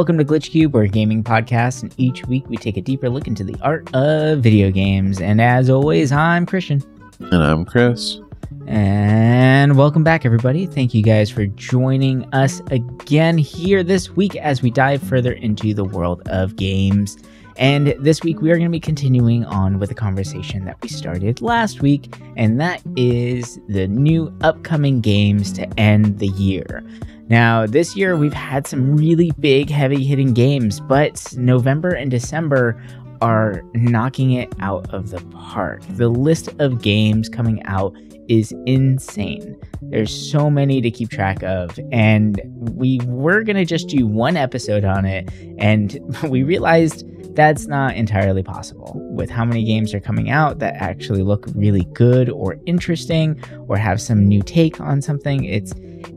Welcome 0.00 0.16
to 0.16 0.24
Glitch 0.24 0.50
Cube, 0.50 0.74
our 0.76 0.86
gaming 0.86 1.22
podcast, 1.22 1.82
and 1.82 1.94
each 1.98 2.24
week 2.24 2.48
we 2.48 2.56
take 2.56 2.78
a 2.78 2.80
deeper 2.80 3.10
look 3.10 3.26
into 3.26 3.44
the 3.44 3.54
art 3.60 3.94
of 3.94 4.38
video 4.38 4.70
games. 4.70 5.20
And 5.20 5.42
as 5.42 5.68
always, 5.68 6.10
I'm 6.10 6.46
Christian. 6.46 6.82
And 7.18 7.42
I'm 7.42 7.66
Chris. 7.66 8.18
And 8.66 9.76
welcome 9.76 10.02
back, 10.02 10.24
everybody. 10.24 10.64
Thank 10.64 10.94
you 10.94 11.02
guys 11.02 11.28
for 11.28 11.44
joining 11.44 12.24
us 12.32 12.62
again 12.70 13.36
here 13.36 13.82
this 13.82 14.08
week 14.08 14.36
as 14.36 14.62
we 14.62 14.70
dive 14.70 15.02
further 15.02 15.32
into 15.32 15.74
the 15.74 15.84
world 15.84 16.26
of 16.30 16.56
games. 16.56 17.18
And 17.60 17.88
this 18.00 18.22
week 18.22 18.40
we 18.40 18.50
are 18.50 18.56
going 18.56 18.70
to 18.70 18.72
be 18.72 18.80
continuing 18.80 19.44
on 19.44 19.78
with 19.78 19.90
a 19.90 19.94
conversation 19.94 20.64
that 20.64 20.80
we 20.82 20.88
started 20.88 21.42
last 21.42 21.82
week, 21.82 22.16
and 22.34 22.58
that 22.58 22.80
is 22.96 23.60
the 23.68 23.86
new 23.86 24.34
upcoming 24.40 25.02
games 25.02 25.52
to 25.52 25.68
end 25.78 26.20
the 26.20 26.28
year. 26.28 26.82
Now, 27.28 27.66
this 27.66 27.94
year 27.94 28.16
we've 28.16 28.32
had 28.32 28.66
some 28.66 28.96
really 28.96 29.30
big, 29.38 29.68
heavy 29.68 30.02
hitting 30.04 30.32
games, 30.32 30.80
but 30.80 31.34
November 31.36 31.90
and 31.90 32.10
December 32.10 32.82
are 33.20 33.62
knocking 33.74 34.32
it 34.32 34.50
out 34.60 34.88
of 34.94 35.10
the 35.10 35.20
park. 35.26 35.82
The 35.90 36.08
list 36.08 36.48
of 36.60 36.80
games 36.80 37.28
coming 37.28 37.62
out 37.66 37.94
is 38.30 38.54
insane. 38.64 39.54
There's 39.82 40.30
so 40.30 40.48
many 40.48 40.80
to 40.80 40.90
keep 40.90 41.10
track 41.10 41.42
of, 41.42 41.78
and 41.92 42.40
we 42.56 43.00
were 43.04 43.42
gonna 43.42 43.66
just 43.66 43.88
do 43.88 44.06
one 44.06 44.38
episode 44.38 44.84
on 44.86 45.04
it, 45.04 45.28
and 45.58 45.98
we 46.30 46.42
realized 46.42 47.04
that's 47.34 47.66
not 47.66 47.96
entirely 47.96 48.42
possible 48.42 48.92
with 49.12 49.30
how 49.30 49.44
many 49.44 49.64
games 49.64 49.94
are 49.94 50.00
coming 50.00 50.30
out 50.30 50.58
that 50.58 50.74
actually 50.74 51.22
look 51.22 51.46
really 51.54 51.84
good 51.92 52.28
or 52.28 52.56
interesting 52.66 53.42
or 53.68 53.76
have 53.76 54.00
some 54.00 54.26
new 54.26 54.42
take 54.42 54.80
on 54.80 55.00
something. 55.00 55.44
It's 55.44 55.72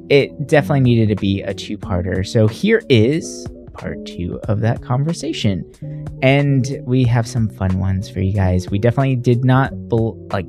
it 0.10 0.48
definitely 0.48 0.82
needed 0.82 1.10
to 1.10 1.16
be 1.16 1.42
a 1.42 1.54
two-parter. 1.54 2.26
So 2.26 2.48
here 2.48 2.82
is 2.90 3.48
part 3.74 4.06
2 4.06 4.40
of 4.48 4.62
that 4.62 4.82
conversation. 4.82 5.66
And 6.22 6.80
we 6.84 7.04
have 7.06 7.28
some 7.28 7.50
fun 7.50 7.80
ones 7.80 8.10
for 8.10 8.20
you 8.22 8.34
guys. 8.34 8.70
We 8.70 8.80
definitely 8.80 9.16
did 9.16 9.44
not 9.44 9.74
like 10.32 10.46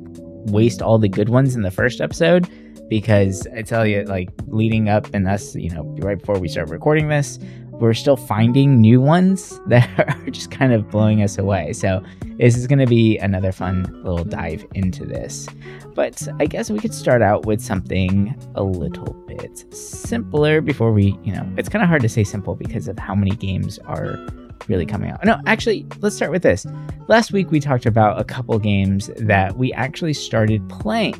waste 0.47 0.81
all 0.81 0.99
the 0.99 1.09
good 1.09 1.29
ones 1.29 1.55
in 1.55 1.63
the 1.63 1.71
first 1.71 2.01
episode 2.01 2.47
because 2.87 3.47
I 3.55 3.63
tell 3.63 3.85
you, 3.85 4.03
like 4.03 4.29
leading 4.47 4.89
up 4.89 5.11
and 5.13 5.27
us, 5.27 5.55
you 5.55 5.69
know, 5.71 5.83
right 5.99 6.19
before 6.19 6.37
we 6.37 6.47
start 6.47 6.69
recording 6.69 7.07
this, 7.07 7.39
we're 7.79 7.93
still 7.93 8.17
finding 8.17 8.79
new 8.79 9.01
ones 9.01 9.59
that 9.67 9.89
are 9.99 10.29
just 10.29 10.51
kind 10.51 10.73
of 10.73 10.89
blowing 10.89 11.21
us 11.21 11.37
away. 11.37 11.73
So 11.73 12.03
this 12.37 12.57
is 12.57 12.67
going 12.67 12.79
to 12.79 12.87
be 12.87 13.17
another 13.17 13.51
fun 13.51 13.83
little 14.03 14.23
dive 14.23 14.65
into 14.73 15.05
this. 15.05 15.47
But 15.93 16.27
I 16.39 16.45
guess 16.45 16.69
we 16.69 16.79
could 16.79 16.93
start 16.93 17.21
out 17.21 17.45
with 17.45 17.61
something 17.61 18.35
a 18.55 18.63
little 18.63 19.13
bit 19.27 19.73
simpler 19.73 20.61
before 20.61 20.91
we, 20.91 21.17
you 21.23 21.33
know, 21.33 21.47
it's 21.57 21.69
kind 21.69 21.83
of 21.83 21.89
hard 21.89 22.01
to 22.01 22.09
say 22.09 22.23
simple 22.23 22.55
because 22.55 22.87
of 22.87 22.99
how 22.99 23.15
many 23.15 23.31
games 23.31 23.79
are 23.79 24.19
really 24.67 24.85
coming 24.85 25.11
out. 25.11 25.23
No, 25.23 25.39
actually, 25.45 25.85
let's 25.99 26.15
start 26.15 26.31
with 26.31 26.43
this. 26.43 26.65
Last 27.07 27.31
week 27.31 27.51
we 27.51 27.59
talked 27.59 27.85
about 27.85 28.19
a 28.19 28.23
couple 28.23 28.57
games 28.59 29.09
that 29.17 29.57
we 29.57 29.71
actually 29.73 30.13
started 30.13 30.67
playing. 30.69 31.15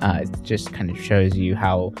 Uh, 0.00 0.20
it 0.22 0.42
just 0.42 0.72
kind 0.72 0.90
of 0.90 1.00
shows 1.00 1.36
you 1.36 1.54
how 1.54 1.92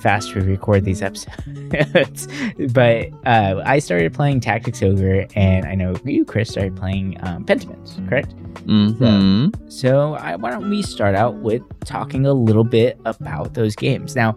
fast 0.00 0.34
we 0.34 0.42
record 0.42 0.84
these 0.84 1.02
episodes. 1.02 2.28
but 2.72 3.08
uh, 3.26 3.62
I 3.64 3.78
started 3.78 4.12
playing 4.12 4.40
Tactics 4.40 4.82
Ogre, 4.82 5.26
and 5.34 5.66
I 5.66 5.74
know 5.74 5.94
you, 6.04 6.24
Chris, 6.24 6.50
started 6.50 6.76
playing 6.76 7.16
um, 7.22 7.44
Pentiment, 7.44 8.08
correct? 8.08 8.34
Mm-hmm. 8.66 9.68
So, 9.68 9.84
so 9.84 10.14
I, 10.14 10.36
why 10.36 10.50
don't 10.50 10.68
we 10.68 10.82
start 10.82 11.14
out 11.14 11.36
with 11.36 11.62
talking 11.80 12.26
a 12.26 12.32
little 12.32 12.64
bit 12.64 12.98
about 13.04 13.54
those 13.54 13.76
games? 13.76 14.16
Now, 14.16 14.36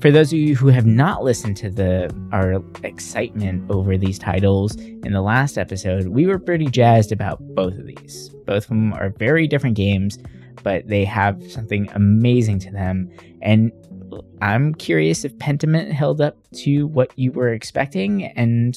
for 0.00 0.10
those 0.10 0.32
of 0.32 0.38
you 0.38 0.56
who 0.56 0.68
have 0.68 0.86
not 0.86 1.22
listened 1.22 1.56
to 1.58 1.70
the 1.70 2.14
our 2.32 2.62
excitement 2.82 3.70
over 3.70 3.98
these 3.98 4.18
titles 4.18 4.76
in 4.76 5.12
the 5.12 5.20
last 5.20 5.58
episode, 5.58 6.08
we 6.08 6.26
were 6.26 6.38
pretty 6.38 6.66
jazzed 6.66 7.12
about 7.12 7.38
both 7.54 7.74
of 7.74 7.86
these. 7.86 8.30
Both 8.46 8.64
of 8.64 8.68
them 8.68 8.92
are 8.94 9.10
very 9.10 9.46
different 9.46 9.76
games, 9.76 10.18
but 10.62 10.88
they 10.88 11.04
have 11.04 11.42
something 11.50 11.88
amazing 11.94 12.58
to 12.60 12.70
them. 12.70 13.10
And 13.42 13.72
I'm 14.40 14.74
curious 14.74 15.24
if 15.24 15.36
Pentiment 15.38 15.92
held 15.92 16.20
up 16.20 16.36
to 16.56 16.86
what 16.86 17.10
you 17.16 17.32
were 17.32 17.52
expecting, 17.52 18.24
and 18.24 18.76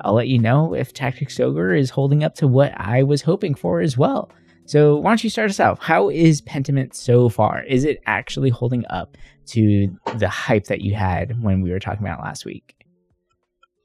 I'll 0.00 0.14
let 0.14 0.28
you 0.28 0.38
know 0.38 0.74
if 0.74 0.92
Tactics 0.92 1.40
Ogre 1.40 1.74
is 1.74 1.90
holding 1.90 2.24
up 2.24 2.34
to 2.36 2.46
what 2.46 2.72
I 2.76 3.02
was 3.02 3.22
hoping 3.22 3.54
for 3.54 3.80
as 3.80 3.96
well. 3.96 4.30
So, 4.66 4.96
why 4.96 5.10
don't 5.10 5.24
you 5.24 5.30
start 5.30 5.48
us 5.48 5.60
out? 5.60 5.78
How 5.82 6.10
is 6.10 6.42
Pentiment 6.42 6.94
so 6.94 7.30
far? 7.30 7.62
Is 7.62 7.84
it 7.84 8.02
actually 8.04 8.50
holding 8.50 8.84
up 8.90 9.16
to 9.46 9.88
the 10.16 10.28
hype 10.28 10.64
that 10.64 10.82
you 10.82 10.94
had 10.94 11.42
when 11.42 11.62
we 11.62 11.70
were 11.70 11.78
talking 11.78 12.06
about 12.06 12.20
last 12.20 12.44
week? 12.44 12.74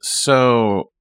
So, 0.01 0.91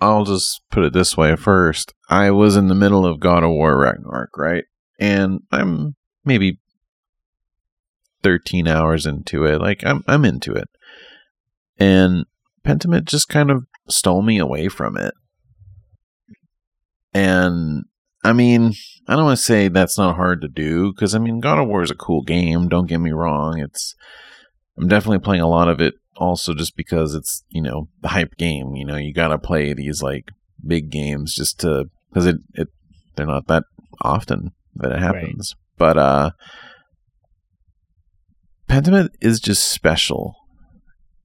I'll 0.00 0.24
just 0.24 0.60
put 0.70 0.84
it 0.84 0.92
this 0.92 1.16
way 1.16 1.34
first. 1.36 1.94
I 2.10 2.30
was 2.30 2.56
in 2.56 2.68
the 2.68 2.74
middle 2.74 3.06
of 3.06 3.18
God 3.18 3.42
of 3.42 3.50
War 3.50 3.78
Ragnarok, 3.78 4.36
right? 4.36 4.64
And 5.00 5.40
I'm 5.50 5.96
maybe 6.24 6.58
13 8.26 8.66
hours 8.66 9.06
into 9.06 9.44
it. 9.44 9.60
Like 9.60 9.86
I'm 9.86 10.02
I'm 10.08 10.24
into 10.24 10.52
it. 10.52 10.66
And 11.78 12.24
Pentiment 12.66 13.04
just 13.04 13.28
kind 13.28 13.52
of 13.52 13.66
stole 13.88 14.20
me 14.20 14.38
away 14.38 14.66
from 14.66 14.96
it. 14.96 15.14
And 17.14 17.84
I 18.24 18.32
mean, 18.32 18.72
I 19.06 19.14
don't 19.14 19.26
want 19.26 19.38
to 19.38 19.44
say 19.44 19.68
that's 19.68 19.96
not 19.96 20.16
hard 20.16 20.40
to 20.40 20.48
do 20.48 20.92
because 20.92 21.14
I 21.14 21.20
mean, 21.20 21.38
God 21.38 21.60
of 21.60 21.68
War 21.68 21.84
is 21.84 21.90
a 21.92 21.94
cool 21.94 22.22
game. 22.22 22.66
Don't 22.66 22.88
get 22.88 22.98
me 22.98 23.12
wrong. 23.12 23.60
It's 23.60 23.94
I'm 24.76 24.88
definitely 24.88 25.20
playing 25.20 25.42
a 25.42 25.48
lot 25.48 25.68
of 25.68 25.80
it 25.80 25.94
also 26.16 26.52
just 26.52 26.76
because 26.76 27.14
it's 27.14 27.44
you 27.48 27.62
know 27.62 27.90
the 28.00 28.08
hype 28.08 28.36
game. 28.36 28.74
You 28.74 28.86
know, 28.86 28.96
you 28.96 29.14
got 29.14 29.28
to 29.28 29.38
play 29.38 29.72
these 29.72 30.02
like 30.02 30.32
big 30.66 30.90
games 30.90 31.32
just 31.32 31.60
to 31.60 31.84
because 32.08 32.26
it 32.26 32.38
it 32.54 32.66
they're 33.14 33.24
not 33.24 33.46
that 33.46 33.62
often 34.02 34.50
that 34.74 34.90
it 34.90 34.98
happens. 34.98 35.54
Right. 35.54 35.78
But 35.78 35.98
uh, 35.98 36.30
Pentiment 38.68 39.10
is 39.20 39.40
just 39.40 39.70
special 39.70 40.34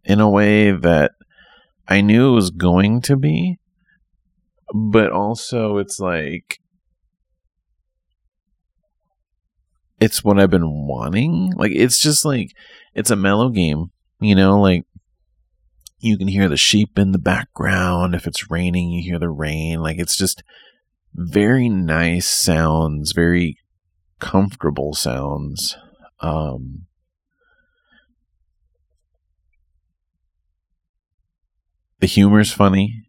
in 0.04 0.20
a 0.20 0.30
way 0.30 0.72
that 0.72 1.12
I 1.88 2.02
knew 2.02 2.30
it 2.30 2.36
was 2.36 2.52
going 2.52 3.02
to 3.02 3.16
be, 3.16 3.58
but 4.74 5.12
also 5.12 5.78
it's 5.78 6.00
like 6.00 6.60
it's 10.00 10.24
what 10.24 10.40
I've 10.40 10.50
been 10.50 10.88
wanting. 10.88 11.54
Like 11.56 11.72
it's 11.74 12.00
just 12.00 12.26
like 12.26 12.52
it's 12.94 13.12
a 13.12 13.16
mellow 13.16 13.50
game, 13.50 13.92
you 14.20 14.36
know, 14.36 14.60
like 14.60 14.86
you 16.00 16.18
can 16.18 16.28
hear 16.28 16.50
the 16.50 16.58
sheep 16.58 16.98
in 16.98 17.12
the 17.12 17.20
background. 17.20 18.16
If 18.16 18.26
it's 18.26 18.50
raining, 18.50 18.90
you 18.90 19.04
hear 19.04 19.20
the 19.20 19.30
rain. 19.30 19.82
Like 19.82 20.00
it's 20.00 20.18
just 20.18 20.44
very 21.14 21.70
nice 21.70 22.28
sounds, 22.28 23.12
very 23.12 23.58
comfortable 24.20 24.94
sounds. 24.94 25.76
Um 26.20 26.88
The 32.02 32.08
humor's 32.08 32.52
funny. 32.52 33.04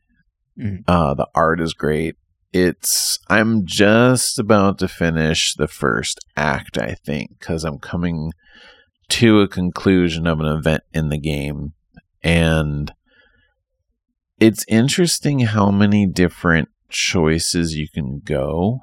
Mm. 0.59 0.85
Uh, 0.87 1.15
the 1.15 1.27
art 1.35 1.61
is 1.61 1.75
great. 1.75 2.17
It's 2.53 3.19
I'm 3.29 3.65
just 3.65 4.39
about 4.39 4.79
to 4.79 4.89
finish 4.89 5.55
the 5.55 5.67
first 5.67 6.21
act, 6.37 6.77
I 6.77 6.95
think, 7.05 7.39
because 7.39 7.65
I'm 7.65 7.79
coming 7.79 8.33
to 9.09 9.41
a 9.41 9.49
conclusion 9.49 10.27
of 10.27 10.41
an 10.41 10.47
event 10.47 10.83
in 10.93 11.09
the 11.09 11.19
game, 11.19 11.73
and 12.23 12.93
it's 14.39 14.65
interesting 14.69 15.41
how 15.41 15.71
many 15.71 16.07
different 16.07 16.69
choices 16.91 17.75
you 17.75 17.89
can 17.89 18.21
go 18.23 18.81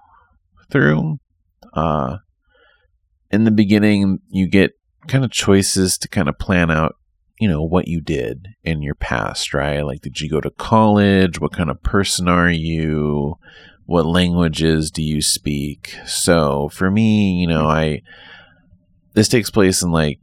through. 0.71 1.17
Uh, 1.73 2.17
in 3.29 3.44
the 3.44 3.51
beginning, 3.51 4.19
you 4.29 4.47
get 4.47 4.71
kind 5.07 5.23
of 5.23 5.31
choices 5.31 6.00
to 6.00 6.07
kind 6.07 6.27
of 6.27 6.39
plan 6.39 6.71
out 6.71 6.95
you 7.39 7.47
know 7.47 7.63
what 7.63 7.88
you 7.88 8.01
did 8.01 8.50
in 8.63 8.81
your 8.81 8.95
past 8.95 9.53
right? 9.53 9.81
Like 9.81 10.01
did 10.01 10.19
you 10.19 10.30
go 10.30 10.41
to 10.41 10.51
college? 10.51 11.39
What 11.39 11.53
kind 11.53 11.69
of 11.69 11.81
person 11.83 12.27
are 12.27 12.50
you? 12.50 13.38
What 13.86 14.06
languages 14.06 14.91
do 14.91 15.01
you 15.01 15.21
speak? 15.21 15.95
So 16.06 16.69
for 16.69 16.91
me 16.91 17.39
you 17.41 17.47
know 17.47 17.68
i 17.68 18.01
this 19.13 19.27
takes 19.27 19.50
place 19.50 19.81
in 19.81 19.91
like 19.91 20.19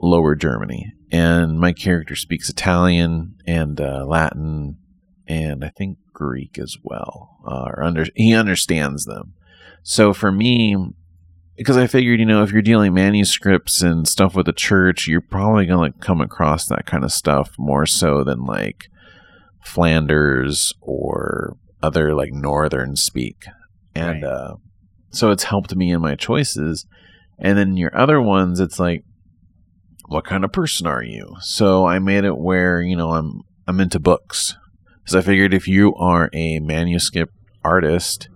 lower 0.00 0.34
germany 0.34 0.92
and 1.10 1.58
my 1.58 1.72
character 1.72 2.16
speaks 2.16 2.50
italian 2.50 3.36
and 3.46 3.80
uh, 3.80 4.04
latin 4.04 4.76
and 5.26 5.64
i 5.64 5.68
think 5.68 5.96
greek 6.12 6.58
as 6.58 6.76
well 6.82 7.34
uh, 7.46 7.64
or 7.66 7.82
under 7.82 8.06
he 8.14 8.34
understands 8.34 9.04
them. 9.04 9.34
So 9.82 10.12
for 10.12 10.32
me 10.32 10.76
because 11.56 11.76
I 11.76 11.86
figured, 11.86 12.20
you 12.20 12.26
know, 12.26 12.42
if 12.42 12.50
you're 12.50 12.62
dealing 12.62 12.94
manuscripts 12.94 13.82
and 13.82 14.08
stuff 14.08 14.34
with 14.34 14.46
the 14.46 14.52
church, 14.52 15.06
you're 15.06 15.20
probably 15.20 15.66
going 15.66 15.92
to 15.92 15.98
come 15.98 16.20
across 16.20 16.66
that 16.66 16.86
kind 16.86 17.04
of 17.04 17.12
stuff 17.12 17.52
more 17.58 17.86
so 17.86 18.24
than 18.24 18.44
like 18.44 18.88
Flanders 19.62 20.72
or 20.80 21.56
other 21.82 22.14
like 22.14 22.32
northern 22.32 22.96
speak. 22.96 23.44
And 23.94 24.22
right. 24.22 24.30
uh, 24.30 24.54
so 25.10 25.30
it's 25.30 25.44
helped 25.44 25.74
me 25.76 25.92
in 25.92 26.00
my 26.00 26.16
choices. 26.16 26.86
And 27.38 27.56
then 27.56 27.76
your 27.76 27.96
other 27.96 28.20
ones, 28.20 28.60
it's 28.60 28.78
like, 28.78 29.04
what 30.06 30.24
kind 30.24 30.44
of 30.44 30.52
person 30.52 30.86
are 30.86 31.02
you? 31.02 31.36
So 31.40 31.86
I 31.86 31.98
made 31.98 32.24
it 32.24 32.36
where, 32.36 32.82
you 32.82 32.96
know, 32.96 33.12
I'm 33.12 33.40
I'm 33.66 33.80
into 33.80 33.98
books. 33.98 34.56
So 35.06 35.18
I 35.18 35.22
figured 35.22 35.54
if 35.54 35.66
you 35.66 35.94
are 35.94 36.30
a 36.32 36.58
manuscript 36.60 37.32
artist, 37.62 38.28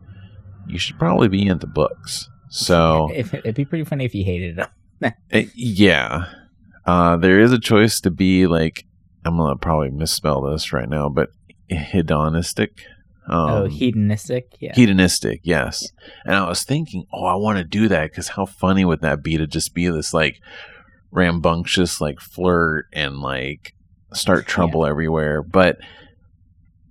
you 0.66 0.78
should 0.78 0.98
probably 0.98 1.28
be 1.28 1.46
into 1.46 1.66
books. 1.66 2.28
So 2.50 3.10
it'd 3.14 3.54
be 3.54 3.64
pretty 3.64 3.84
funny 3.84 4.04
if 4.04 4.14
you 4.14 4.24
hated 4.24 4.56
them. 4.56 4.68
it, 5.00 5.14
eh, 5.30 5.46
yeah, 5.54 6.26
uh, 6.86 7.16
there 7.16 7.40
is 7.40 7.52
a 7.52 7.58
choice 7.58 8.00
to 8.00 8.10
be 8.10 8.46
like 8.46 8.84
I'm 9.24 9.36
gonna 9.36 9.56
probably 9.56 9.90
misspell 9.90 10.42
this 10.42 10.72
right 10.72 10.88
now, 10.88 11.08
but 11.08 11.30
hedonistic. 11.68 12.80
Um, 13.28 13.50
oh, 13.50 13.66
hedonistic. 13.66 14.56
Yeah. 14.58 14.74
Hedonistic. 14.74 15.40
Yes. 15.42 15.82
Yeah. 15.82 16.12
And 16.24 16.34
I 16.36 16.48
was 16.48 16.64
thinking, 16.64 17.04
oh, 17.12 17.26
I 17.26 17.34
want 17.34 17.58
to 17.58 17.64
do 17.64 17.88
that 17.88 18.10
because 18.10 18.28
how 18.28 18.46
funny 18.46 18.86
would 18.86 19.02
that 19.02 19.22
be 19.22 19.36
to 19.36 19.46
just 19.46 19.74
be 19.74 19.88
this 19.90 20.14
like 20.14 20.40
rambunctious 21.10 22.00
like 22.00 22.20
flirt 22.20 22.86
and 22.92 23.20
like 23.20 23.74
start 24.14 24.46
trouble 24.46 24.84
yeah. 24.84 24.90
everywhere. 24.90 25.42
But 25.42 25.76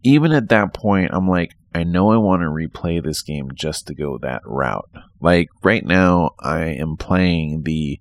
even 0.07 0.31
at 0.31 0.47
that 0.49 0.73
point, 0.73 1.11
I'm 1.13 1.27
like, 1.27 1.51
I 1.75 1.83
know 1.83 2.11
I 2.11 2.17
want 2.17 2.41
to 2.41 2.47
replay 2.47 3.03
this 3.03 3.21
game 3.21 3.49
just 3.53 3.87
to 3.87 3.93
go 3.93 4.17
that 4.21 4.41
route. 4.45 4.89
Like 5.19 5.49
right 5.63 5.85
now, 5.85 6.31
I 6.39 6.65
am 6.65 6.95
playing 6.95 7.63
the 7.63 7.99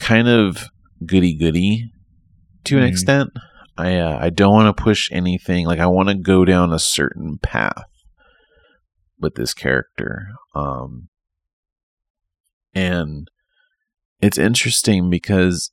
kind 0.00 0.26
of 0.26 0.70
goody 1.04 1.36
goody 1.36 1.90
to 2.64 2.76
an 2.76 2.82
mm-hmm. 2.82 2.88
extent. 2.88 3.30
I 3.76 3.96
uh, 3.98 4.18
I 4.20 4.30
don't 4.30 4.54
want 4.54 4.74
to 4.74 4.82
push 4.82 5.10
anything. 5.12 5.66
Like 5.66 5.80
I 5.80 5.86
want 5.86 6.08
to 6.08 6.14
go 6.14 6.46
down 6.46 6.72
a 6.72 6.78
certain 6.78 7.38
path 7.42 7.84
with 9.18 9.34
this 9.34 9.52
character. 9.52 10.28
Um, 10.54 11.08
and 12.74 13.28
it's 14.18 14.38
interesting 14.38 15.10
because 15.10 15.72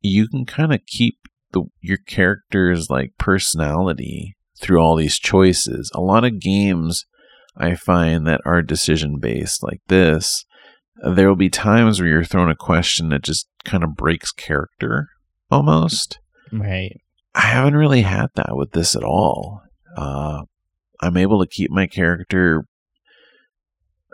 you 0.00 0.28
can 0.28 0.46
kind 0.46 0.72
of 0.72 0.80
keep 0.86 1.18
the 1.54 1.64
your 1.80 1.96
character's 1.96 2.90
like 2.90 3.12
personality 3.18 4.36
through 4.60 4.78
all 4.78 4.96
these 4.96 5.18
choices. 5.18 5.90
A 5.94 6.00
lot 6.00 6.24
of 6.24 6.40
games 6.40 7.06
I 7.56 7.74
find 7.74 8.26
that 8.26 8.40
are 8.44 8.62
decision 8.62 9.18
based 9.20 9.62
like 9.62 9.80
this, 9.88 10.44
there 11.02 11.28
will 11.28 11.36
be 11.36 11.50
times 11.50 12.00
where 12.00 12.08
you're 12.08 12.24
thrown 12.24 12.50
a 12.50 12.56
question 12.56 13.08
that 13.08 13.22
just 13.22 13.48
kind 13.64 13.82
of 13.82 13.94
breaks 13.94 14.32
character 14.32 15.08
almost. 15.50 16.18
Right. 16.52 17.00
I 17.34 17.42
haven't 17.42 17.76
really 17.76 18.02
had 18.02 18.28
that 18.34 18.56
with 18.56 18.72
this 18.72 18.94
at 18.94 19.02
all. 19.02 19.62
Uh, 19.96 20.42
I'm 21.00 21.16
able 21.16 21.40
to 21.40 21.50
keep 21.50 21.70
my 21.70 21.86
character 21.86 22.64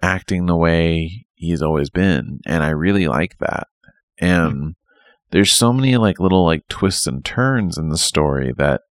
acting 0.03 0.47
the 0.47 0.57
way 0.57 1.27
he's 1.35 1.63
always 1.63 1.91
been, 1.91 2.41
and 2.47 2.63
I 2.63 2.71
really 2.71 3.09
like 3.09 3.37
that. 3.41 3.67
And 4.19 4.75
there's 5.31 5.53
so 5.53 5.73
many 5.73 5.97
like 5.97 6.19
little 6.19 6.45
like 6.45 6.67
twists 6.69 7.07
and 7.07 7.25
turns 7.25 7.79
in 7.79 7.89
the 7.89 7.99
story 7.99 8.53
that 8.57 8.83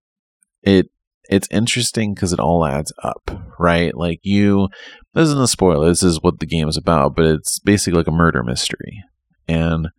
it 0.61 0.89
it's 1.29 1.47
interesting 1.51 2.13
because 2.15 2.33
it 2.33 2.39
all 2.39 2.65
adds 2.65 2.91
up, 3.03 3.29
right? 3.59 3.95
Like 3.95 4.19
you, 4.23 4.67
this 5.13 5.27
isn't 5.27 5.41
a 5.41 5.47
spoiler. 5.47 5.87
This 5.87 6.01
is 6.01 6.23
what 6.23 6.39
the 6.39 6.47
game 6.47 6.67
is 6.67 6.75
about, 6.75 7.15
but 7.15 7.25
it's 7.25 7.59
basically 7.59 7.97
like 7.97 8.07
a 8.07 8.11
murder 8.11 8.43
mystery, 8.43 9.03
and 9.47 9.89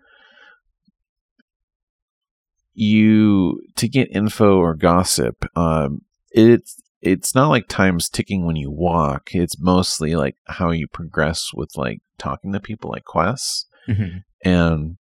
you 2.74 3.62
to 3.76 3.88
get 3.88 4.14
info 4.14 4.58
or 4.58 4.74
gossip. 4.74 5.44
Um, 5.54 6.00
it's 6.32 6.80
it's 7.00 7.34
not 7.34 7.48
like 7.48 7.68
time's 7.68 8.08
ticking 8.08 8.44
when 8.44 8.56
you 8.56 8.70
walk. 8.70 9.30
It's 9.32 9.58
mostly 9.60 10.16
like 10.16 10.36
how 10.46 10.72
you 10.72 10.88
progress 10.88 11.50
with 11.54 11.76
like 11.76 12.00
talking 12.18 12.52
to 12.52 12.60
people, 12.60 12.90
like 12.90 13.04
quests, 13.04 13.66
mm-hmm. 13.88 14.18
and 14.44 14.96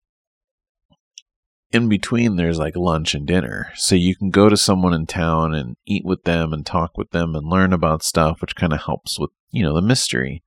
in 1.72 1.88
between 1.88 2.36
there's 2.36 2.58
like 2.58 2.76
lunch 2.76 3.14
and 3.14 3.26
dinner. 3.26 3.72
So 3.74 3.94
you 3.94 4.14
can 4.14 4.30
go 4.30 4.48
to 4.48 4.56
someone 4.56 4.94
in 4.94 5.06
town 5.06 5.54
and 5.54 5.76
eat 5.86 6.04
with 6.04 6.24
them 6.24 6.52
and 6.52 6.64
talk 6.64 6.96
with 6.96 7.10
them 7.10 7.34
and 7.34 7.46
learn 7.48 7.72
about 7.72 8.02
stuff, 8.02 8.40
which 8.40 8.56
kind 8.56 8.72
of 8.72 8.82
helps 8.82 9.18
with, 9.18 9.30
you 9.50 9.62
know, 9.62 9.74
the 9.74 9.82
mystery. 9.82 10.42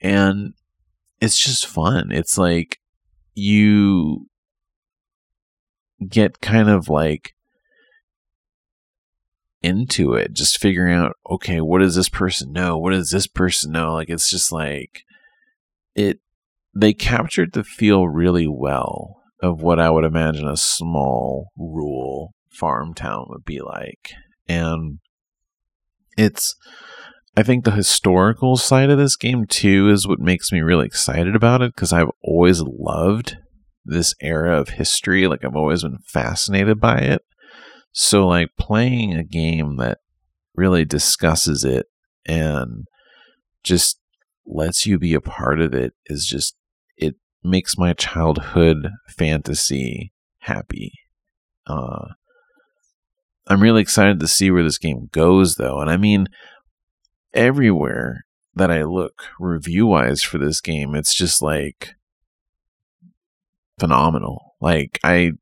And 0.00 0.54
it's 1.20 1.38
just 1.38 1.66
fun. 1.66 2.10
It's 2.10 2.38
like 2.38 2.78
you 3.34 4.28
get 6.08 6.40
kind 6.40 6.68
of 6.68 6.88
like 6.88 7.34
into 9.62 10.14
it, 10.14 10.32
just 10.32 10.60
figuring 10.60 10.94
out, 10.94 11.16
okay, 11.30 11.60
what 11.60 11.80
does 11.80 11.96
this 11.96 12.08
person 12.08 12.52
know? 12.52 12.78
What 12.78 12.90
does 12.90 13.10
this 13.10 13.26
person 13.26 13.72
know? 13.72 13.94
Like 13.94 14.08
it's 14.08 14.30
just 14.30 14.52
like 14.52 15.02
it 15.94 16.20
they 16.74 16.92
captured 16.92 17.52
the 17.52 17.64
feel 17.64 18.06
really 18.06 18.46
well 18.46 19.15
of 19.42 19.60
what 19.60 19.78
I 19.78 19.90
would 19.90 20.04
imagine 20.04 20.48
a 20.48 20.56
small 20.56 21.50
rural 21.56 22.34
farm 22.50 22.94
town 22.94 23.26
would 23.28 23.44
be 23.44 23.60
like. 23.60 24.12
And 24.48 24.98
it's 26.16 26.54
I 27.36 27.42
think 27.42 27.64
the 27.64 27.72
historical 27.72 28.56
side 28.56 28.88
of 28.88 28.98
this 28.98 29.16
game 29.16 29.46
too 29.46 29.90
is 29.90 30.08
what 30.08 30.18
makes 30.18 30.50
me 30.50 30.60
really 30.60 30.86
excited 30.86 31.36
about 31.36 31.60
it 31.60 31.74
because 31.74 31.92
I've 31.92 32.10
always 32.22 32.62
loved 32.62 33.36
this 33.84 34.14
era 34.22 34.58
of 34.58 34.70
history. 34.70 35.28
Like 35.28 35.44
I've 35.44 35.56
always 35.56 35.82
been 35.82 35.98
fascinated 36.06 36.80
by 36.80 36.98
it. 36.98 37.22
So 37.92 38.26
like 38.26 38.48
playing 38.58 39.12
a 39.14 39.22
game 39.22 39.76
that 39.76 39.98
really 40.54 40.86
discusses 40.86 41.62
it 41.62 41.86
and 42.24 42.86
just 43.62 44.00
lets 44.46 44.86
you 44.86 44.98
be 44.98 45.12
a 45.12 45.20
part 45.20 45.60
of 45.60 45.74
it 45.74 45.92
is 46.06 46.26
just 46.26 46.56
makes 47.46 47.78
my 47.78 47.92
childhood 47.92 48.90
fantasy 49.08 50.12
happy. 50.38 50.92
Uh 51.66 52.08
I'm 53.48 53.62
really 53.62 53.82
excited 53.82 54.18
to 54.20 54.28
see 54.28 54.50
where 54.50 54.64
this 54.64 54.78
game 54.78 55.08
goes 55.12 55.54
though. 55.54 55.80
And 55.80 55.90
I 55.90 55.96
mean 55.96 56.26
everywhere 57.32 58.24
that 58.54 58.70
I 58.70 58.82
look 58.82 59.22
review 59.38 59.86
wise 59.86 60.22
for 60.22 60.38
this 60.38 60.60
game, 60.60 60.94
it's 60.94 61.14
just 61.14 61.42
like 61.42 61.94
phenomenal. 63.78 64.54
Like 64.60 64.98
I 65.04 65.32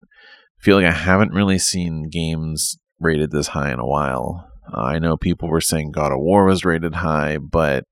feel 0.58 0.76
like 0.76 0.86
I 0.86 0.92
haven't 0.92 1.32
really 1.32 1.58
seen 1.58 2.08
games 2.10 2.78
rated 2.98 3.30
this 3.30 3.48
high 3.48 3.72
in 3.72 3.78
a 3.78 3.86
while. 3.86 4.50
Uh, 4.72 4.80
I 4.80 4.98
know 4.98 5.16
people 5.16 5.48
were 5.48 5.60
saying 5.60 5.92
God 5.92 6.12
of 6.12 6.18
War 6.20 6.46
was 6.46 6.64
rated 6.64 6.96
high, 6.96 7.38
but 7.38 7.84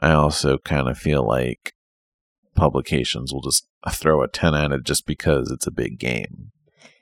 I 0.00 0.12
also 0.12 0.58
kind 0.58 0.88
of 0.88 0.98
feel 0.98 1.26
like 1.26 1.72
publications 2.54 3.32
will 3.32 3.42
just 3.42 3.66
throw 3.90 4.22
a 4.22 4.28
10 4.28 4.54
at 4.54 4.72
it 4.72 4.84
just 4.84 5.06
because 5.06 5.50
it's 5.50 5.66
a 5.66 5.72
big 5.72 5.98
game. 5.98 6.52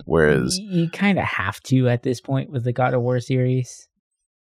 Whereas 0.04 0.59
you, 0.59 0.82
you 0.82 0.90
kind 0.90 1.18
of 1.18 1.25
have 1.25 1.61
to 1.64 1.88
at 1.88 2.02
this 2.02 2.21
point 2.21 2.50
with 2.50 2.64
the 2.64 2.73
God 2.73 2.94
of 2.94 3.02
War 3.02 3.21
series. 3.21 3.88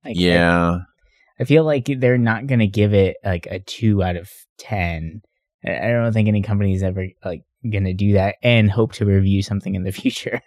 Like, 0.04 0.16
yeah. 0.18 0.70
I, 0.70 1.42
I 1.42 1.44
feel 1.44 1.64
like 1.64 1.86
they're 1.98 2.18
not 2.18 2.46
going 2.46 2.60
to 2.60 2.66
give 2.66 2.94
it 2.94 3.16
like 3.24 3.46
a 3.46 3.60
2 3.60 4.02
out 4.02 4.16
of 4.16 4.30
10. 4.58 5.22
I 5.64 5.88
don't 5.88 6.12
think 6.12 6.28
any 6.28 6.42
company's 6.42 6.82
ever 6.82 7.06
like 7.24 7.42
going 7.70 7.84
to 7.84 7.92
do 7.92 8.14
that 8.14 8.36
and 8.42 8.70
hope 8.70 8.92
to 8.94 9.04
review 9.04 9.42
something 9.42 9.74
in 9.74 9.84
the 9.84 9.92
future. 9.92 10.40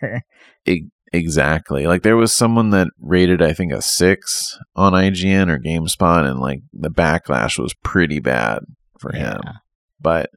exactly. 1.12 1.86
Like 1.86 2.02
there 2.02 2.18
was 2.18 2.34
someone 2.34 2.72
that 2.72 2.88
rated 3.00 3.42
I 3.42 3.54
think 3.54 3.72
a 3.72 3.82
6 3.82 4.60
on 4.76 4.94
IGN 4.94 5.50
or 5.50 5.60
GameSpot 5.60 6.28
and 6.30 6.40
like 6.40 6.62
the 6.74 6.90
backlash 6.90 7.60
was 7.60 7.74
pretty 7.84 8.20
bad 8.20 8.64
for 8.98 9.16
yeah. 9.16 9.34
him. 9.34 9.42
But 10.02 10.32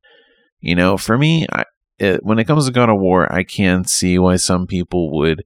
you 0.66 0.74
know, 0.74 0.96
for 0.96 1.16
me, 1.16 1.46
I, 1.52 1.64
it, 1.98 2.24
when 2.24 2.40
it 2.40 2.46
comes 2.46 2.66
to 2.66 2.72
God 2.72 2.90
of 2.90 2.98
War, 2.98 3.32
I 3.32 3.44
can 3.44 3.84
see 3.84 4.18
why 4.18 4.34
some 4.34 4.66
people 4.66 5.16
would 5.16 5.44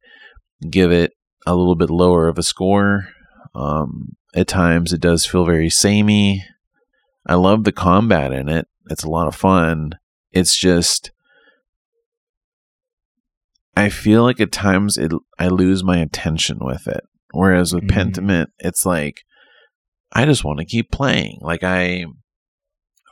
give 0.71 0.91
it 0.91 1.13
a 1.47 1.55
little 1.55 1.75
bit 1.75 1.91
lower 1.91 2.27
of 2.27 2.39
a 2.39 2.43
score. 2.43 3.09
Um, 3.55 4.17
at 4.35 4.49
times, 4.49 4.95
it 4.95 5.01
does 5.03 5.27
feel 5.27 5.45
very 5.45 5.69
samey. 5.69 6.43
I 7.27 7.35
love 7.35 7.65
the 7.65 7.73
combat 7.73 8.33
in 8.33 8.49
it; 8.49 8.67
it's 8.89 9.05
a 9.05 9.11
lot 9.11 9.29
of 9.29 9.37
fun. 9.37 9.93
It's 10.33 10.57
just 10.57 11.11
I 13.77 13.91
feel 13.91 14.23
like 14.23 14.41
at 14.41 14.53
times 14.53 14.97
it 14.97 15.13
I 15.39 15.49
lose 15.49 15.85
my 15.85 15.99
attention 15.99 16.61
with 16.61 16.89
it. 16.89 17.05
Whereas 17.33 17.75
with 17.75 17.85
mm. 17.85 17.91
Pentiment, 17.91 18.47
it's 18.59 18.87
like 18.87 19.23
I 20.13 20.25
just 20.25 20.45
want 20.45 20.61
to 20.61 20.65
keep 20.65 20.91
playing. 20.91 21.41
Like 21.43 21.63
I, 21.63 22.07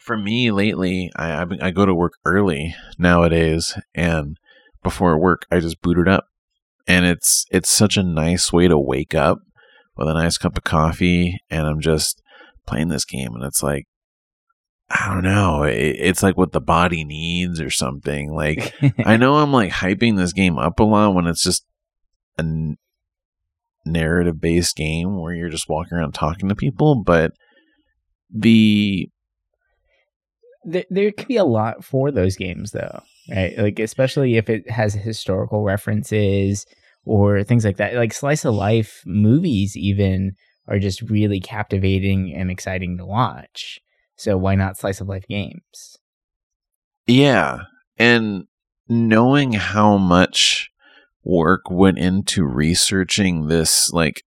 for 0.08 0.16
me 0.16 0.50
lately, 0.50 1.12
I 1.16 1.44
I 1.60 1.70
go 1.70 1.84
to 1.84 1.94
work 1.94 2.14
early 2.24 2.74
nowadays, 2.98 3.78
and 3.94 4.38
before 4.82 5.20
work 5.20 5.44
I 5.50 5.60
just 5.60 5.82
boot 5.82 5.98
it 5.98 6.08
up, 6.08 6.24
and 6.86 7.04
it's 7.04 7.44
it's 7.50 7.70
such 7.70 7.98
a 7.98 8.02
nice 8.02 8.50
way 8.50 8.68
to 8.68 8.78
wake 8.78 9.14
up 9.14 9.38
with 9.96 10.08
a 10.08 10.14
nice 10.14 10.38
cup 10.38 10.56
of 10.56 10.64
coffee, 10.64 11.38
and 11.50 11.66
I'm 11.66 11.80
just 11.80 12.22
playing 12.66 12.88
this 12.88 13.04
game, 13.04 13.34
and 13.34 13.44
it's 13.44 13.62
like 13.62 13.84
I 14.88 15.12
don't 15.12 15.24
know. 15.24 15.64
it's 15.64 16.22
like 16.22 16.38
what 16.38 16.52
the 16.52 16.60
body 16.62 17.04
needs 17.04 17.60
or 17.60 17.68
something. 17.68 18.32
Like 18.32 18.72
I 19.04 19.16
know 19.18 19.34
I'm 19.34 19.52
like 19.52 19.72
hyping 19.72 20.16
this 20.16 20.32
game 20.32 20.58
up 20.58 20.80
a 20.80 20.84
lot 20.84 21.14
when 21.14 21.26
it's 21.26 21.44
just 21.44 21.66
a 22.38 22.40
n- 22.40 22.78
narrative 23.84 24.40
based 24.40 24.74
game 24.74 25.20
where 25.20 25.34
you're 25.34 25.50
just 25.50 25.68
walking 25.68 25.98
around 25.98 26.12
talking 26.12 26.48
to 26.48 26.54
people, 26.54 27.02
but 27.04 27.32
the 28.34 29.10
there, 30.64 30.84
there 30.90 31.12
could 31.12 31.28
be 31.28 31.36
a 31.36 31.44
lot 31.44 31.84
for 31.84 32.10
those 32.10 32.36
games 32.36 32.72
though, 32.72 33.00
right? 33.30 33.56
Like 33.58 33.78
especially 33.78 34.36
if 34.36 34.48
it 34.48 34.70
has 34.70 34.94
historical 34.94 35.62
references 35.62 36.66
or 37.04 37.42
things 37.42 37.64
like 37.64 37.78
that. 37.78 37.94
Like 37.94 38.12
slice 38.12 38.44
of 38.44 38.54
life 38.54 39.02
movies, 39.06 39.76
even 39.76 40.32
are 40.66 40.78
just 40.78 41.02
really 41.02 41.40
captivating 41.40 42.34
and 42.34 42.50
exciting 42.50 42.98
to 42.98 43.06
watch. 43.06 43.80
So 44.16 44.36
why 44.36 44.54
not 44.54 44.76
slice 44.76 45.00
of 45.00 45.08
life 45.08 45.26
games? 45.28 45.98
Yeah. 47.06 47.62
And 47.96 48.44
knowing 48.88 49.52
how 49.52 49.96
much 49.96 50.70
work 51.24 51.70
went 51.70 51.98
into 51.98 52.44
researching 52.44 53.46
this 53.46 53.92
like 53.92 54.22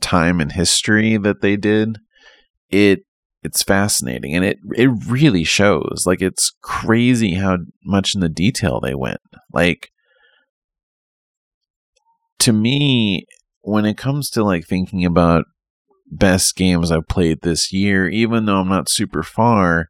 time 0.00 0.40
and 0.40 0.52
history 0.52 1.16
that 1.18 1.40
they 1.40 1.56
did, 1.56 1.98
it 2.70 3.00
it's 3.42 3.62
fascinating 3.62 4.34
and 4.34 4.44
it 4.44 4.58
it 4.74 4.90
really 5.06 5.44
shows. 5.44 6.04
Like 6.06 6.22
it's 6.22 6.52
crazy 6.62 7.34
how 7.34 7.58
much 7.84 8.14
in 8.14 8.20
the 8.20 8.28
detail 8.28 8.80
they 8.80 8.94
went. 8.94 9.20
Like 9.52 9.90
to 12.40 12.52
me, 12.52 13.26
when 13.62 13.84
it 13.84 13.96
comes 13.96 14.30
to 14.30 14.44
like 14.44 14.66
thinking 14.66 15.04
about 15.04 15.44
best 16.10 16.56
games 16.56 16.90
I've 16.90 17.08
played 17.08 17.42
this 17.42 17.72
year, 17.72 18.08
even 18.08 18.46
though 18.46 18.58
I'm 18.58 18.68
not 18.68 18.88
super 18.88 19.22
far, 19.22 19.88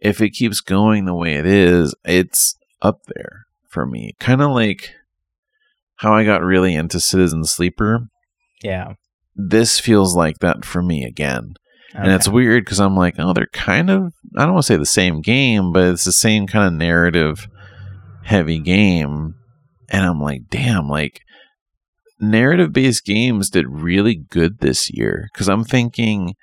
if 0.00 0.20
it 0.20 0.30
keeps 0.30 0.60
going 0.60 1.04
the 1.04 1.14
way 1.14 1.34
it 1.34 1.46
is, 1.46 1.94
it's 2.04 2.56
up 2.82 3.00
there 3.14 3.46
for 3.68 3.86
me. 3.86 4.14
Kind 4.18 4.42
of 4.42 4.50
like 4.50 4.94
how 5.96 6.14
I 6.14 6.24
got 6.24 6.42
really 6.42 6.74
into 6.74 6.98
Citizen 7.00 7.44
Sleeper. 7.44 8.08
Yeah. 8.62 8.94
This 9.36 9.78
feels 9.78 10.16
like 10.16 10.38
that 10.38 10.64
for 10.64 10.82
me 10.82 11.04
again. 11.04 11.54
Okay. 11.90 11.98
And 12.02 12.12
it's 12.12 12.28
weird 12.28 12.64
because 12.64 12.80
I'm 12.80 12.96
like, 12.96 13.16
oh, 13.18 13.32
they're 13.32 13.46
kind 13.46 13.90
of, 13.90 14.12
I 14.36 14.44
don't 14.44 14.54
want 14.54 14.64
to 14.64 14.72
say 14.72 14.76
the 14.76 14.86
same 14.86 15.20
game, 15.20 15.72
but 15.72 15.84
it's 15.84 16.04
the 16.04 16.12
same 16.12 16.46
kind 16.46 16.66
of 16.66 16.72
narrative 16.72 17.48
heavy 18.24 18.60
game. 18.60 19.34
And 19.88 20.06
I'm 20.06 20.20
like, 20.20 20.42
damn, 20.50 20.88
like 20.88 21.20
narrative 22.20 22.72
based 22.72 23.04
games 23.04 23.50
did 23.50 23.66
really 23.68 24.14
good 24.14 24.60
this 24.60 24.90
year 24.92 25.28
because 25.32 25.48
I'm 25.48 25.64
thinking, 25.64 26.34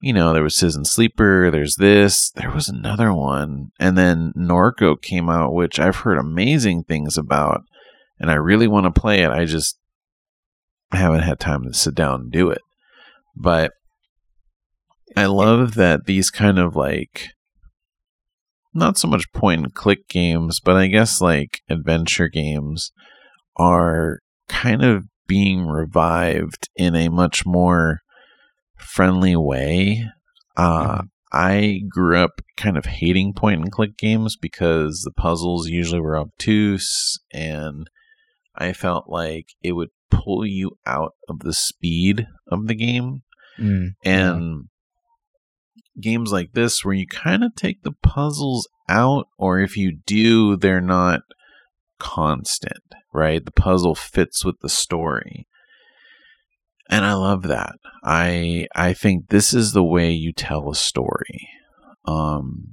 you 0.00 0.12
know, 0.12 0.32
there 0.32 0.42
was 0.42 0.54
Citizen 0.54 0.84
Sleeper, 0.84 1.50
there's 1.50 1.76
this, 1.76 2.30
there 2.30 2.50
was 2.50 2.68
another 2.68 3.12
one, 3.12 3.70
and 3.78 3.98
then 3.98 4.32
Norco 4.36 5.00
came 5.00 5.28
out, 5.28 5.52
which 5.52 5.78
I've 5.78 5.96
heard 5.96 6.18
amazing 6.18 6.84
things 6.84 7.18
about, 7.18 7.62
and 8.18 8.30
I 8.30 8.34
really 8.34 8.68
want 8.68 8.86
to 8.86 9.00
play 9.00 9.20
it. 9.22 9.30
I 9.30 9.44
just 9.44 9.76
haven't 10.92 11.22
had 11.22 11.40
time 11.40 11.64
to 11.64 11.74
sit 11.74 11.94
down 11.94 12.20
and 12.20 12.32
do 12.32 12.48
it. 12.50 12.62
But 13.36 13.72
I 15.16 15.26
love 15.26 15.74
that 15.74 16.06
these 16.06 16.30
kind 16.30 16.58
of 16.58 16.76
like 16.76 17.30
not 18.74 18.98
so 18.98 19.08
much 19.08 19.32
point 19.32 19.62
and 19.62 19.74
click 19.74 20.08
games, 20.08 20.60
but 20.60 20.76
I 20.76 20.86
guess 20.86 21.20
like 21.20 21.60
adventure 21.68 22.28
games 22.28 22.92
are 23.56 24.20
kind 24.48 24.84
of 24.84 25.04
being 25.26 25.66
revived 25.66 26.68
in 26.76 26.94
a 26.94 27.08
much 27.08 27.44
more 27.44 28.00
friendly 28.76 29.36
way. 29.36 30.04
Uh, 30.56 30.98
mm-hmm. 30.98 31.06
I 31.30 31.82
grew 31.90 32.18
up 32.18 32.40
kind 32.56 32.78
of 32.78 32.86
hating 32.86 33.34
point 33.34 33.60
and 33.60 33.70
click 33.70 33.98
games 33.98 34.36
because 34.36 35.02
the 35.02 35.12
puzzles 35.12 35.68
usually 35.68 36.00
were 36.00 36.16
obtuse 36.16 37.20
and 37.32 37.88
I 38.56 38.72
felt 38.72 39.08
like 39.08 39.48
it 39.62 39.72
would 39.72 39.90
pull 40.10 40.46
you 40.46 40.78
out 40.86 41.12
of 41.28 41.40
the 41.40 41.52
speed 41.52 42.26
of 42.50 42.66
the 42.66 42.74
game. 42.74 43.22
Mm, 43.58 43.90
and. 44.04 44.68
Games 46.00 46.32
like 46.32 46.52
this, 46.52 46.84
where 46.84 46.94
you 46.94 47.06
kind 47.06 47.44
of 47.44 47.54
take 47.54 47.82
the 47.82 47.92
puzzles 48.02 48.68
out, 48.88 49.28
or 49.38 49.60
if 49.60 49.76
you 49.76 49.98
do, 50.06 50.56
they're 50.56 50.80
not 50.80 51.20
constant, 51.98 52.82
right? 53.12 53.44
The 53.44 53.52
puzzle 53.52 53.94
fits 53.94 54.44
with 54.44 54.60
the 54.60 54.68
story. 54.68 55.46
And 56.90 57.04
I 57.04 57.14
love 57.14 57.42
that. 57.44 57.74
I 58.02 58.66
I 58.74 58.94
think 58.94 59.28
this 59.28 59.52
is 59.52 59.72
the 59.72 59.84
way 59.84 60.10
you 60.10 60.32
tell 60.32 60.70
a 60.70 60.74
story. 60.74 61.48
Um 62.06 62.72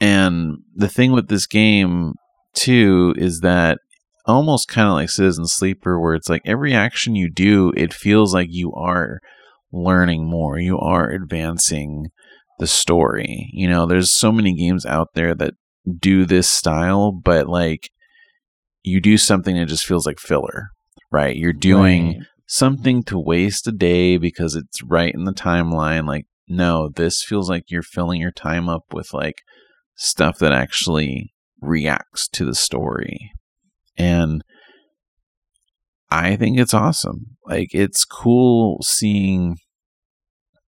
and 0.00 0.58
the 0.74 0.88
thing 0.88 1.12
with 1.12 1.28
this 1.28 1.46
game 1.46 2.14
too 2.54 3.14
is 3.16 3.40
that 3.40 3.78
almost 4.26 4.68
kind 4.68 4.88
of 4.88 4.94
like 4.94 5.10
Citizen 5.10 5.46
Sleeper 5.46 5.98
where 5.98 6.14
it's 6.14 6.28
like 6.28 6.42
every 6.44 6.74
action 6.74 7.14
you 7.14 7.30
do 7.30 7.72
it 7.76 7.94
feels 7.94 8.34
like 8.34 8.48
you 8.50 8.72
are 8.74 9.20
learning 9.72 10.28
more. 10.28 10.58
You 10.58 10.78
are 10.78 11.10
advancing 11.10 12.06
the 12.58 12.66
story. 12.66 13.50
You 13.52 13.68
know, 13.68 13.86
there's 13.86 14.12
so 14.12 14.30
many 14.30 14.54
games 14.54 14.84
out 14.86 15.08
there 15.14 15.34
that 15.34 15.54
do 15.98 16.24
this 16.24 16.50
style, 16.50 17.12
but 17.12 17.48
like 17.48 17.90
you 18.82 19.00
do 19.00 19.16
something 19.18 19.56
that 19.56 19.66
just 19.66 19.86
feels 19.86 20.06
like 20.06 20.18
filler, 20.18 20.68
right? 21.10 21.36
You're 21.36 21.52
doing 21.52 22.06
right. 22.06 22.26
something 22.46 23.02
to 23.04 23.18
waste 23.18 23.66
a 23.66 23.72
day 23.72 24.16
because 24.16 24.54
it's 24.54 24.82
right 24.82 25.12
in 25.14 25.24
the 25.24 25.32
timeline. 25.32 26.06
Like, 26.06 26.26
no, 26.48 26.88
this 26.88 27.22
feels 27.22 27.48
like 27.48 27.64
you're 27.68 27.82
filling 27.82 28.20
your 28.20 28.32
time 28.32 28.68
up 28.68 28.84
with 28.92 29.12
like 29.12 29.36
stuff 29.96 30.38
that 30.38 30.52
actually 30.52 31.32
reacts 31.60 32.28
to 32.28 32.44
the 32.44 32.54
story. 32.54 33.30
And 33.96 34.42
I 36.10 36.36
think 36.36 36.58
it's 36.58 36.74
awesome. 36.74 37.36
Like, 37.50 37.74
it's 37.74 38.04
cool 38.04 38.78
seeing, 38.82 39.56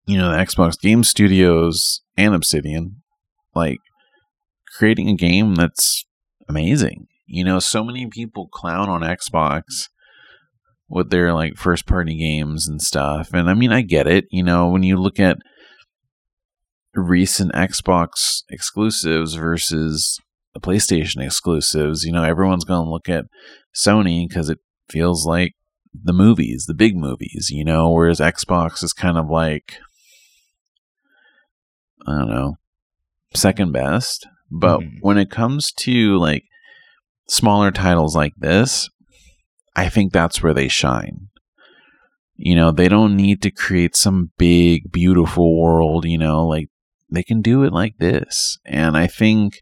you 0.07 0.17
know, 0.17 0.31
the 0.31 0.38
Xbox 0.38 0.79
Game 0.79 1.03
Studios 1.03 2.01
and 2.17 2.33
Obsidian, 2.33 3.03
like, 3.53 3.77
creating 4.75 5.07
a 5.09 5.15
game 5.15 5.53
that's 5.55 6.05
amazing. 6.50 7.07
You 7.27 7.43
know, 7.43 7.59
so 7.59 7.83
many 7.83 8.07
people 8.07 8.47
clown 8.47 8.89
on 8.89 9.01
Xbox 9.01 9.89
with 10.89 11.09
their 11.09 11.33
like 11.33 11.55
first 11.55 11.85
party 11.88 12.17
games 12.17 12.67
and 12.67 12.81
stuff. 12.81 13.29
And 13.33 13.50
I 13.50 13.53
mean, 13.53 13.71
I 13.71 13.81
get 13.81 14.07
it. 14.07 14.25
You 14.31 14.43
know, 14.43 14.67
when 14.67 14.83
you 14.83 14.97
look 14.97 15.19
at 15.19 15.38
recent 16.93 17.53
Xbox 17.53 18.43
exclusives 18.50 19.35
versus 19.35 20.19
the 20.53 20.59
PlayStation 20.59 21.23
exclusives, 21.23 22.03
you 22.03 22.11
know, 22.11 22.23
everyone's 22.23 22.65
going 22.65 22.83
to 22.83 22.91
look 22.91 23.07
at 23.07 23.25
Sony 23.73 24.27
because 24.27 24.50
it 24.50 24.57
feels 24.89 25.25
like 25.25 25.53
the 25.93 26.13
movies, 26.13 26.65
the 26.67 26.74
big 26.74 26.95
movies, 26.95 27.50
you 27.51 27.65
know, 27.65 27.91
whereas 27.91 28.19
Xbox 28.19 28.83
is 28.83 28.93
kind 28.93 29.17
of 29.17 29.29
like, 29.29 29.75
I 32.07 32.19
don't 32.19 32.29
know, 32.29 32.55
second 33.33 33.71
best. 33.71 34.27
But 34.50 34.79
mm-hmm. 34.79 34.98
when 35.01 35.17
it 35.17 35.29
comes 35.29 35.71
to 35.74 36.17
like 36.17 36.43
smaller 37.27 37.71
titles 37.71 38.15
like 38.15 38.33
this, 38.38 38.89
I 39.75 39.89
think 39.89 40.12
that's 40.12 40.43
where 40.43 40.53
they 40.53 40.67
shine. 40.67 41.27
You 42.36 42.55
know, 42.55 42.71
they 42.71 42.89
don't 42.89 43.15
need 43.15 43.41
to 43.43 43.51
create 43.51 43.95
some 43.95 44.31
big, 44.38 44.91
beautiful 44.91 45.62
world, 45.62 46.05
you 46.05 46.17
know, 46.17 46.45
like 46.45 46.69
they 47.10 47.24
can 47.24 47.41
do 47.41 47.63
it 47.63 47.71
like 47.71 47.98
this. 48.00 48.57
And 48.65 48.98
I 48.98 49.07
think 49.07 49.62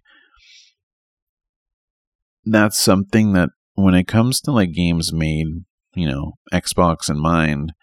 that's 2.46 2.80
something 2.80 3.34
that 3.34 3.50
when 3.76 3.96
it 3.96 4.08
comes 4.08 4.40
to 4.42 4.52
like 4.52 4.72
games 4.72 5.12
made, 5.12 5.66
you 5.96 6.08
know, 6.08 6.34
Xbox 6.54 7.10
in 7.10 7.20
mind, 7.20 7.74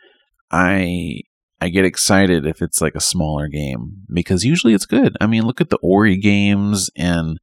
I 0.50 1.20
I 1.60 1.68
get 1.68 1.84
excited 1.84 2.46
if 2.46 2.60
it's 2.60 2.80
like 2.80 2.94
a 2.94 3.00
smaller 3.00 3.48
game 3.48 4.02
because 4.12 4.44
usually 4.44 4.74
it's 4.74 4.86
good. 4.86 5.16
I 5.20 5.26
mean, 5.26 5.44
look 5.44 5.60
at 5.60 5.70
the 5.70 5.78
Ori 5.82 6.16
games 6.16 6.90
and 6.96 7.38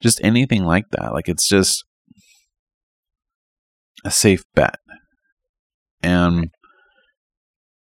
just 0.00 0.20
anything 0.24 0.64
like 0.64 0.86
that. 0.90 1.12
Like 1.12 1.28
it's 1.28 1.46
just 1.46 1.84
a 4.04 4.10
safe 4.10 4.44
bet. 4.54 4.76
And 6.02 6.50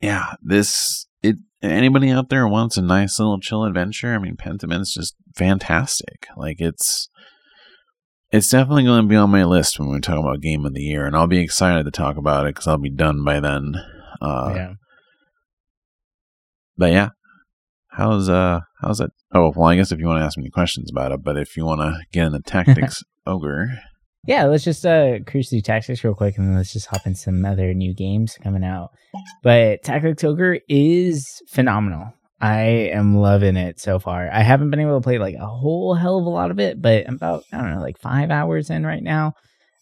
yeah, 0.01 0.35
this 0.43 1.07
it 1.23 1.37
anybody 1.63 2.11
out 2.11 2.31
there 2.31 2.49
wants 2.49 2.79
a 2.79 2.83
nice 2.83 3.19
little 3.19 3.39
chill 3.39 3.65
adventure, 3.65 4.15
I 4.15 4.19
mean 4.19 4.37
Pentiment 4.37 4.87
just 4.95 5.15
fantastic. 5.37 6.27
Like 6.37 6.57
it's 6.61 7.11
it's 8.33 8.49
definitely 8.49 8.85
going 8.85 9.03
to 9.03 9.09
be 9.09 9.17
on 9.17 9.31
my 9.31 9.45
list 9.45 9.79
when 9.79 9.91
we 9.91 10.01
talk 10.01 10.19
about 10.19 10.41
game 10.41 10.65
of 10.65 10.75
the 10.75 10.83
year 10.83 11.07
and 11.07 11.17
I'll 11.17 11.27
be 11.27 11.41
excited 11.41 11.85
to 11.85 11.91
talk 11.91 12.17
about 12.17 12.47
it 12.47 12.55
cuz 12.55 12.67
I'll 12.67 12.79
be 12.79 12.91
done 12.91 13.25
by 13.25 13.41
then. 13.41 13.75
Uh 14.21 14.53
yeah 14.55 14.73
but 16.81 16.93
yeah, 16.93 17.11
how's 17.89 18.29
uh 18.29 18.61
how's 18.81 18.99
that? 18.99 19.11
Oh 19.33 19.53
well, 19.55 19.69
I 19.69 19.77
guess 19.77 19.93
if 19.93 20.01
you 20.01 20.07
want 20.07 20.19
to 20.21 20.25
ask 20.25 20.39
me 20.39 20.49
questions 20.49 20.91
about 20.91 21.13
it, 21.13 21.23
but 21.23 21.37
if 21.37 21.57
you 21.57 21.67
want 21.67 21.83
to 21.83 22.01
get 22.11 22.27
into 22.27 22.41
tactics, 22.41 23.05
ogre. 23.27 23.69
Yeah, 24.27 24.47
let's 24.47 24.65
just 24.65 24.85
uh 24.87 25.19
cruise 25.27 25.51
through 25.51 25.61
tactics 25.61 26.03
real 26.03 26.15
quick, 26.15 26.39
and 26.39 26.49
then 26.49 26.57
let's 26.57 26.73
just 26.73 26.87
hop 26.87 27.07
in 27.07 27.15
some 27.15 27.45
other 27.45 27.75
new 27.75 27.95
games 27.95 28.39
coming 28.43 28.65
out. 28.65 28.91
But 29.43 29.83
Tactics 29.83 30.25
Ogre 30.25 30.61
is 30.69 31.27
phenomenal. 31.49 32.15
I 32.41 32.61
am 32.93 33.17
loving 33.17 33.57
it 33.57 33.81
so 33.81 33.99
far. 33.99 34.31
I 34.31 34.41
haven't 34.41 34.71
been 34.71 34.81
able 34.81 34.99
to 34.99 35.05
play 35.05 35.19
like 35.19 35.35
a 35.35 35.47
whole 35.47 35.95
hell 35.95 36.19
of 36.19 36.25
a 36.25 36.31
lot 36.31 36.51
of 36.51 36.59
it, 36.59 36.81
but 36.81 37.07
I'm 37.07 37.17
about 37.17 37.45
I 37.53 37.59
don't 37.59 37.75
know 37.75 37.81
like 37.81 37.99
five 37.99 38.31
hours 38.31 38.71
in 38.71 38.87
right 38.87 39.03
now. 39.03 39.35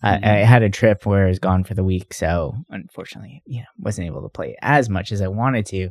Mm-hmm. 0.05 0.25
I, 0.25 0.41
I, 0.41 0.45
had 0.45 0.63
a 0.63 0.71
trip 0.71 1.05
where 1.07 1.27
I 1.27 1.29
was 1.29 1.41
gone 1.41 1.65
for 1.65 1.75
the 1.75 1.83
week, 1.83 2.15
so 2.15 2.55
unfortunately, 2.71 3.43
you 3.47 3.61
know, 3.61 3.67
wasn't 3.79 4.07
able 4.07 4.23
to 4.23 4.29
play 4.29 4.57
as 4.63 4.89
much 4.89 5.11
as 5.11 5.21
I 5.21 5.29
wanted 5.29 5.67
to. 5.67 5.91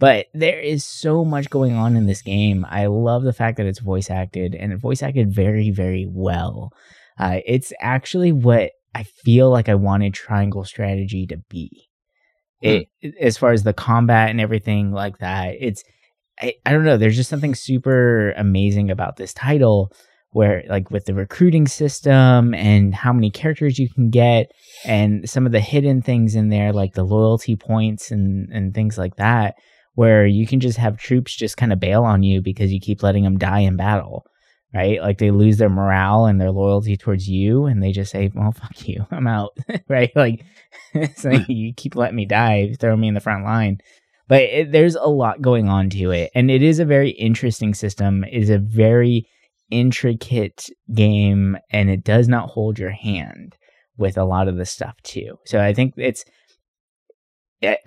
But 0.00 0.26
there 0.34 0.58
is 0.58 0.84
so 0.84 1.24
much 1.24 1.50
going 1.50 1.74
on 1.74 1.96
in 1.96 2.06
this 2.06 2.22
game. 2.22 2.66
I 2.68 2.86
love 2.86 3.22
the 3.22 3.32
fact 3.32 3.58
that 3.58 3.66
it's 3.66 3.78
voice 3.78 4.10
acted 4.10 4.56
and 4.56 4.76
voice 4.80 5.04
acted 5.04 5.32
very, 5.32 5.70
very 5.70 6.04
well. 6.08 6.72
Uh, 7.16 7.38
it's 7.46 7.72
actually 7.80 8.32
what 8.32 8.72
I 8.92 9.04
feel 9.04 9.50
like 9.50 9.68
I 9.68 9.76
wanted 9.76 10.14
triangle 10.14 10.64
strategy 10.64 11.26
to 11.28 11.36
be. 11.48 11.88
It, 12.60 12.88
mm. 13.04 13.14
as 13.20 13.36
far 13.36 13.52
as 13.52 13.62
the 13.62 13.72
combat 13.72 14.30
and 14.30 14.40
everything 14.40 14.90
like 14.90 15.18
that, 15.18 15.54
it's 15.60 15.84
I, 16.40 16.54
I 16.66 16.72
don't 16.72 16.84
know. 16.84 16.96
There's 16.96 17.16
just 17.16 17.30
something 17.30 17.54
super 17.54 18.32
amazing 18.32 18.90
about 18.90 19.16
this 19.16 19.32
title 19.32 19.92
where 20.34 20.64
like 20.68 20.90
with 20.90 21.04
the 21.04 21.14
recruiting 21.14 21.66
system 21.68 22.54
and 22.54 22.92
how 22.92 23.12
many 23.12 23.30
characters 23.30 23.78
you 23.78 23.88
can 23.88 24.10
get 24.10 24.50
and 24.84 25.28
some 25.30 25.46
of 25.46 25.52
the 25.52 25.60
hidden 25.60 26.02
things 26.02 26.34
in 26.34 26.48
there 26.48 26.72
like 26.72 26.94
the 26.94 27.04
loyalty 27.04 27.54
points 27.54 28.10
and 28.10 28.50
and 28.52 28.74
things 28.74 28.98
like 28.98 29.14
that 29.14 29.54
where 29.94 30.26
you 30.26 30.44
can 30.44 30.58
just 30.58 30.76
have 30.76 30.98
troops 30.98 31.36
just 31.36 31.56
kind 31.56 31.72
of 31.72 31.78
bail 31.78 32.02
on 32.02 32.24
you 32.24 32.42
because 32.42 32.72
you 32.72 32.80
keep 32.80 33.00
letting 33.00 33.22
them 33.22 33.38
die 33.38 33.60
in 33.60 33.76
battle 33.76 34.26
right? 34.74 35.00
Like 35.00 35.18
they 35.18 35.30
lose 35.30 35.58
their 35.58 35.68
morale 35.68 36.26
and 36.26 36.40
their 36.40 36.50
loyalty 36.50 36.96
towards 36.96 37.28
you 37.28 37.66
and 37.66 37.80
they 37.80 37.92
just 37.92 38.10
say 38.10 38.30
well 38.34 38.50
fuck 38.50 38.88
you 38.88 39.06
i'm 39.12 39.28
out 39.28 39.56
right? 39.88 40.10
Like 40.16 40.44
so 41.16 41.30
you 41.30 41.72
keep 41.74 41.94
letting 41.94 42.16
me 42.16 42.26
die 42.26 42.74
throw 42.80 42.96
me 42.96 43.06
in 43.06 43.14
the 43.14 43.20
front 43.20 43.44
line 43.44 43.78
but 44.28 44.42
it, 44.42 44.72
there's 44.72 44.94
a 44.94 45.08
lot 45.08 45.42
going 45.42 45.68
on 45.68 45.90
to 45.90 46.10
it. 46.10 46.30
And 46.34 46.50
it 46.50 46.62
is 46.62 46.78
a 46.78 46.84
very 46.84 47.10
interesting 47.10 47.74
system. 47.74 48.24
It 48.24 48.42
is 48.42 48.50
a 48.50 48.58
very 48.58 49.28
intricate 49.70 50.68
game 50.92 51.56
and 51.70 51.90
it 51.90 52.04
does 52.04 52.28
not 52.28 52.50
hold 52.50 52.78
your 52.78 52.90
hand 52.90 53.56
with 53.96 54.16
a 54.16 54.24
lot 54.24 54.48
of 54.48 54.56
the 54.56 54.66
stuff 54.66 54.94
too. 55.02 55.38
So 55.46 55.60
I 55.60 55.72
think 55.72 55.94
it's 55.96 56.24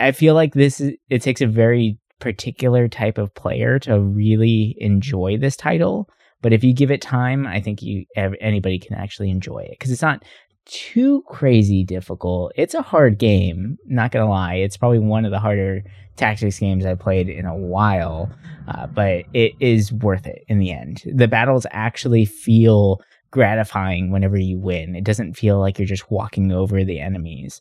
I 0.00 0.12
feel 0.12 0.34
like 0.34 0.54
this 0.54 0.80
is 0.80 0.94
it 1.08 1.22
takes 1.22 1.40
a 1.40 1.46
very 1.46 1.98
particular 2.20 2.88
type 2.88 3.16
of 3.16 3.34
player 3.34 3.78
to 3.80 4.00
really 4.00 4.76
enjoy 4.78 5.38
this 5.38 5.56
title, 5.56 6.08
but 6.42 6.52
if 6.52 6.64
you 6.64 6.72
give 6.72 6.90
it 6.90 7.00
time, 7.00 7.46
I 7.46 7.60
think 7.60 7.80
you 7.82 8.04
anybody 8.16 8.78
can 8.78 8.96
actually 8.96 9.30
enjoy 9.30 9.60
it. 9.70 9.78
Cuz 9.78 9.90
it's 9.90 10.02
not 10.02 10.24
too 10.68 11.22
crazy 11.26 11.82
difficult. 11.82 12.52
It's 12.54 12.74
a 12.74 12.82
hard 12.82 13.18
game, 13.18 13.78
not 13.86 14.12
gonna 14.12 14.28
lie. 14.28 14.54
It's 14.56 14.76
probably 14.76 15.00
one 15.00 15.24
of 15.24 15.30
the 15.30 15.40
harder 15.40 15.82
tactics 16.16 16.58
games 16.58 16.84
I 16.84 16.94
played 16.94 17.28
in 17.28 17.46
a 17.46 17.56
while, 17.56 18.30
uh, 18.68 18.86
but 18.86 19.24
it 19.32 19.54
is 19.60 19.92
worth 19.92 20.26
it 20.26 20.44
in 20.48 20.58
the 20.58 20.70
end. 20.70 21.02
The 21.12 21.28
battles 21.28 21.66
actually 21.70 22.26
feel 22.26 23.00
gratifying 23.30 24.10
whenever 24.10 24.38
you 24.38 24.58
win. 24.58 24.94
It 24.94 25.04
doesn't 25.04 25.34
feel 25.34 25.58
like 25.58 25.78
you're 25.78 25.86
just 25.86 26.10
walking 26.10 26.52
over 26.52 26.84
the 26.84 27.00
enemies. 27.00 27.60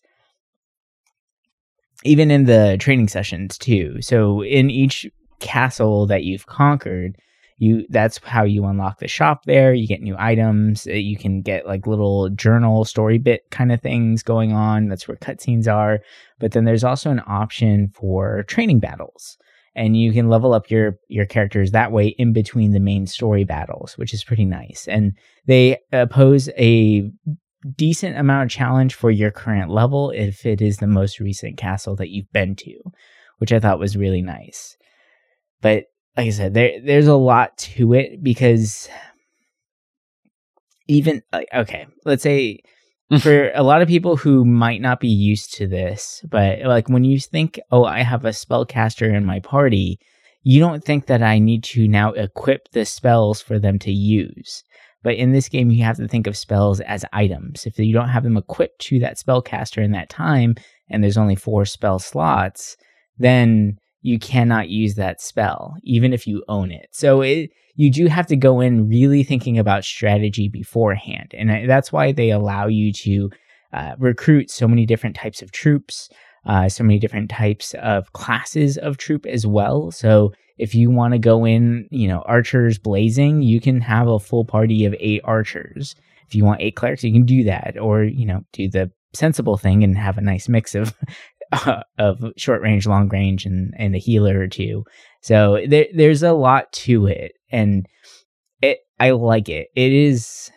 Even 2.03 2.29
in 2.29 2.45
the 2.45 2.77
training 2.79 3.07
sessions, 3.07 3.57
too. 3.57 4.01
So, 4.01 4.43
in 4.43 4.69
each 4.69 5.07
castle 5.39 6.05
that 6.07 6.23
you've 6.23 6.45
conquered, 6.45 7.17
you 7.57 7.85
that's 7.89 8.19
how 8.23 8.43
you 8.43 8.65
unlock 8.65 8.99
the 8.99 9.07
shop 9.07 9.45
there. 9.45 9.73
You 9.73 9.87
get 9.87 10.01
new 10.01 10.15
items. 10.17 10.85
Uh, 10.87 10.91
you 10.91 11.17
can 11.17 11.41
get 11.41 11.65
like 11.65 11.87
little 11.87 12.29
journal 12.29 12.85
story 12.85 13.17
bit 13.17 13.49
kind 13.49 13.71
of 13.71 13.81
things 13.81 14.21
going 14.23 14.53
on. 14.53 14.87
That's 14.87 15.07
where 15.07 15.17
cutscenes 15.17 15.71
are. 15.71 15.99
But 16.39 16.51
then 16.51 16.65
there's 16.65 16.83
also 16.83 17.09
an 17.09 17.21
option 17.25 17.89
for 17.89 18.43
training 18.43 18.79
battles. 18.79 19.37
And 19.75 19.95
you 19.97 20.11
can 20.11 20.29
level 20.29 20.53
up 20.53 20.69
your 20.69 20.97
your 21.07 21.25
characters 21.25 21.71
that 21.71 21.91
way 21.91 22.07
in 22.07 22.31
between 22.31 22.71
the 22.71 22.79
main 22.79 23.07
story 23.07 23.43
battles 23.43 23.97
which 23.97 24.13
is 24.13 24.23
pretty 24.23 24.45
nice. 24.45 24.87
And 24.87 25.13
they 25.45 25.79
pose 26.09 26.49
a 26.57 27.09
decent 27.75 28.17
amount 28.17 28.45
of 28.45 28.55
challenge 28.55 28.93
for 28.95 29.11
your 29.11 29.31
current 29.31 29.69
level 29.69 30.11
if 30.11 30.45
it 30.45 30.61
is 30.61 30.77
the 30.77 30.87
most 30.87 31.19
recent 31.19 31.57
castle 31.57 31.95
that 31.95 32.09
you've 32.09 32.31
been 32.31 32.55
to 32.55 32.79
which 33.39 33.51
i 33.51 33.59
thought 33.59 33.79
was 33.79 33.97
really 33.97 34.21
nice. 34.21 34.77
But 35.61 35.85
like 36.17 36.27
I 36.27 36.31
said, 36.31 36.53
there 36.55 36.81
there's 36.83 37.07
a 37.07 37.15
lot 37.15 37.57
to 37.59 37.93
it 37.93 38.23
because 38.23 38.89
even 40.87 41.21
like 41.31 41.47
okay, 41.53 41.85
let's 42.05 42.23
say 42.23 42.59
mm. 43.11 43.21
for 43.21 43.51
a 43.53 43.63
lot 43.63 43.81
of 43.81 43.87
people 43.87 44.17
who 44.17 44.43
might 44.43 44.81
not 44.81 44.99
be 44.99 45.09
used 45.09 45.53
to 45.55 45.67
this, 45.67 46.25
but 46.29 46.61
like 46.63 46.89
when 46.89 47.03
you 47.03 47.19
think, 47.19 47.59
oh, 47.71 47.85
I 47.85 48.01
have 48.01 48.25
a 48.25 48.29
spellcaster 48.29 49.13
in 49.13 49.25
my 49.25 49.39
party, 49.39 49.99
you 50.41 50.59
don't 50.59 50.83
think 50.83 51.05
that 51.05 51.21
I 51.21 51.37
need 51.37 51.63
to 51.65 51.87
now 51.87 52.13
equip 52.13 52.71
the 52.71 52.85
spells 52.85 53.41
for 53.41 53.59
them 53.59 53.77
to 53.79 53.91
use. 53.91 54.63
But 55.03 55.15
in 55.15 55.31
this 55.31 55.47
game, 55.47 55.69
you 55.69 55.83
have 55.83 55.97
to 55.97 56.07
think 56.07 56.25
of 56.25 56.35
spells 56.35 56.79
as 56.81 57.05
items. 57.13 57.65
If 57.65 57.77
you 57.77 57.93
don't 57.93 58.09
have 58.09 58.23
them 58.23 58.35
equipped 58.35 58.79
to 58.87 58.99
that 58.99 59.17
spellcaster 59.17 59.83
in 59.83 59.91
that 59.91 60.09
time, 60.09 60.55
and 60.89 61.03
there's 61.03 61.17
only 61.17 61.35
four 61.35 61.65
spell 61.65 61.99
slots, 61.99 62.75
then 63.17 63.77
you 64.01 64.19
cannot 64.19 64.69
use 64.69 64.95
that 64.95 65.21
spell, 65.21 65.75
even 65.83 66.13
if 66.13 66.27
you 66.27 66.43
own 66.47 66.71
it. 66.71 66.87
So 66.91 67.21
it, 67.21 67.51
you 67.75 67.91
do 67.91 68.07
have 68.07 68.27
to 68.27 68.35
go 68.35 68.59
in 68.59 68.87
really 68.87 69.23
thinking 69.23 69.57
about 69.57 69.83
strategy 69.83 70.49
beforehand. 70.49 71.33
And 71.37 71.69
that's 71.69 71.91
why 71.91 72.11
they 72.11 72.31
allow 72.31 72.67
you 72.67 72.91
to 72.93 73.29
uh, 73.73 73.95
recruit 73.99 74.49
so 74.49 74.67
many 74.67 74.85
different 74.85 75.15
types 75.15 75.41
of 75.41 75.51
troops, 75.51 76.09
uh, 76.45 76.69
so 76.69 76.83
many 76.83 76.99
different 76.99 77.29
types 77.29 77.75
of 77.75 78.13
classes 78.13 78.77
of 78.77 78.97
troop 78.97 79.25
as 79.25 79.45
well. 79.45 79.91
So 79.91 80.31
if 80.57 80.73
you 80.73 80.89
want 80.89 81.13
to 81.13 81.19
go 81.19 81.45
in, 81.45 81.87
you 81.91 82.07
know, 82.07 82.21
archers 82.25 82.79
blazing, 82.79 83.41
you 83.41 83.61
can 83.61 83.81
have 83.81 84.07
a 84.07 84.19
full 84.19 84.45
party 84.45 84.85
of 84.85 84.95
eight 84.99 85.21
archers. 85.23 85.95
If 86.27 86.35
you 86.35 86.43
want 86.43 86.61
eight 86.61 86.75
clerics, 86.75 87.03
you 87.03 87.13
can 87.13 87.25
do 87.25 87.43
that, 87.43 87.77
or 87.79 88.03
you 88.03 88.25
know, 88.25 88.41
do 88.53 88.69
the 88.69 88.91
sensible 89.13 89.57
thing 89.57 89.83
and 89.83 89.97
have 89.97 90.17
a 90.17 90.21
nice 90.21 90.49
mix 90.49 90.75
of 90.75 90.95
uh, 91.51 91.83
of 91.97 92.23
short 92.37 92.61
range, 92.61 92.87
long 92.87 93.09
range, 93.09 93.45
and 93.45 93.73
and 93.77 93.95
a 93.95 93.99
healer 93.99 94.39
or 94.39 94.47
two. 94.47 94.83
So 95.21 95.61
there 95.67 95.87
there's 95.93 96.23
a 96.23 96.33
lot 96.33 96.71
to 96.73 97.07
it, 97.07 97.33
and 97.51 97.85
it 98.61 98.79
I 98.99 99.11
like 99.11 99.49
it. 99.49 99.67
It 99.75 99.93
is 99.93 100.51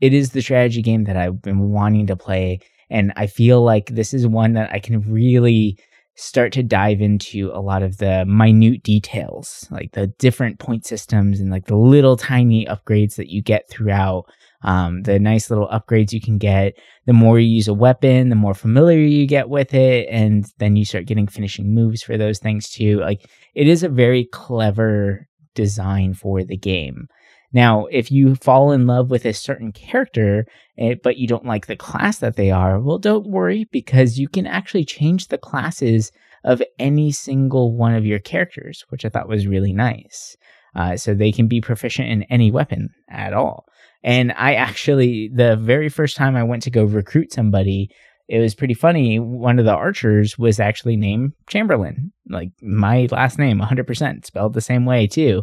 it 0.00 0.12
is 0.12 0.30
the 0.30 0.42
strategy 0.42 0.82
game 0.82 1.04
that 1.04 1.16
I've 1.16 1.42
been 1.42 1.70
wanting 1.70 2.06
to 2.08 2.16
play, 2.16 2.60
and 2.90 3.12
I 3.16 3.26
feel 3.26 3.62
like 3.62 3.86
this 3.86 4.14
is 4.14 4.26
one 4.26 4.54
that 4.54 4.72
I 4.72 4.78
can 4.78 5.00
really 5.10 5.78
start 6.16 6.52
to 6.52 6.62
dive 6.62 7.00
into 7.00 7.50
a 7.52 7.60
lot 7.60 7.82
of 7.82 7.98
the 7.98 8.24
minute 8.24 8.82
details, 8.82 9.66
like 9.70 9.92
the 9.92 10.06
different 10.06 10.60
point 10.60 10.86
systems 10.86 11.40
and 11.40 11.50
like 11.50 11.66
the 11.66 11.76
little 11.76 12.16
tiny 12.16 12.66
upgrades 12.66 13.16
that 13.16 13.30
you 13.30 13.42
get 13.42 13.68
throughout 13.68 14.26
um, 14.64 15.02
the 15.02 15.18
nice 15.18 15.50
little 15.50 15.68
upgrades 15.68 16.12
you 16.12 16.20
can 16.20 16.38
get. 16.38 16.74
The 17.06 17.12
more 17.12 17.38
you 17.38 17.48
use 17.48 17.68
a 17.68 17.74
weapon, 17.74 18.30
the 18.30 18.34
more 18.34 18.54
familiar 18.54 18.98
you 18.98 19.26
get 19.26 19.48
with 19.48 19.74
it, 19.74 20.08
and 20.10 20.46
then 20.58 20.74
you 20.74 20.84
start 20.84 21.06
getting 21.06 21.26
finishing 21.26 21.74
moves 21.74 22.02
for 22.02 22.16
those 22.16 22.38
things 22.38 22.70
too. 22.70 22.98
Like 23.00 23.28
it 23.54 23.68
is 23.68 23.82
a 23.82 23.88
very 23.88 24.24
clever 24.24 25.28
design 25.54 26.14
for 26.14 26.42
the 26.42 26.56
game. 26.56 27.08
Now, 27.52 27.86
if 27.86 28.10
you 28.10 28.34
fall 28.34 28.72
in 28.72 28.86
love 28.86 29.10
with 29.10 29.24
a 29.24 29.32
certain 29.32 29.70
character, 29.70 30.46
eh, 30.76 30.96
but 31.00 31.18
you 31.18 31.28
don't 31.28 31.46
like 31.46 31.66
the 31.66 31.76
class 31.76 32.18
that 32.18 32.34
they 32.34 32.50
are, 32.50 32.80
well, 32.80 32.98
don't 32.98 33.28
worry 33.28 33.68
because 33.70 34.18
you 34.18 34.28
can 34.28 34.46
actually 34.46 34.84
change 34.84 35.28
the 35.28 35.38
classes 35.38 36.10
of 36.42 36.62
any 36.80 37.12
single 37.12 37.76
one 37.76 37.94
of 37.94 38.04
your 38.04 38.18
characters, 38.18 38.84
which 38.88 39.04
I 39.04 39.08
thought 39.08 39.28
was 39.28 39.46
really 39.46 39.72
nice. 39.72 40.36
Uh, 40.74 40.96
so 40.96 41.14
they 41.14 41.30
can 41.30 41.46
be 41.46 41.60
proficient 41.60 42.08
in 42.08 42.24
any 42.24 42.50
weapon 42.50 42.88
at 43.08 43.32
all. 43.32 43.66
And 44.04 44.32
I 44.32 44.54
actually, 44.54 45.30
the 45.34 45.56
very 45.56 45.88
first 45.88 46.16
time 46.16 46.36
I 46.36 46.44
went 46.44 46.62
to 46.64 46.70
go 46.70 46.84
recruit 46.84 47.32
somebody, 47.32 47.90
it 48.28 48.38
was 48.38 48.54
pretty 48.54 48.74
funny. 48.74 49.18
One 49.18 49.58
of 49.58 49.64
the 49.64 49.74
archers 49.74 50.38
was 50.38 50.60
actually 50.60 50.96
named 50.96 51.32
Chamberlain, 51.48 52.12
like 52.28 52.50
my 52.62 53.08
last 53.10 53.38
name, 53.38 53.60
100% 53.60 54.26
spelled 54.26 54.52
the 54.52 54.60
same 54.60 54.84
way 54.84 55.06
too. 55.06 55.42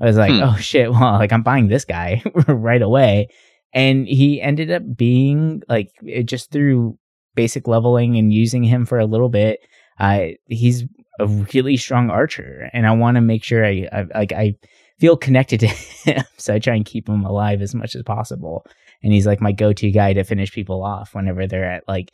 I 0.00 0.06
was 0.06 0.16
like, 0.16 0.32
hmm. 0.32 0.42
oh 0.42 0.56
shit, 0.56 0.90
well, 0.92 1.12
like 1.12 1.32
I'm 1.32 1.44
buying 1.44 1.68
this 1.68 1.84
guy 1.84 2.22
right 2.48 2.82
away. 2.82 3.28
And 3.72 4.08
he 4.08 4.42
ended 4.42 4.72
up 4.72 4.82
being 4.96 5.62
like, 5.68 5.90
just 6.24 6.50
through 6.50 6.98
basic 7.36 7.68
leveling 7.68 8.16
and 8.16 8.32
using 8.32 8.64
him 8.64 8.86
for 8.86 8.98
a 8.98 9.06
little 9.06 9.28
bit, 9.28 9.60
uh, 10.00 10.26
he's 10.46 10.82
a 11.20 11.28
really 11.28 11.76
strong 11.76 12.10
archer. 12.10 12.68
And 12.72 12.88
I 12.88 12.92
want 12.92 13.16
to 13.16 13.20
make 13.20 13.44
sure 13.44 13.64
I, 13.64 13.86
I 13.92 14.06
like, 14.14 14.32
I, 14.32 14.54
feel 15.00 15.16
connected 15.16 15.60
to 15.60 15.66
him. 15.66 16.24
so 16.36 16.54
I 16.54 16.58
try 16.58 16.76
and 16.76 16.84
keep 16.84 17.08
him 17.08 17.24
alive 17.24 17.62
as 17.62 17.74
much 17.74 17.96
as 17.96 18.02
possible. 18.02 18.64
And 19.02 19.12
he's 19.12 19.26
like 19.26 19.40
my 19.40 19.52
go 19.52 19.72
to 19.72 19.90
guy 19.90 20.12
to 20.12 20.24
finish 20.24 20.52
people 20.52 20.84
off 20.84 21.14
whenever 21.14 21.46
they're 21.46 21.70
at 21.70 21.84
like 21.88 22.12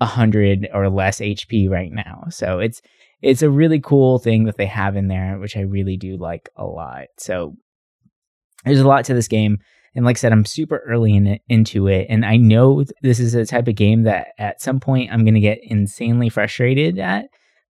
a 0.00 0.06
hundred 0.06 0.68
or 0.72 0.88
less 0.88 1.18
HP 1.18 1.68
right 1.68 1.90
now. 1.92 2.24
So 2.30 2.60
it's 2.60 2.80
it's 3.22 3.42
a 3.42 3.50
really 3.50 3.80
cool 3.80 4.18
thing 4.18 4.44
that 4.44 4.56
they 4.56 4.66
have 4.66 4.94
in 4.94 5.08
there, 5.08 5.38
which 5.38 5.56
I 5.56 5.60
really 5.60 5.96
do 5.96 6.16
like 6.16 6.48
a 6.56 6.64
lot. 6.64 7.06
So 7.18 7.56
there's 8.64 8.80
a 8.80 8.86
lot 8.86 9.04
to 9.06 9.14
this 9.14 9.28
game. 9.28 9.58
And 9.94 10.04
like 10.04 10.18
I 10.18 10.20
said, 10.20 10.32
I'm 10.32 10.44
super 10.44 10.82
early 10.86 11.16
in 11.16 11.26
it, 11.26 11.42
into 11.48 11.88
it. 11.88 12.06
And 12.10 12.26
I 12.26 12.36
know 12.36 12.84
this 13.00 13.18
is 13.18 13.34
a 13.34 13.46
type 13.46 13.66
of 13.66 13.74
game 13.74 14.02
that 14.02 14.28
at 14.38 14.60
some 14.60 14.78
point 14.78 15.10
I'm 15.10 15.24
going 15.24 15.34
to 15.34 15.40
get 15.40 15.58
insanely 15.62 16.28
frustrated 16.28 16.98
at, 16.98 17.28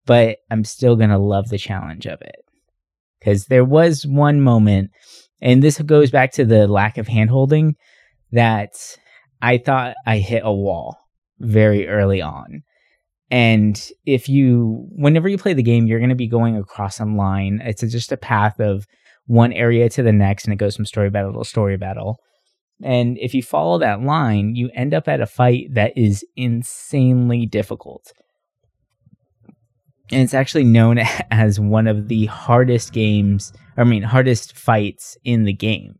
but 0.07 0.39
I'm 0.49 0.63
still 0.63 0.95
going 0.95 1.11
to 1.11 1.19
love 1.19 1.49
the 1.49 1.59
challenge 1.59 2.07
of 2.07 2.19
it 2.21 2.44
because 3.25 3.47
there 3.47 3.65
was 3.65 4.05
one 4.05 4.39
moment, 4.39 4.91
and 5.41 5.63
this 5.63 5.81
goes 5.81 6.11
back 6.11 6.31
to 6.33 6.45
the 6.45 6.67
lack 6.67 6.99
of 6.99 7.07
handholding, 7.07 7.73
that 8.31 8.75
I 9.41 9.57
thought 9.57 9.95
I 10.05 10.19
hit 10.19 10.43
a 10.45 10.53
wall 10.53 10.97
very 11.39 11.87
early 11.87 12.21
on. 12.21 12.61
And 13.31 13.81
if 14.05 14.29
you, 14.29 14.87
whenever 14.91 15.27
you 15.27 15.39
play 15.39 15.53
the 15.53 15.63
game, 15.63 15.87
you're 15.87 15.99
going 15.99 16.09
to 16.09 16.15
be 16.15 16.27
going 16.27 16.55
across 16.55 16.99
a 16.99 17.05
line. 17.05 17.61
It's 17.63 17.81
just 17.81 18.11
a 18.11 18.17
path 18.17 18.59
of 18.59 18.85
one 19.25 19.51
area 19.53 19.89
to 19.89 20.03
the 20.03 20.13
next, 20.13 20.45
and 20.45 20.53
it 20.53 20.57
goes 20.57 20.75
from 20.75 20.85
story 20.85 21.09
battle 21.09 21.33
to 21.33 21.49
story 21.49 21.77
battle. 21.77 22.19
And 22.83 23.17
if 23.17 23.33
you 23.33 23.41
follow 23.41 23.79
that 23.79 24.01
line, 24.01 24.55
you 24.55 24.69
end 24.75 24.93
up 24.93 25.07
at 25.07 25.21
a 25.21 25.25
fight 25.25 25.73
that 25.73 25.97
is 25.97 26.23
insanely 26.35 27.47
difficult. 27.47 28.11
And 30.11 30.21
it's 30.21 30.33
actually 30.33 30.63
known 30.63 30.97
as 31.31 31.59
one 31.59 31.87
of 31.87 32.07
the 32.07 32.25
hardest 32.27 32.93
games, 32.93 33.53
I 33.77 33.83
mean, 33.83 34.03
hardest 34.03 34.57
fights 34.57 35.17
in 35.23 35.43
the 35.43 35.53
game. 35.53 35.99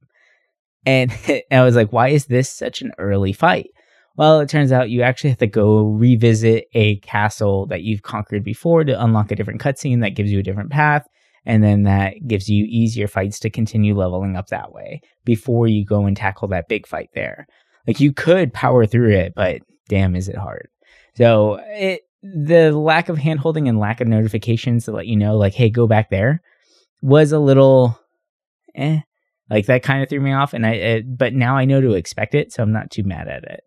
And 0.86 1.12
I 1.52 1.63
was 1.63 1.76
like, 1.76 1.91
why 1.91 2.10
is 2.10 2.26
this 2.26 2.50
such 2.50 2.82
an 2.82 2.91
early 2.98 3.34
fight? 3.34 3.70
Well, 4.18 4.39
it 4.39 4.48
turns 4.48 4.72
out 4.72 4.89
you 4.89 5.02
actually 5.02 5.32
have 5.32 5.39
to 5.39 5.48
go 5.48 5.88
revisit 5.88 6.68
a 6.74 6.98
castle 6.98 7.65
that 7.68 7.82
you've 7.82 8.04
conquered 8.04 8.46
before 8.46 8.84
to 8.86 9.04
unlock 9.04 9.32
a 9.32 9.36
different 9.36 9.62
cutscene 9.62 10.02
that 10.02 10.15
gives 10.15 10.32
you 10.32 10.39
a 10.39 10.44
different 10.44 10.72
path. 10.72 11.06
And 11.46 11.63
then 11.63 11.84
that 11.84 12.26
gives 12.26 12.50
you 12.50 12.65
easier 12.68 13.08
fights 13.08 13.39
to 13.39 13.50
continue 13.50 13.96
leveling 13.96 14.36
up 14.36 14.48
that 14.48 14.72
way 14.72 15.02
before 15.26 15.68
you 15.68 15.86
go 15.86 16.06
and 16.06 16.15
tackle 16.15 16.48
that 16.50 16.70
big 16.70 16.88
fight 16.88 17.10
there. 17.13 17.46
Like 17.86 18.00
you 18.00 18.13
could 18.13 18.54
power 18.54 18.86
through 18.86 19.12
it, 19.12 19.34
but 19.36 19.62
damn, 19.89 20.15
is 20.15 20.28
it 20.28 20.38
hard. 20.38 20.70
So 21.15 21.60
it, 21.65 22.02
the 22.23 22.71
lack 22.71 23.10
of 23.10 23.17
handholding 23.17 23.69
and 23.69 23.80
lack 23.80 24.01
of 24.01 24.08
notifications 24.08 24.86
to 24.86 24.91
let 24.91 25.08
you 25.08 25.15
know, 25.15 25.38
like, 25.38 25.54
hey, 25.54 25.69
go 25.69 25.88
back 25.88 26.10
there 26.10 26.41
was 27.06 27.32
a 27.32 27.39
little 27.39 27.99
eh. 28.73 28.99
Like 29.49 29.67
that 29.67 29.84
kind 29.84 30.01
of 30.01 30.10
threw 30.10 30.19
me 30.19 30.34
off. 30.34 30.54
And 30.54 30.65
I, 30.65 30.71
it, 30.71 31.17
but 31.17 31.34
now 31.34 31.56
I 31.56 31.65
know 31.65 31.80
to 31.80 31.93
expect 31.93 32.34
it. 32.34 32.51
So 32.51 32.63
I'm 32.63 32.71
not 32.71 32.89
too 32.89 33.04
mad 33.04 33.28
at 33.28 33.43
it. 33.43 33.63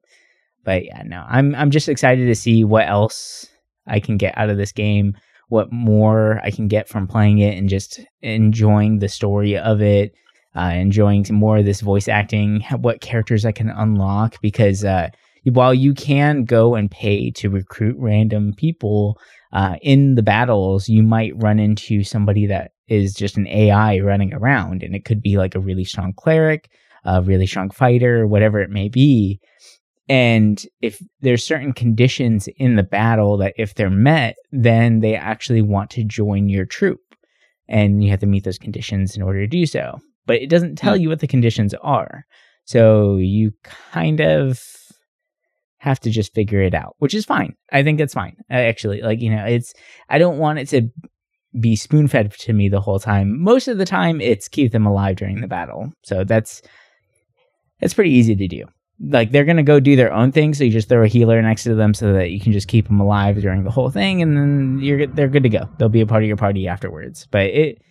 But 0.65 0.85
yeah, 0.85 1.03
no, 1.07 1.25
I'm 1.27 1.55
I'm 1.55 1.71
just 1.71 1.89
excited 1.89 2.27
to 2.27 2.35
see 2.35 2.65
what 2.65 2.89
else 2.89 3.47
I 3.87 4.01
can 4.01 4.17
get 4.17 4.37
out 4.37 4.51
of 4.51 4.59
this 4.59 4.73
game, 4.73 5.17
what 5.49 5.73
more 5.73 6.41
I 6.43 6.51
can 6.51 6.69
get 6.69 6.89
from 6.89 7.07
playing 7.07 7.39
it, 7.39 7.57
and 7.57 7.69
just 7.69 8.01
enjoying 8.23 8.99
the 8.99 9.09
story 9.09 9.57
of 9.57 9.81
it, 9.81 10.13
uh, 10.57 10.73
enjoying 10.75 11.25
more 11.31 11.59
of 11.59 11.65
this 11.65 11.81
voice 11.81 12.09
acting, 12.09 12.61
what 12.81 13.01
characters 13.01 13.47
I 13.47 13.53
can 13.53 13.71
unlock. 13.71 14.41
Because 14.43 14.85
uh, 14.85 15.11
while 15.51 15.75
you 15.75 15.95
can 15.95 16.45
go 16.45 16.75
and 16.75 16.91
pay 16.91 17.31
to 17.33 17.51
recruit 17.51 17.97
random 17.99 18.53
people 18.57 19.19
uh, 19.53 19.77
in 19.83 20.15
the 20.15 20.23
battles, 20.23 20.89
you 20.89 21.03
might 21.03 21.33
run 21.37 21.59
into 21.59 22.03
somebody 22.05 22.47
that 22.47 22.73
is 22.89 23.15
just 23.15 23.37
an 23.37 23.47
AI 23.47 23.99
running 24.01 24.33
around, 24.35 24.83
and 24.83 24.95
it 24.95 25.05
could 25.05 25.23
be 25.23 25.37
like 25.37 25.55
a 25.55 25.61
really 25.61 25.85
strong 25.85 26.13
cleric, 26.13 26.71
a 27.05 27.23
really 27.23 27.47
strong 27.47 27.71
fighter, 27.71 28.27
whatever 28.27 28.61
it 28.61 28.71
may 28.71 28.89
be. 28.89 29.41
And 30.09 30.63
if 30.81 31.03
there's 31.21 31.45
certain 31.45 31.73
conditions 31.73 32.49
in 32.57 32.77
the 32.77 32.83
battle 32.83 33.37
that 33.39 33.55
if 33.59 33.75
they're 33.75 33.91
met, 33.91 34.37
then 34.53 35.01
they 35.01 35.15
actually 35.15 35.61
want 35.61 35.91
to 35.91 36.05
join 36.05 36.49
your 36.49 36.65
troop. 36.65 37.01
And 37.69 38.03
you 38.03 38.11
have 38.11 38.21
to 38.21 38.27
meet 38.27 38.45
those 38.45 38.59
conditions 38.59 39.15
in 39.15 39.23
order 39.23 39.41
to 39.41 39.47
do 39.47 39.67
so. 39.67 39.99
But 40.27 40.41
it 40.41 40.49
doesn't 40.49 40.77
tell 40.77 40.95
hmm. 40.95 41.03
you 41.03 41.09
what 41.11 41.21
the 41.21 41.27
conditions 41.27 41.75
are. 41.83 42.25
So 42.65 43.17
you 43.17 43.53
kind 43.65 44.21
of 44.21 44.63
have 45.79 46.01
to 46.01 46.11
just 46.11 46.35
figure 46.35 46.63
it 46.63 46.75
out, 46.75 46.97
which 46.99 47.15
is 47.15 47.25
fine. 47.25 47.55
I 47.73 47.83
think 47.83 48.01
it's 48.01 48.15
fine. 48.15 48.37
Actually, 48.51 49.01
like, 49.01 49.21
you 49.21 49.31
know, 49.31 49.45
it's, 49.45 49.73
I 50.09 50.19
don't 50.19 50.39
want 50.39 50.59
it 50.59 50.69
to 50.69 50.89
be 51.59 51.77
spoon 51.77 52.09
fed 52.09 52.33
to 52.33 52.53
me 52.53 52.69
the 52.69 52.81
whole 52.81 52.99
time. 52.99 53.41
Most 53.43 53.69
of 53.69 53.79
the 53.79 53.87
time, 53.87 54.21
it's 54.21 54.49
keep 54.49 54.73
them 54.73 54.87
alive 54.87 55.17
during 55.17 55.41
the 55.41 55.49
battle. 55.49 55.93
So 56.05 56.25
that's, 56.25 56.63
that's 57.81 57.95
pretty 57.95 58.11
easy 58.11 58.35
to 58.35 58.49
do 58.49 58.65
like 59.01 59.31
they're 59.31 59.45
gonna 59.45 59.63
go 59.63 59.81
do 59.81 59.97
their 59.97 60.13
own 60.13 60.33
thing, 60.33 60.55
so 60.55 60.65
you 60.65 60.71
just 60.71 60.89
throw 60.89 61.05
a 61.05 61.09
healer 61.09 61.41
next 61.41 61.65
to 61.65 61.75
them 61.75 61.95
so 61.95 62.13
that 62.15 62.31
you 62.31 62.41
can 62.41 62.53
just 62.53 62.69
keep 62.69 62.89
them 62.89 63.01
alive 63.01 63.41
during 63.41 63.65
the 63.65 63.71
whole 63.71 63.91
thing, 63.91 64.23
and 64.23 64.37
then 64.37 64.79
you're 64.81 65.07
they're 65.07 65.29
good 65.29 65.45
to 65.45 65.49
go. 65.49 65.69
They'll 65.79 65.89
be 65.89 66.01
a 66.01 66.07
part 66.07 66.23
of 66.23 66.29
your 66.29 66.37
party 66.37 66.67
afterwards. 66.67 67.27
But 67.31 67.47
it 67.47 67.83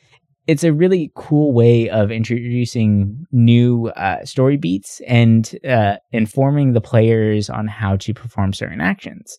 it's 0.48 0.64
a 0.64 0.74
really 0.74 1.12
cool 1.16 1.54
way 1.54 1.90
of 1.90 2.10
introducing 2.10 3.26
new 3.32 3.90
uh, 3.90 4.24
story 4.24 4.56
beats 4.56 5.02
and 5.06 5.58
uh, 5.68 5.98
informing 6.12 6.72
the 6.72 6.82
players 6.82 7.50
on 7.50 7.68
how 7.68 7.98
to 7.98 8.14
perform 8.14 8.54
certain 8.54 8.80
actions. 8.80 9.38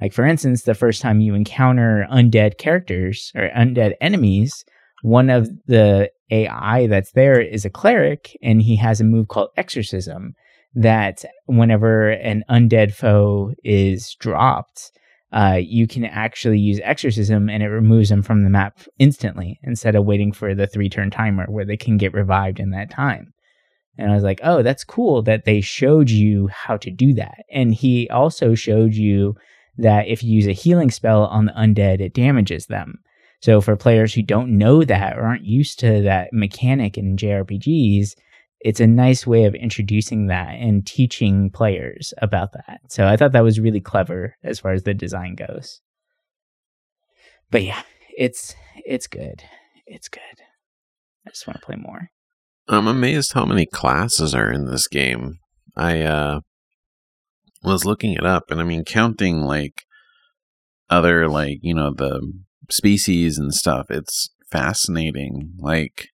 Like 0.00 0.12
for 0.12 0.26
instance, 0.26 0.62
the 0.62 0.74
first 0.74 1.00
time 1.00 1.20
you 1.20 1.34
encounter 1.34 2.06
undead 2.12 2.58
characters 2.58 3.32
or 3.34 3.48
undead 3.56 3.94
enemies, 4.00 4.64
one 5.02 5.30
of 5.30 5.48
the 5.66 6.10
AI 6.30 6.86
that's 6.86 7.12
there 7.12 7.40
is 7.40 7.64
a 7.64 7.70
cleric, 7.70 8.36
and 8.42 8.60
he 8.62 8.76
has 8.76 9.00
a 9.00 9.04
move 9.04 9.28
called 9.28 9.50
Exorcism 9.56 10.34
that 10.74 11.24
whenever 11.46 12.10
an 12.10 12.44
undead 12.50 12.92
foe 12.92 13.52
is 13.64 14.14
dropped, 14.16 14.92
uh, 15.32 15.58
you 15.58 15.86
can 15.86 16.04
actually 16.04 16.58
use 16.58 16.80
exorcism 16.82 17.48
and 17.48 17.62
it 17.62 17.68
removes 17.68 18.10
them 18.10 18.22
from 18.22 18.42
the 18.42 18.50
map 18.50 18.78
instantly 18.98 19.58
instead 19.62 19.96
of 19.96 20.04
waiting 20.04 20.32
for 20.32 20.54
the 20.54 20.66
three 20.66 20.90
turn 20.90 21.10
timer 21.10 21.46
where 21.48 21.64
they 21.64 21.76
can 21.76 21.96
get 21.96 22.12
revived 22.12 22.60
in 22.60 22.70
that 22.70 22.90
time. 22.90 23.32
And 23.98 24.10
I 24.10 24.14
was 24.14 24.24
like, 24.24 24.40
oh, 24.42 24.62
that's 24.62 24.84
cool 24.84 25.22
that 25.22 25.44
they 25.44 25.60
showed 25.60 26.10
you 26.10 26.48
how 26.48 26.76
to 26.78 26.90
do 26.90 27.14
that. 27.14 27.44
And 27.50 27.74
he 27.74 28.08
also 28.10 28.54
showed 28.54 28.94
you 28.94 29.36
that 29.78 30.08
if 30.08 30.22
you 30.22 30.34
use 30.34 30.46
a 30.46 30.52
healing 30.52 30.90
spell 30.90 31.24
on 31.26 31.46
the 31.46 31.52
undead, 31.52 32.00
it 32.00 32.14
damages 32.14 32.66
them. 32.66 33.00
So 33.40 33.60
for 33.60 33.76
players 33.76 34.14
who 34.14 34.22
don't 34.22 34.56
know 34.56 34.84
that 34.84 35.18
or 35.18 35.22
aren't 35.22 35.44
used 35.44 35.80
to 35.80 36.02
that 36.02 36.28
mechanic 36.32 36.96
in 36.96 37.16
JRPGs, 37.16 38.14
it's 38.64 38.80
a 38.80 38.86
nice 38.86 39.26
way 39.26 39.44
of 39.44 39.54
introducing 39.54 40.26
that 40.28 40.54
and 40.54 40.86
teaching 40.86 41.50
players 41.50 42.14
about 42.18 42.52
that. 42.52 42.80
So 42.88 43.06
I 43.06 43.16
thought 43.16 43.32
that 43.32 43.44
was 43.44 43.60
really 43.60 43.80
clever 43.80 44.36
as 44.44 44.60
far 44.60 44.72
as 44.72 44.84
the 44.84 44.94
design 44.94 45.34
goes. 45.34 45.80
But 47.50 47.64
yeah, 47.64 47.82
it's 48.16 48.54
it's 48.76 49.06
good. 49.06 49.42
It's 49.86 50.08
good. 50.08 50.22
I 51.26 51.30
just 51.30 51.46
want 51.46 51.60
to 51.60 51.66
play 51.66 51.76
more. 51.76 52.10
I'm 52.68 52.86
amazed 52.86 53.32
how 53.32 53.44
many 53.44 53.66
classes 53.66 54.34
are 54.34 54.50
in 54.50 54.66
this 54.66 54.86
game. 54.86 55.38
I 55.76 56.02
uh 56.02 56.40
was 57.64 57.84
looking 57.84 58.12
it 58.12 58.24
up 58.24 58.44
and 58.50 58.60
I 58.60 58.64
mean 58.64 58.84
counting 58.84 59.42
like 59.42 59.82
other 60.88 61.28
like, 61.28 61.58
you 61.62 61.74
know, 61.74 61.92
the 61.92 62.20
species 62.70 63.38
and 63.38 63.52
stuff. 63.52 63.86
It's 63.90 64.30
fascinating. 64.50 65.54
Like 65.58 66.08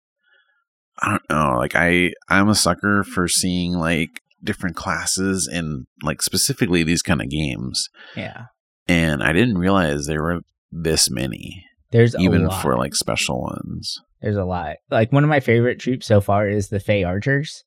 I 1.01 1.09
don't 1.11 1.29
know. 1.29 1.57
Like 1.57 1.75
I, 1.75 2.13
I'm 2.29 2.49
a 2.49 2.55
sucker 2.55 3.03
for 3.03 3.27
seeing 3.27 3.73
like 3.73 4.21
different 4.43 4.75
classes 4.75 5.47
and 5.51 5.85
like 6.03 6.21
specifically 6.21 6.83
these 6.83 7.01
kind 7.01 7.21
of 7.21 7.29
games. 7.29 7.89
Yeah. 8.15 8.45
And 8.87 9.21
I 9.21 9.33
didn't 9.33 9.57
realize 9.57 10.05
there 10.05 10.23
were 10.23 10.39
this 10.71 11.09
many. 11.09 11.63
There's 11.91 12.15
even 12.17 12.49
for 12.49 12.77
like 12.77 12.95
special 12.95 13.41
ones. 13.41 13.99
There's 14.21 14.35
a 14.35 14.45
lot. 14.45 14.77
Like 14.91 15.11
one 15.11 15.23
of 15.23 15.29
my 15.29 15.39
favorite 15.39 15.79
troops 15.79 16.05
so 16.05 16.21
far 16.21 16.47
is 16.47 16.69
the 16.69 16.79
Fey 16.79 17.03
Archers 17.03 17.63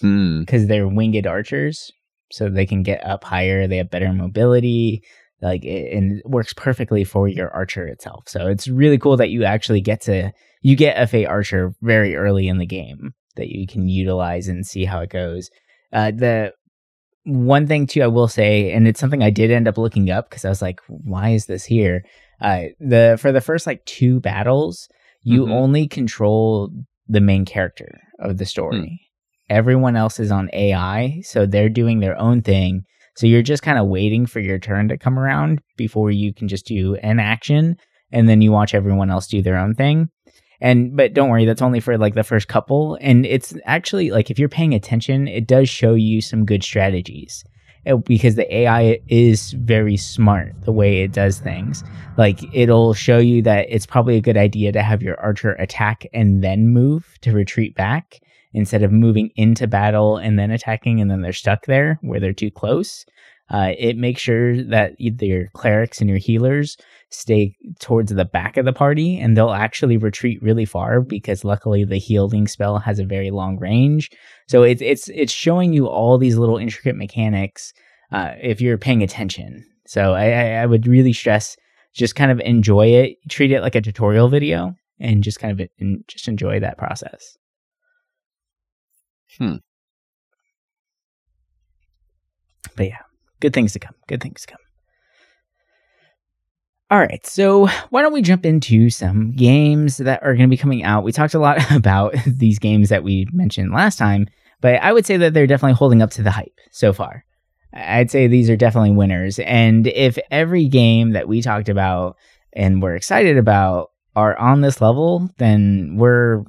because 0.00 0.62
hmm. 0.62 0.66
they're 0.66 0.88
winged 0.88 1.26
archers, 1.26 1.90
so 2.30 2.48
they 2.48 2.66
can 2.66 2.82
get 2.82 3.04
up 3.06 3.24
higher. 3.24 3.66
They 3.66 3.76
have 3.76 3.90
better 3.90 4.12
mobility. 4.12 5.02
Like 5.40 5.64
it, 5.64 5.96
and 5.96 6.18
it 6.18 6.26
works 6.28 6.52
perfectly 6.52 7.04
for 7.04 7.28
your 7.28 7.50
archer 7.50 7.86
itself. 7.86 8.24
So 8.28 8.46
it's 8.46 8.68
really 8.68 8.98
cool 8.98 9.16
that 9.16 9.30
you 9.30 9.44
actually 9.44 9.80
get 9.80 10.00
to 10.02 10.32
you 10.62 10.76
get 10.76 11.00
a 11.00 11.06
Fey 11.06 11.26
Archer 11.26 11.74
very 11.82 12.16
early 12.16 12.48
in 12.48 12.58
the 12.58 12.66
game 12.66 13.14
that 13.36 13.48
you 13.48 13.66
can 13.66 13.88
utilize 13.88 14.48
and 14.48 14.66
see 14.66 14.84
how 14.84 15.00
it 15.00 15.10
goes. 15.10 15.50
Uh, 15.92 16.10
the 16.10 16.52
one 17.24 17.66
thing 17.66 17.86
too, 17.86 18.02
I 18.02 18.06
will 18.06 18.28
say, 18.28 18.72
and 18.72 18.88
it's 18.88 18.98
something 18.98 19.22
I 19.22 19.30
did 19.30 19.50
end 19.50 19.68
up 19.68 19.78
looking 19.78 20.10
up 20.10 20.28
because 20.28 20.44
I 20.44 20.48
was 20.48 20.62
like, 20.62 20.80
why 20.86 21.30
is 21.30 21.46
this 21.46 21.64
here? 21.64 22.04
Uh, 22.40 22.64
the 22.80 23.18
for 23.20 23.32
the 23.32 23.40
first 23.40 23.66
like 23.66 23.84
two 23.84 24.20
battles, 24.20 24.88
you 25.22 25.42
mm-hmm. 25.42 25.52
only 25.52 25.86
control 25.86 26.70
the 27.08 27.20
main 27.20 27.44
character 27.44 28.00
of 28.18 28.38
the 28.38 28.46
story. 28.46 28.78
Mm. 28.78 29.54
Everyone 29.54 29.96
else 29.96 30.18
is 30.18 30.32
on 30.32 30.50
AI, 30.52 31.20
so 31.22 31.46
they're 31.46 31.68
doing 31.68 32.00
their 32.00 32.18
own 32.18 32.42
thing. 32.42 32.82
So 33.16 33.26
you're 33.26 33.42
just 33.42 33.62
kind 33.62 33.78
of 33.78 33.88
waiting 33.88 34.24
for 34.24 34.40
your 34.40 34.58
turn 34.58 34.88
to 34.88 34.96
come 34.96 35.18
around 35.18 35.60
before 35.76 36.10
you 36.10 36.32
can 36.32 36.48
just 36.48 36.66
do 36.66 36.94
an 36.96 37.20
action, 37.20 37.76
and 38.10 38.28
then 38.28 38.40
you 38.40 38.50
watch 38.50 38.74
everyone 38.74 39.10
else 39.10 39.26
do 39.26 39.42
their 39.42 39.58
own 39.58 39.74
thing. 39.74 40.08
And 40.62 40.96
but 40.96 41.12
don't 41.12 41.28
worry, 41.28 41.44
that's 41.44 41.60
only 41.60 41.80
for 41.80 41.98
like 41.98 42.14
the 42.14 42.22
first 42.22 42.46
couple. 42.46 42.96
And 43.00 43.26
it's 43.26 43.52
actually 43.64 44.12
like 44.12 44.30
if 44.30 44.38
you're 44.38 44.48
paying 44.48 44.72
attention, 44.72 45.26
it 45.26 45.46
does 45.46 45.68
show 45.68 45.94
you 45.94 46.20
some 46.20 46.46
good 46.46 46.62
strategies 46.62 47.44
uh, 47.84 47.96
because 47.96 48.36
the 48.36 48.54
AI 48.54 49.00
is 49.08 49.52
very 49.54 49.96
smart 49.96 50.54
the 50.62 50.70
way 50.70 51.02
it 51.02 51.10
does 51.10 51.40
things. 51.40 51.82
Like 52.16 52.38
it'll 52.54 52.94
show 52.94 53.18
you 53.18 53.42
that 53.42 53.66
it's 53.70 53.86
probably 53.86 54.16
a 54.16 54.22
good 54.22 54.36
idea 54.36 54.70
to 54.70 54.84
have 54.84 55.02
your 55.02 55.20
archer 55.20 55.54
attack 55.54 56.06
and 56.14 56.44
then 56.44 56.68
move 56.68 57.18
to 57.22 57.32
retreat 57.32 57.74
back 57.74 58.20
instead 58.54 58.84
of 58.84 58.92
moving 58.92 59.30
into 59.34 59.66
battle 59.66 60.16
and 60.16 60.38
then 60.38 60.52
attacking 60.52 61.00
and 61.00 61.10
then 61.10 61.22
they're 61.22 61.32
stuck 61.32 61.66
there 61.66 61.98
where 62.02 62.20
they're 62.20 62.32
too 62.32 62.52
close. 62.52 63.04
Uh, 63.50 63.72
it 63.76 63.96
makes 63.96 64.22
sure 64.22 64.62
that 64.62 64.94
your 64.98 65.48
clerics 65.54 66.00
and 66.00 66.08
your 66.08 66.18
healers 66.18 66.76
stay 67.12 67.54
towards 67.80 68.12
the 68.12 68.24
back 68.24 68.56
of 68.56 68.64
the 68.64 68.72
party 68.72 69.18
and 69.18 69.36
they'll 69.36 69.50
actually 69.50 69.96
retreat 69.96 70.42
really 70.42 70.64
far 70.64 71.00
because 71.00 71.44
luckily 71.44 71.84
the 71.84 71.98
healing 71.98 72.46
spell 72.48 72.78
has 72.78 72.98
a 72.98 73.04
very 73.04 73.30
long 73.30 73.58
range. 73.58 74.10
So 74.48 74.62
it's 74.62 74.82
it's 74.82 75.08
it's 75.08 75.32
showing 75.32 75.72
you 75.72 75.86
all 75.86 76.18
these 76.18 76.36
little 76.36 76.58
intricate 76.58 76.96
mechanics 76.96 77.72
uh, 78.12 78.32
if 78.40 78.60
you're 78.60 78.78
paying 78.78 79.02
attention. 79.02 79.64
So 79.86 80.14
I, 80.14 80.62
I 80.62 80.66
would 80.66 80.86
really 80.86 81.12
stress 81.12 81.56
just 81.94 82.14
kind 82.14 82.30
of 82.30 82.40
enjoy 82.40 82.86
it, 82.88 83.16
treat 83.28 83.52
it 83.52 83.60
like 83.60 83.74
a 83.74 83.80
tutorial 83.80 84.28
video, 84.28 84.74
and 84.98 85.22
just 85.22 85.38
kind 85.38 85.60
of 85.60 85.68
just 86.08 86.28
enjoy 86.28 86.60
that 86.60 86.78
process. 86.78 87.36
Hmm. 89.38 89.56
but 92.76 92.86
yeah, 92.86 92.98
good 93.40 93.52
things 93.52 93.72
to 93.72 93.78
come. 93.78 93.94
Good 94.06 94.22
things 94.22 94.42
to 94.42 94.48
come. 94.48 94.58
All 96.92 96.98
right, 96.98 97.26
so 97.26 97.68
why 97.88 98.02
don't 98.02 98.12
we 98.12 98.20
jump 98.20 98.44
into 98.44 98.90
some 98.90 99.30
games 99.30 99.96
that 99.96 100.22
are 100.22 100.34
going 100.34 100.46
to 100.46 100.54
be 100.54 100.58
coming 100.58 100.84
out? 100.84 101.04
We 101.04 101.10
talked 101.10 101.32
a 101.32 101.38
lot 101.38 101.70
about 101.70 102.14
these 102.26 102.58
games 102.58 102.90
that 102.90 103.02
we 103.02 103.26
mentioned 103.32 103.72
last 103.72 103.96
time, 103.96 104.26
but 104.60 104.74
I 104.74 104.92
would 104.92 105.06
say 105.06 105.16
that 105.16 105.32
they're 105.32 105.46
definitely 105.46 105.76
holding 105.76 106.02
up 106.02 106.10
to 106.10 106.22
the 106.22 106.30
hype 106.30 106.52
so 106.70 106.92
far. 106.92 107.24
I'd 107.72 108.10
say 108.10 108.26
these 108.26 108.50
are 108.50 108.56
definitely 108.56 108.90
winners. 108.90 109.38
And 109.38 109.86
if 109.86 110.18
every 110.30 110.68
game 110.68 111.12
that 111.12 111.28
we 111.28 111.40
talked 111.40 111.70
about 111.70 112.18
and 112.52 112.82
we're 112.82 112.94
excited 112.94 113.38
about 113.38 113.90
are 114.14 114.38
on 114.38 114.60
this 114.60 114.82
level, 114.82 115.30
then 115.38 115.96
we're 115.96 116.44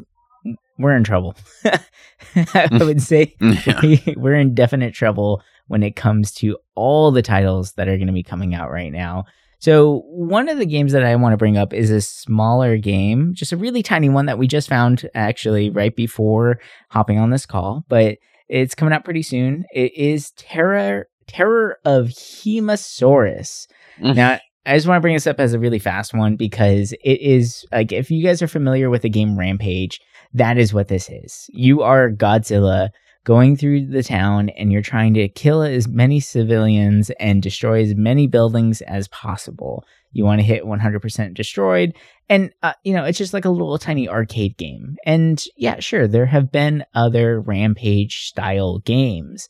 we're 0.77 0.97
in 0.97 1.05
trouble. 1.05 1.37
I 2.35 2.67
would 2.81 3.01
say 3.01 3.33
yeah. 3.65 3.97
we're 4.17 4.35
in 4.35 4.55
definite 4.55 4.93
trouble 4.93 5.41
when 5.67 5.83
it 5.83 5.95
comes 5.95 6.33
to 6.33 6.57
all 6.75 7.11
the 7.11 7.21
titles 7.21 7.71
that 7.75 7.87
are 7.87 7.95
going 7.95 8.07
to 8.07 8.13
be 8.13 8.23
coming 8.23 8.53
out 8.53 8.71
right 8.71 8.91
now. 8.91 9.23
So, 9.63 10.03
one 10.07 10.49
of 10.49 10.57
the 10.57 10.65
games 10.65 10.91
that 10.91 11.05
I 11.05 11.15
want 11.15 11.31
to 11.31 11.37
bring 11.37 11.55
up 11.55 11.73
is 11.73 11.89
a 11.89 12.01
smaller 12.01 12.75
game, 12.75 13.33
just 13.33 13.53
a 13.53 13.57
really 13.57 13.81
tiny 13.81 14.09
one 14.09 14.25
that 14.25 14.37
we 14.37 14.45
just 14.45 14.67
found 14.67 15.09
actually 15.15 15.69
right 15.69 15.95
before 15.95 16.59
hopping 16.89 17.17
on 17.17 17.29
this 17.29 17.45
call, 17.45 17.85
but 17.87 18.17
it's 18.49 18.75
coming 18.75 18.93
out 18.93 19.05
pretty 19.05 19.21
soon. 19.21 19.63
It 19.73 19.95
is 19.95 20.31
Terror 20.31 21.07
Terror 21.27 21.77
of 21.85 22.07
Hemasaurus. 22.07 23.67
Mm. 24.01 24.15
now, 24.17 24.37
I 24.65 24.75
just 24.75 24.85
want 24.85 24.97
to 24.97 25.01
bring 25.01 25.15
this 25.15 25.27
up 25.27 25.39
as 25.39 25.53
a 25.53 25.59
really 25.59 25.79
fast 25.79 26.13
one 26.13 26.35
because 26.35 26.91
it 27.01 27.21
is 27.21 27.65
like 27.71 27.93
if 27.93 28.11
you 28.11 28.21
guys 28.21 28.41
are 28.41 28.49
familiar 28.49 28.89
with 28.89 29.03
the 29.03 29.09
game 29.09 29.39
Rampage, 29.39 30.01
that 30.33 30.57
is 30.57 30.73
what 30.73 30.89
this 30.89 31.09
is. 31.09 31.49
You 31.53 31.83
are 31.83 32.11
Godzilla 32.11 32.89
going 33.23 33.55
through 33.55 33.87
the 33.87 34.03
town 34.03 34.49
and 34.49 34.71
you're 34.71 34.81
trying 34.81 35.13
to 35.13 35.29
kill 35.29 35.61
as 35.61 35.87
many 35.87 36.19
civilians 36.19 37.09
and 37.19 37.41
destroy 37.41 37.81
as 37.81 37.95
many 37.95 38.27
buildings 38.27 38.81
as 38.81 39.07
possible. 39.07 39.85
You 40.11 40.25
want 40.25 40.41
to 40.41 40.45
hit 40.45 40.63
100% 40.63 41.33
destroyed. 41.33 41.93
And, 42.29 42.51
uh, 42.61 42.73
you 42.83 42.93
know, 42.93 43.05
it's 43.05 43.17
just 43.17 43.33
like 43.33 43.45
a 43.45 43.49
little 43.49 43.77
tiny 43.77 44.09
arcade 44.09 44.57
game. 44.57 44.97
And 45.05 45.43
yeah, 45.55 45.79
sure, 45.79 46.07
there 46.07 46.25
have 46.25 46.51
been 46.51 46.85
other 46.93 47.39
Rampage 47.39 48.25
style 48.25 48.79
games, 48.79 49.47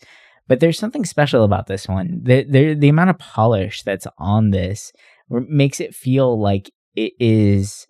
but 0.48 0.60
there's 0.60 0.80
something 0.80 1.06
special 1.06 1.44
about 1.44 1.68
this 1.68 1.88
one. 1.88 2.22
The, 2.24 2.44
the, 2.44 2.74
the 2.76 2.90
amount 2.90 3.10
of 3.10 3.20
polish 3.20 3.82
that's 3.84 4.08
on 4.20 4.52
this 4.52 4.94
makes 5.30 5.80
it 5.80 5.96
feel 5.96 6.40
like 6.40 6.72
it 6.96 7.14
is 7.20 7.88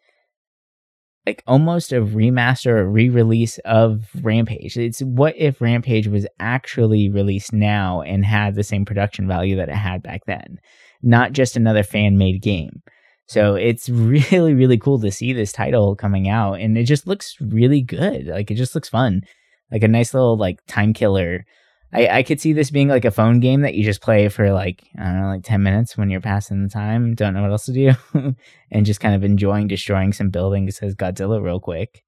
like 1.26 1.44
almost 1.48 1.92
a 1.92 2.02
remaster 2.02 2.72
or 2.78 2.90
re-release 2.90 3.58
of 3.60 4.10
Rampage. 4.22 4.78
It's 4.78 5.02
what 5.02 5.36
if 5.38 5.62
Rampage 5.62 6.08
was 6.08 6.28
actually 6.40 7.10
released 7.10 7.54
now 7.54 8.02
and 8.02 8.26
had 8.26 8.56
the 8.56 8.64
same 8.64 8.86
production 8.86 9.28
value 9.28 9.56
that 9.56 9.70
it 9.70 9.76
had 9.76 10.04
back 10.04 10.26
then, 10.26 10.60
not 11.02 11.32
just 11.32 11.56
another 11.56 11.84
fan-made 11.84 12.42
game. 12.42 12.82
So 13.28 13.56
it's 13.56 13.88
really 13.90 14.54
really 14.54 14.78
cool 14.78 15.00
to 15.00 15.12
see 15.12 15.34
this 15.34 15.54
title 15.54 15.96
coming 15.96 16.28
out 16.28 16.56
and 16.56 16.78
it 16.78 16.84
just 16.84 17.08
looks 17.08 17.36
really 17.40 17.82
good. 17.82 18.28
Like 18.28 18.52
it 18.52 18.56
just 18.56 18.76
looks 18.76 18.90
fun. 18.90 19.22
Like 19.72 19.84
a 19.84 19.88
nice 19.88 20.14
little 20.14 20.38
like 20.38 20.60
time 20.68 20.94
killer 20.94 21.46
I, 21.94 22.08
I 22.08 22.24
could 22.24 22.42
see 22.42 22.54
this 22.54 22.72
being 22.72 22.88
like 22.88 23.06
a 23.06 23.12
phone 23.12 23.40
game 23.40 23.62
that 23.62 23.76
you 23.76 23.84
just 23.84 24.02
play 24.02 24.28
for 24.30 24.52
like 24.52 24.84
I 24.98 25.04
don't 25.04 25.22
know, 25.22 25.28
like 25.28 25.44
ten 25.44 25.62
minutes 25.62 25.96
when 25.96 26.10
you're 26.10 26.22
passing 26.22 26.64
the 26.64 26.70
time, 26.70 27.14
don't 27.14 27.34
know 27.34 27.44
what 27.44 27.52
else 27.52 27.66
to 27.66 27.74
do, 27.74 27.94
and 28.72 28.86
just 28.86 29.00
kind 29.00 29.14
of 29.14 29.24
enjoying 29.24 29.68
destroying 29.68 30.12
some 30.12 30.30
buildings 30.30 30.80
as 30.80 30.96
Godzilla 30.96 31.42
real 31.42 31.60
quick. 31.60 32.04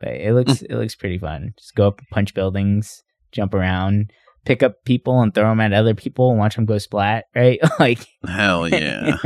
But 0.00 0.14
it 0.14 0.32
looks 0.32 0.54
mm. 0.54 0.66
it 0.70 0.76
looks 0.76 0.94
pretty 0.94 1.18
fun. 1.18 1.52
Just 1.58 1.74
go 1.74 1.88
up, 1.88 2.00
punch 2.10 2.32
buildings, 2.32 3.02
jump 3.30 3.52
around, 3.52 4.12
pick 4.46 4.62
up 4.62 4.84
people 4.84 5.20
and 5.20 5.34
throw 5.34 5.50
them 5.50 5.60
at 5.60 5.74
other 5.74 5.94
people 5.94 6.30
and 6.30 6.38
watch 6.38 6.56
them 6.56 6.64
go 6.64 6.78
splat. 6.78 7.26
Right? 7.34 7.60
like 7.78 8.06
hell 8.26 8.66
yeah, 8.66 9.16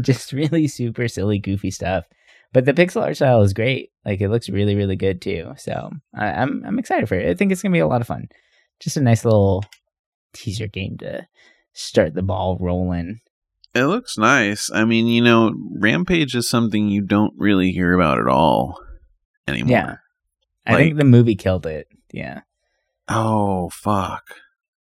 just 0.00 0.32
really 0.32 0.68
super 0.68 1.08
silly, 1.08 1.40
goofy 1.40 1.72
stuff. 1.72 2.04
But 2.52 2.64
the 2.64 2.72
pixel 2.72 3.02
art 3.02 3.16
style 3.16 3.42
is 3.42 3.52
great. 3.52 3.90
Like 4.04 4.20
it 4.20 4.28
looks 4.28 4.48
really, 4.48 4.76
really 4.76 4.96
good 4.96 5.20
too. 5.20 5.54
So 5.56 5.90
I, 6.14 6.26
I'm 6.26 6.62
I'm 6.64 6.78
excited 6.78 7.08
for 7.08 7.16
it. 7.16 7.28
I 7.28 7.34
think 7.34 7.50
it's 7.50 7.62
gonna 7.62 7.72
be 7.72 7.80
a 7.80 7.88
lot 7.88 8.00
of 8.00 8.06
fun 8.06 8.28
just 8.80 8.96
a 8.96 9.00
nice 9.00 9.24
little 9.24 9.64
teaser 10.32 10.66
game 10.66 10.96
to 10.98 11.26
start 11.72 12.14
the 12.14 12.22
ball 12.22 12.58
rolling. 12.60 13.20
It 13.74 13.84
looks 13.84 14.18
nice. 14.18 14.70
I 14.72 14.84
mean, 14.84 15.06
you 15.06 15.22
know, 15.22 15.52
Rampage 15.78 16.34
is 16.34 16.48
something 16.48 16.88
you 16.88 17.02
don't 17.02 17.34
really 17.36 17.70
hear 17.70 17.92
about 17.92 18.18
at 18.18 18.26
all 18.26 18.80
anymore. 19.46 19.70
Yeah. 19.70 19.94
I 20.66 20.72
like, 20.72 20.78
think 20.80 20.98
the 20.98 21.04
movie 21.04 21.36
killed 21.36 21.66
it. 21.66 21.86
Yeah. 22.12 22.40
Oh, 23.08 23.70
fuck. 23.70 24.24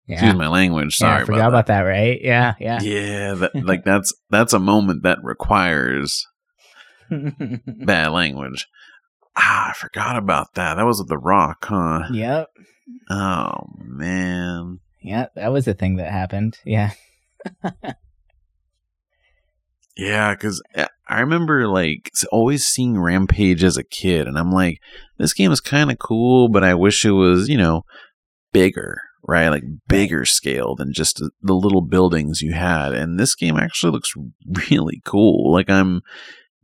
Yeah. 0.06 0.14
Excuse 0.16 0.34
my 0.34 0.48
language. 0.48 0.94
Sorry 0.94 1.20
yeah, 1.20 1.24
forgot 1.24 1.38
about, 1.38 1.48
about 1.48 1.66
that. 1.66 1.82
that. 1.82 1.88
right? 1.88 2.20
Yeah, 2.22 2.54
yeah. 2.60 2.80
Yeah, 2.80 3.34
that, 3.34 3.54
like 3.64 3.84
that's 3.84 4.14
that's 4.30 4.52
a 4.52 4.58
moment 4.58 5.02
that 5.02 5.18
requires 5.22 6.26
bad 7.10 8.08
language. 8.08 8.66
Ah, 9.36 9.70
I 9.70 9.72
forgot 9.74 10.16
about 10.16 10.54
that. 10.54 10.76
That 10.76 10.86
was 10.86 11.04
The 11.06 11.18
Rock, 11.18 11.64
huh? 11.64 12.04
Yep. 12.12 12.48
Oh 13.10 13.52
man. 13.78 14.80
Yeah, 15.02 15.26
that 15.34 15.52
was 15.52 15.68
a 15.68 15.74
thing 15.74 15.96
that 15.96 16.10
happened. 16.10 16.58
Yeah. 16.64 16.90
yeah, 19.96 20.34
because 20.34 20.62
uh, 20.74 20.86
I 21.08 21.20
remember 21.20 21.68
like 21.68 22.10
always 22.32 22.64
seeing 22.66 22.98
Rampage 22.98 23.62
as 23.62 23.76
a 23.76 23.84
kid, 23.84 24.26
and 24.26 24.38
I'm 24.38 24.50
like, 24.50 24.80
this 25.18 25.32
game 25.32 25.52
is 25.52 25.60
kind 25.60 25.90
of 25.90 25.98
cool, 25.98 26.48
but 26.48 26.64
I 26.64 26.74
wish 26.74 27.04
it 27.04 27.12
was, 27.12 27.48
you 27.48 27.56
know, 27.56 27.82
bigger, 28.52 29.00
right? 29.22 29.48
Like 29.48 29.62
bigger 29.88 30.24
scale 30.24 30.74
than 30.74 30.92
just 30.92 31.22
the 31.40 31.54
little 31.54 31.82
buildings 31.82 32.42
you 32.42 32.52
had. 32.52 32.92
And 32.92 33.18
this 33.18 33.34
game 33.34 33.56
actually 33.56 33.92
looks 33.92 34.12
really 34.70 35.02
cool. 35.04 35.52
Like 35.52 35.70
I'm 35.70 36.00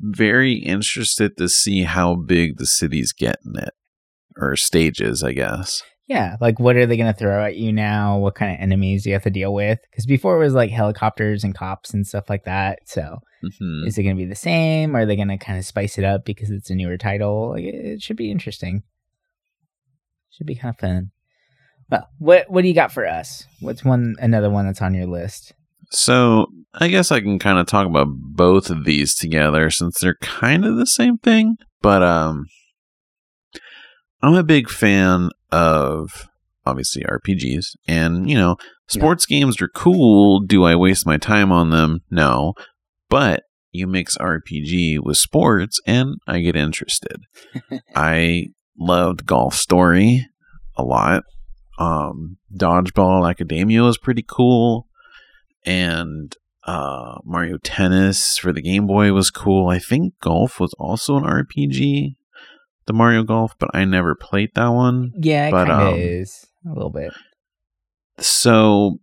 very 0.01 0.55
interested 0.55 1.37
to 1.37 1.49
see 1.49 1.85
how 1.85 2.17
big 2.17 2.57
the 2.57 2.67
cities 2.67 3.13
get 3.13 3.37
in 3.45 3.63
it, 3.63 3.75
or 4.37 4.57
stages, 4.57 5.23
I 5.23 5.33
guess. 5.33 5.83
Yeah, 6.09 6.37
like 6.41 6.59
what 6.59 6.77
are 6.77 6.85
they 6.85 6.97
going 6.97 7.13
to 7.13 7.19
throw 7.19 7.45
at 7.45 7.57
you 7.57 7.73
now? 7.73 8.19
What 8.19 8.35
kind 8.35 8.53
of 8.53 8.61
enemies 8.61 9.05
do 9.05 9.11
you 9.11 9.15
have 9.15 9.23
to 9.23 9.31
deal 9.31 9.55
with? 9.55 9.79
Because 9.91 10.05
before 10.05 10.37
it 10.37 10.45
was 10.45 10.55
like 10.55 10.71
helicopters 10.71 11.45
and 11.45 11.55
cops 11.55 11.95
and 11.95 12.07
stuff 12.07 12.29
like 12.29 12.45
that. 12.45 12.81
So 12.87 13.21
mm-hmm. 13.43 13.87
is 13.87 13.97
it 13.97 14.03
going 14.03 14.17
to 14.17 14.23
be 14.23 14.29
the 14.29 14.35
same? 14.35 14.97
Or 14.97 15.01
are 15.01 15.07
they 15.07 15.17
going 15.17 15.29
to 15.29 15.39
kind 15.39 15.59
of 15.59 15.65
spice 15.65 15.99
it 15.99 16.05
up 16.05 16.25
because 16.25 16.51
it's 16.51 16.71
a 16.71 16.75
newer 16.75 16.99
title? 16.99 17.51
Like 17.51 17.65
it 17.65 18.03
should 18.03 18.17
be 18.17 18.31
interesting. 18.31 18.83
Should 20.31 20.47
be 20.47 20.57
kind 20.57 20.75
of 20.75 20.81
fun. 20.81 21.11
Well, 21.91 22.09
what 22.19 22.51
what 22.51 22.63
do 22.63 22.69
you 22.69 22.75
got 22.75 22.91
for 22.91 23.07
us? 23.07 23.45
What's 23.61 23.85
one 23.85 24.17
another 24.19 24.51
one 24.51 24.67
that's 24.67 24.83
on 24.83 24.95
your 24.95 25.07
list? 25.07 25.53
So 25.91 26.47
I 26.75 26.89
guess 26.89 27.13
I 27.13 27.21
can 27.21 27.39
kind 27.39 27.59
of 27.59 27.67
talk 27.67 27.87
about 27.87 28.09
both 28.09 28.71
of 28.71 28.85
these 28.85 29.15
together 29.15 29.69
since 29.71 30.01
they're 30.01 30.17
kind 30.17 30.65
of 30.65 30.77
the 30.77 30.87
same 30.87 31.19
thing. 31.19 31.59
But 31.83 32.03
um, 32.03 32.47
I'm 34.23 34.35
a 34.35 34.43
big 34.43 34.71
fan 34.71 35.31
of 35.53 36.29
obviously 36.65 37.03
RPGs, 37.03 37.77
and 37.87 38.29
you 38.29 38.37
know, 38.37 38.57
sports 38.89 39.27
yeah. 39.29 39.41
games 39.41 39.61
are 39.61 39.69
cool. 39.69 40.41
Do 40.41 40.65
I 40.65 40.75
waste 40.75 41.07
my 41.07 41.17
time 41.17 41.53
on 41.53 41.71
them? 41.71 42.01
No, 42.11 42.55
but 43.09 43.43
you 43.71 43.87
mix 43.87 44.17
RPG 44.19 45.01
with 45.03 45.17
sports, 45.17 45.81
and 45.87 46.17
I 46.27 46.41
get 46.41 46.57
interested. 46.57 47.23
I 47.97 48.47
loved 48.79 49.27
Golf 49.27 49.55
Story 49.55 50.27
a 50.77 50.83
lot. 50.83 51.25
Um, 51.79 52.39
Dodgeball 52.55 53.29
Academia 53.29 53.83
was 53.83 53.99
pretty 53.99 54.25
cool, 54.27 54.87
and 55.65 56.35
uh, 56.65 57.19
Mario 57.25 57.59
Tennis 57.59 58.39
for 58.39 58.53
the 58.53 58.63
Game 58.63 58.87
Boy 58.87 59.13
was 59.13 59.31
cool. 59.31 59.69
I 59.69 59.79
think 59.79 60.15
Golf 60.21 60.61
was 60.61 60.75
also 60.79 61.17
an 61.17 61.25
RPG 61.25 62.15
the 62.87 62.93
Mario 62.93 63.23
Golf, 63.23 63.55
but 63.59 63.71
I 63.75 63.85
never 63.85 64.15
played 64.15 64.51
that 64.55 64.69
one. 64.69 65.13
Yeah, 65.17 65.49
it 65.49 65.51
but, 65.51 65.67
kind 65.69 65.83
of 65.83 65.95
um, 65.95 65.99
is 65.99 66.47
a 66.67 66.73
little 66.73 66.91
bit. 66.91 67.13
So, 68.19 68.99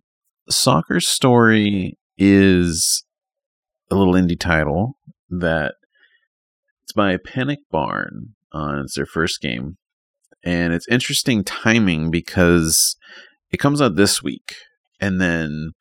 Soccer 0.50 1.00
Story 1.00 1.98
is 2.18 3.04
a 3.90 3.96
little 3.96 4.14
indie 4.14 4.40
title 4.40 4.98
that 5.30 5.76
it's 6.84 6.94
by 6.94 7.18
Panic 7.18 7.60
Barn. 7.72 8.36
Uh, 8.54 8.82
it's 8.84 8.96
their 8.96 9.06
first 9.06 9.42
game, 9.42 9.78
and 10.44 10.74
it's 10.74 10.88
interesting 10.88 11.44
timing 11.44 12.12
because 12.12 12.96
it 13.52 13.58
comes 13.58 13.82
out 13.82 13.96
this 13.96 14.24
week, 14.24 14.56
and 15.00 15.20
then 15.22 15.72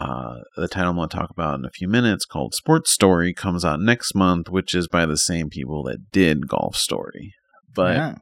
uh, 0.00 0.38
the 0.56 0.68
title 0.68 0.90
I'm 0.90 0.96
going 0.96 1.08
to 1.08 1.16
talk 1.16 1.30
about 1.30 1.58
in 1.58 1.64
a 1.64 1.70
few 1.70 1.88
minutes, 1.88 2.24
called 2.24 2.54
Sports 2.54 2.90
Story, 2.90 3.32
comes 3.32 3.64
out 3.64 3.80
next 3.80 4.14
month, 4.14 4.48
which 4.48 4.74
is 4.74 4.88
by 4.88 5.06
the 5.06 5.16
same 5.16 5.48
people 5.48 5.84
that 5.84 6.10
did 6.10 6.48
Golf 6.48 6.76
Story. 6.76 7.32
But 7.72 7.96
yeah. 7.96 8.14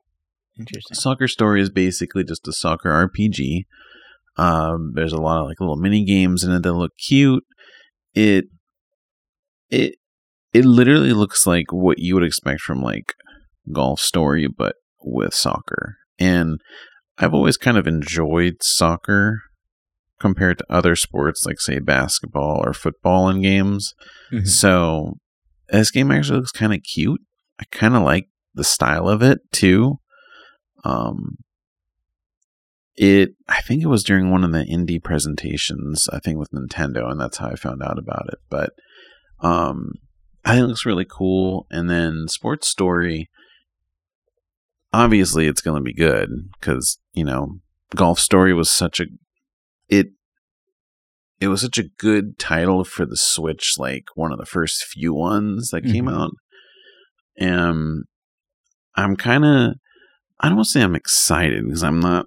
interesting. 0.58 0.94
Soccer 0.94 1.28
Story 1.28 1.62
is 1.62 1.70
basically 1.70 2.24
just 2.24 2.46
a 2.46 2.52
soccer 2.52 2.90
RPG. 2.90 3.62
Um, 4.36 4.92
there's 4.94 5.12
a 5.12 5.20
lot 5.20 5.40
of 5.40 5.46
like 5.46 5.60
little 5.60 5.76
mini 5.76 6.04
games 6.04 6.44
in 6.44 6.52
it 6.52 6.62
that 6.62 6.72
look 6.72 6.92
cute. 6.98 7.44
It 8.14 8.46
it 9.70 9.94
it 10.52 10.64
literally 10.64 11.12
looks 11.12 11.46
like 11.46 11.72
what 11.72 11.98
you 11.98 12.14
would 12.14 12.24
expect 12.24 12.60
from 12.60 12.82
like 12.82 13.14
Golf 13.72 14.00
Story, 14.00 14.46
but 14.46 14.76
with 15.02 15.34
soccer. 15.34 15.96
And 16.18 16.60
I've 17.18 17.34
always 17.34 17.56
kind 17.56 17.78
of 17.78 17.86
enjoyed 17.86 18.56
soccer 18.62 19.40
compared 20.22 20.56
to 20.58 20.72
other 20.72 20.96
sports 20.96 21.44
like 21.44 21.60
say 21.60 21.80
basketball 21.80 22.62
or 22.64 22.72
football 22.72 23.28
in 23.28 23.42
games. 23.42 23.94
Mm-hmm. 24.32 24.46
So 24.46 25.18
this 25.68 25.90
game 25.90 26.10
actually 26.10 26.38
looks 26.38 26.52
kind 26.52 26.72
of 26.72 26.82
cute. 26.82 27.20
I 27.60 27.64
kind 27.70 27.94
of 27.94 28.02
like 28.02 28.28
the 28.54 28.64
style 28.64 29.08
of 29.08 29.20
it 29.20 29.40
too. 29.52 29.98
Um, 30.84 31.38
it 32.94 33.30
I 33.48 33.60
think 33.60 33.82
it 33.82 33.88
was 33.88 34.04
during 34.04 34.30
one 34.30 34.44
of 34.44 34.52
the 34.52 34.64
indie 34.64 35.02
presentations, 35.02 36.08
I 36.12 36.20
think 36.20 36.38
with 36.38 36.52
Nintendo, 36.52 37.10
and 37.10 37.20
that's 37.20 37.38
how 37.38 37.48
I 37.48 37.56
found 37.56 37.82
out 37.82 37.98
about 37.98 38.28
it. 38.28 38.38
But 38.48 38.70
um, 39.40 39.94
I 40.44 40.52
think 40.52 40.64
it 40.64 40.68
looks 40.68 40.86
really 40.86 41.06
cool. 41.08 41.66
And 41.70 41.90
then 41.90 42.26
Sports 42.28 42.68
Story, 42.68 43.28
obviously, 44.92 45.46
it's 45.46 45.62
going 45.62 45.80
to 45.80 45.84
be 45.84 45.94
good 45.94 46.30
because 46.60 46.98
you 47.12 47.24
know 47.24 47.58
Golf 47.94 48.20
Story 48.20 48.54
was 48.54 48.70
such 48.70 49.00
a 49.00 49.06
it 51.42 51.48
was 51.48 51.60
such 51.60 51.76
a 51.76 51.88
good 51.98 52.38
title 52.38 52.84
for 52.84 53.04
the 53.04 53.16
Switch, 53.16 53.74
like 53.76 54.04
one 54.14 54.30
of 54.30 54.38
the 54.38 54.46
first 54.46 54.84
few 54.84 55.12
ones 55.12 55.70
that 55.70 55.82
mm-hmm. 55.82 55.92
came 55.92 56.08
out. 56.08 56.30
And 57.36 58.04
I'm 58.94 59.16
kind 59.16 59.44
of 59.44 59.74
I 60.38 60.48
don't 60.48 60.56
want 60.56 60.66
to 60.66 60.70
say 60.70 60.82
I'm 60.82 60.94
excited 60.94 61.64
because 61.64 61.82
I'm 61.82 62.00
not. 62.00 62.26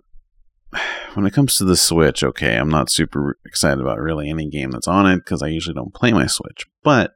When 1.13 1.25
it 1.25 1.32
comes 1.32 1.58
to 1.58 1.63
the 1.63 1.78
Switch, 1.78 2.25
okay, 2.25 2.58
I'm 2.58 2.67
not 2.67 2.91
super 2.91 3.38
excited 3.45 3.80
about 3.80 4.01
really 4.01 4.30
any 4.30 4.49
game 4.49 4.71
that's 4.71 4.89
on 4.89 5.10
it 5.10 5.19
because 5.19 5.41
I 5.41 5.47
usually 5.47 5.73
don't 5.73 5.93
play 5.93 6.12
my 6.12 6.25
Switch. 6.25 6.65
But 6.84 7.13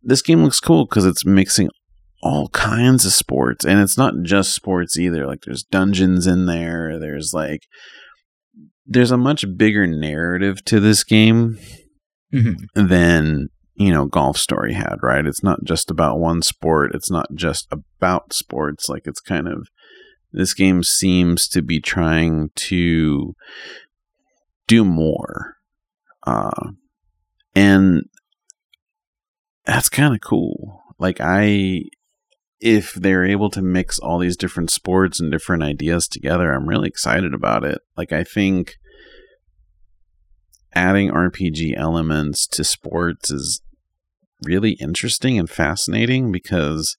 this 0.00 0.22
game 0.22 0.44
looks 0.44 0.60
cool 0.60 0.86
because 0.86 1.04
it's 1.04 1.26
mixing 1.26 1.70
all 2.22 2.50
kinds 2.50 3.04
of 3.04 3.12
sports 3.12 3.64
and 3.64 3.80
it's 3.80 3.98
not 3.98 4.14
just 4.22 4.54
sports 4.54 4.96
either 4.96 5.26
like 5.26 5.40
there's 5.42 5.64
dungeons 5.64 6.26
in 6.26 6.46
there 6.46 6.98
there's 7.00 7.34
like 7.34 7.66
there's 8.86 9.10
a 9.10 9.16
much 9.16 9.44
bigger 9.56 9.86
narrative 9.86 10.64
to 10.66 10.80
this 10.80 11.04
game 11.04 11.58
mm-hmm. 12.32 12.86
than 12.86 13.48
you 13.74 13.92
know 13.92 14.06
golf 14.06 14.36
story 14.36 14.74
had 14.74 14.96
right? 15.02 15.26
It's 15.26 15.42
not 15.42 15.64
just 15.64 15.90
about 15.90 16.18
one 16.18 16.42
sport. 16.42 16.94
It's 16.94 17.10
not 17.10 17.34
just 17.34 17.68
about 17.70 18.32
sports. 18.32 18.88
Like 18.88 19.06
it's 19.06 19.20
kind 19.20 19.48
of 19.48 19.68
this 20.32 20.54
game 20.54 20.82
seems 20.82 21.48
to 21.48 21.62
be 21.62 21.80
trying 21.80 22.50
to 22.56 23.34
do 24.66 24.84
more 24.84 25.56
uh 26.26 26.70
and 27.54 28.02
that's 29.64 29.88
kind 29.88 30.14
of 30.14 30.20
cool. 30.20 30.82
Like 30.98 31.18
i 31.20 31.82
if 32.64 32.94
they're 32.94 33.26
able 33.26 33.50
to 33.50 33.60
mix 33.60 33.98
all 33.98 34.18
these 34.18 34.38
different 34.38 34.70
sports 34.70 35.20
and 35.20 35.30
different 35.30 35.62
ideas 35.62 36.08
together, 36.08 36.50
I'm 36.50 36.66
really 36.66 36.88
excited 36.88 37.34
about 37.34 37.62
it. 37.62 37.78
Like, 37.94 38.10
I 38.10 38.24
think 38.24 38.76
adding 40.74 41.10
RPG 41.10 41.76
elements 41.76 42.46
to 42.46 42.64
sports 42.64 43.30
is 43.30 43.60
really 44.44 44.78
interesting 44.80 45.38
and 45.38 45.48
fascinating 45.48 46.32
because, 46.32 46.96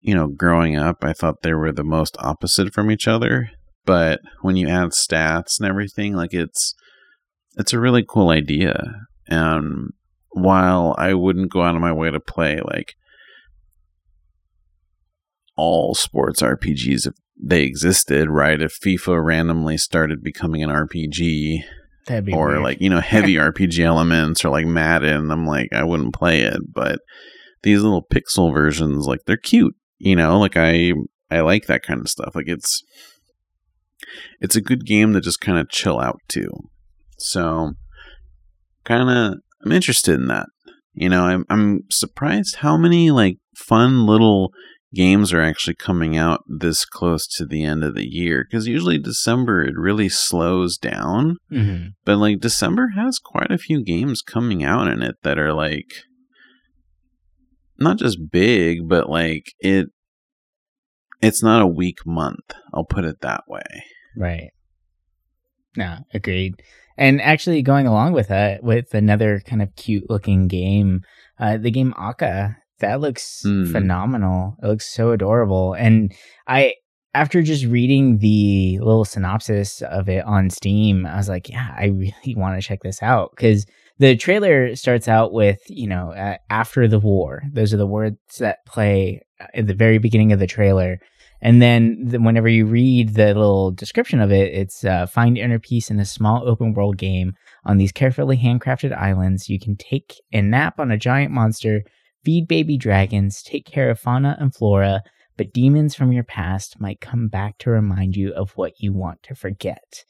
you 0.00 0.14
know, 0.14 0.28
growing 0.28 0.76
up, 0.76 1.04
I 1.04 1.12
thought 1.12 1.42
they 1.42 1.52
were 1.52 1.72
the 1.72 1.84
most 1.84 2.16
opposite 2.18 2.72
from 2.72 2.90
each 2.90 3.06
other. 3.06 3.50
But 3.84 4.20
when 4.40 4.56
you 4.56 4.66
add 4.66 4.92
stats 4.92 5.60
and 5.60 5.68
everything, 5.68 6.14
like 6.14 6.32
it's 6.32 6.74
it's 7.56 7.74
a 7.74 7.80
really 7.80 8.04
cool 8.08 8.30
idea. 8.30 8.94
And 9.28 9.90
while 10.30 10.94
I 10.96 11.12
wouldn't 11.12 11.52
go 11.52 11.60
out 11.60 11.74
of 11.74 11.82
my 11.82 11.92
way 11.92 12.10
to 12.10 12.20
play 12.20 12.60
like 12.64 12.94
all 15.60 15.94
sports 15.94 16.42
RPGs 16.42 17.06
if 17.06 17.14
they 17.42 17.62
existed, 17.62 18.28
right? 18.28 18.60
If 18.60 18.78
FIFA 18.80 19.24
randomly 19.24 19.76
started 19.76 20.22
becoming 20.22 20.62
an 20.62 20.70
RPG 20.70 21.62
or 22.32 22.48
weird. 22.48 22.62
like, 22.62 22.80
you 22.80 22.90
know, 22.90 23.00
heavy 23.00 23.34
RPG 23.34 23.84
elements 23.84 24.44
or 24.44 24.50
like 24.50 24.66
Madden, 24.66 25.30
I'm 25.30 25.46
like, 25.46 25.68
I 25.72 25.84
wouldn't 25.84 26.14
play 26.14 26.40
it. 26.40 26.60
But 26.72 27.00
these 27.62 27.82
little 27.82 28.04
pixel 28.04 28.52
versions, 28.52 29.06
like 29.06 29.20
they're 29.26 29.36
cute, 29.36 29.74
you 29.98 30.16
know, 30.16 30.38
like 30.38 30.56
I 30.56 30.92
I 31.30 31.40
like 31.40 31.66
that 31.66 31.82
kind 31.82 32.00
of 32.00 32.08
stuff. 32.08 32.34
Like 32.34 32.48
it's 32.48 32.82
it's 34.40 34.56
a 34.56 34.62
good 34.62 34.86
game 34.86 35.12
to 35.12 35.20
just 35.20 35.40
kind 35.40 35.58
of 35.58 35.68
chill 35.68 36.00
out 36.00 36.20
to. 36.28 36.48
So 37.18 37.72
kind 38.84 39.08
of 39.08 39.38
I'm 39.64 39.72
interested 39.72 40.14
in 40.14 40.28
that. 40.28 40.46
You 40.94 41.08
know, 41.08 41.22
I'm 41.22 41.44
I'm 41.48 41.82
surprised 41.90 42.56
how 42.56 42.76
many 42.76 43.10
like 43.10 43.38
fun 43.56 44.06
little 44.06 44.52
games 44.94 45.32
are 45.32 45.40
actually 45.40 45.74
coming 45.74 46.16
out 46.16 46.42
this 46.46 46.84
close 46.84 47.26
to 47.26 47.46
the 47.46 47.64
end 47.64 47.84
of 47.84 47.94
the 47.94 48.06
year 48.06 48.44
because 48.48 48.66
usually 48.66 48.98
December 48.98 49.62
it 49.62 49.74
really 49.76 50.08
slows 50.08 50.76
down. 50.76 51.36
Mm-hmm. 51.52 51.88
But 52.04 52.16
like 52.16 52.40
December 52.40 52.92
has 52.96 53.18
quite 53.18 53.50
a 53.50 53.58
few 53.58 53.84
games 53.84 54.22
coming 54.22 54.64
out 54.64 54.88
in 54.88 55.02
it 55.02 55.16
that 55.22 55.38
are 55.38 55.52
like 55.52 55.92
not 57.78 57.98
just 57.98 58.30
big, 58.30 58.88
but 58.88 59.08
like 59.08 59.52
it 59.60 59.88
it's 61.22 61.42
not 61.42 61.62
a 61.62 61.66
weak 61.66 62.06
month. 62.06 62.54
I'll 62.72 62.84
put 62.84 63.04
it 63.04 63.20
that 63.20 63.44
way. 63.46 63.84
Right. 64.16 64.50
No, 65.76 65.98
agreed. 66.12 66.62
And 66.96 67.20
actually, 67.22 67.62
going 67.62 67.86
along 67.86 68.12
with 68.12 68.28
that, 68.28 68.62
with 68.62 68.92
another 68.92 69.40
kind 69.46 69.62
of 69.62 69.74
cute 69.76 70.10
looking 70.10 70.48
game, 70.48 71.00
uh, 71.38 71.56
the 71.56 71.70
game 71.70 71.94
Aka 71.96 72.56
that 72.80 73.00
looks 73.00 73.42
mm. 73.44 73.70
phenomenal. 73.70 74.56
It 74.62 74.66
looks 74.66 74.92
so 74.92 75.12
adorable. 75.12 75.74
And 75.74 76.12
I, 76.46 76.74
after 77.14 77.42
just 77.42 77.64
reading 77.64 78.18
the 78.18 78.78
little 78.80 79.04
synopsis 79.04 79.82
of 79.82 80.08
it 80.08 80.24
on 80.24 80.50
Steam, 80.50 81.06
I 81.06 81.16
was 81.16 81.28
like, 81.28 81.48
yeah, 81.48 81.74
I 81.76 81.86
really 82.24 82.34
want 82.36 82.60
to 82.60 82.66
check 82.66 82.80
this 82.82 83.02
out 83.02 83.32
because 83.36 83.66
the 83.98 84.16
trailer 84.16 84.74
starts 84.76 85.08
out 85.08 85.32
with, 85.32 85.60
you 85.68 85.86
know, 85.86 86.12
uh, 86.12 86.36
after 86.48 86.88
the 86.88 86.98
war. 86.98 87.42
Those 87.52 87.74
are 87.74 87.78
the 87.78 87.86
words 87.86 88.18
that 88.38 88.64
play 88.66 89.20
at 89.54 89.66
the 89.66 89.74
very 89.74 89.98
beginning 89.98 90.32
of 90.32 90.38
the 90.38 90.46
trailer. 90.46 90.98
And 91.42 91.60
then 91.60 92.08
the, 92.08 92.18
whenever 92.20 92.48
you 92.48 92.66
read 92.66 93.14
the 93.14 93.28
little 93.28 93.70
description 93.70 94.20
of 94.20 94.30
it, 94.30 94.52
it's 94.52 94.84
uh, 94.84 95.06
find 95.06 95.38
inner 95.38 95.58
peace 95.58 95.90
in 95.90 95.98
a 95.98 96.04
small 96.04 96.46
open 96.48 96.74
world 96.74 96.98
game 96.98 97.32
on 97.64 97.78
these 97.78 97.92
carefully 97.92 98.36
handcrafted 98.36 98.96
islands. 98.96 99.48
You 99.48 99.58
can 99.58 99.76
take 99.76 100.20
a 100.32 100.42
nap 100.42 100.78
on 100.78 100.90
a 100.90 100.98
giant 100.98 101.32
monster 101.32 101.82
feed 102.24 102.48
baby 102.48 102.76
dragons, 102.76 103.42
take 103.42 103.66
care 103.66 103.90
of 103.90 103.98
fauna 103.98 104.36
and 104.38 104.54
flora, 104.54 105.02
but 105.36 105.52
demons 105.52 105.94
from 105.94 106.12
your 106.12 106.24
past 106.24 106.80
might 106.80 107.00
come 107.00 107.28
back 107.28 107.58
to 107.58 107.70
remind 107.70 108.16
you 108.16 108.32
of 108.34 108.50
what 108.52 108.80
you 108.80 108.92
want 108.92 109.22
to 109.22 109.34
forget. 109.34 110.04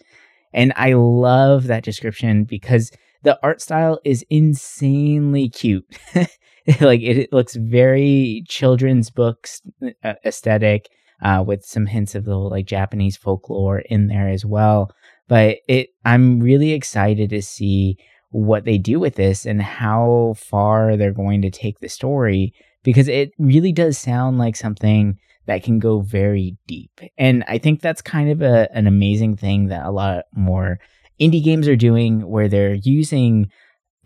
And 0.52 0.72
I 0.76 0.94
love 0.94 1.68
that 1.68 1.84
description 1.84 2.44
because 2.44 2.90
the 3.22 3.38
art 3.42 3.60
style 3.60 4.00
is 4.04 4.24
insanely 4.30 5.48
cute. 5.48 5.86
like 6.80 7.00
it, 7.00 7.18
it, 7.18 7.32
looks 7.32 7.54
very 7.54 8.42
children's 8.48 9.11
books 9.11 9.62
uh, 10.02 10.14
aesthetic 10.24 10.88
uh, 11.22 11.44
with 11.46 11.64
some 11.64 11.86
hints 11.86 12.14
of 12.14 12.24
the 12.24 12.36
like 12.36 12.66
Japanese 12.66 13.16
folklore 13.16 13.80
in 13.80 14.08
there 14.08 14.28
as 14.28 14.44
well. 14.44 14.90
But 15.28 15.58
it, 15.68 15.90
I'm 16.04 16.40
really 16.40 16.72
excited 16.72 17.30
to 17.30 17.42
see 17.42 17.98
what 18.31 18.64
they 18.64 18.78
do 18.78 19.01
with 19.01 19.16
this 19.16 19.45
and 19.45 19.61
how 19.61 20.35
far 20.37 20.97
they're 20.97 21.12
going 21.12 21.43
to 21.43 21.51
take 21.51 21.81
the 21.81 21.89
story 21.89 22.55
because 22.83 23.09
it 23.09 23.33
really 23.39 23.72
does 23.72 23.99
sound 23.99 24.39
like 24.39 24.57
something 24.57 25.18
that 25.47 25.62
can 25.62 25.78
go 25.78 26.01
very 26.01 26.57
deep. 26.66 27.01
And 27.18 27.45
I 27.49 27.59
think 27.59 27.81
that's 27.81 28.03
kind 28.03 28.31
of 28.31 28.41
a, 28.41 28.68
an 28.72 28.87
amazing 28.87 29.37
thing 29.37 29.66
that 29.66 29.85
a 29.85 29.91
lot 29.91 30.24
more 30.35 30.78
indie 31.20 31.43
games 31.43 31.66
are 31.66 31.76
doing 31.76 32.28
where 32.28 32.49
they're 32.49 32.74
using 32.74 33.51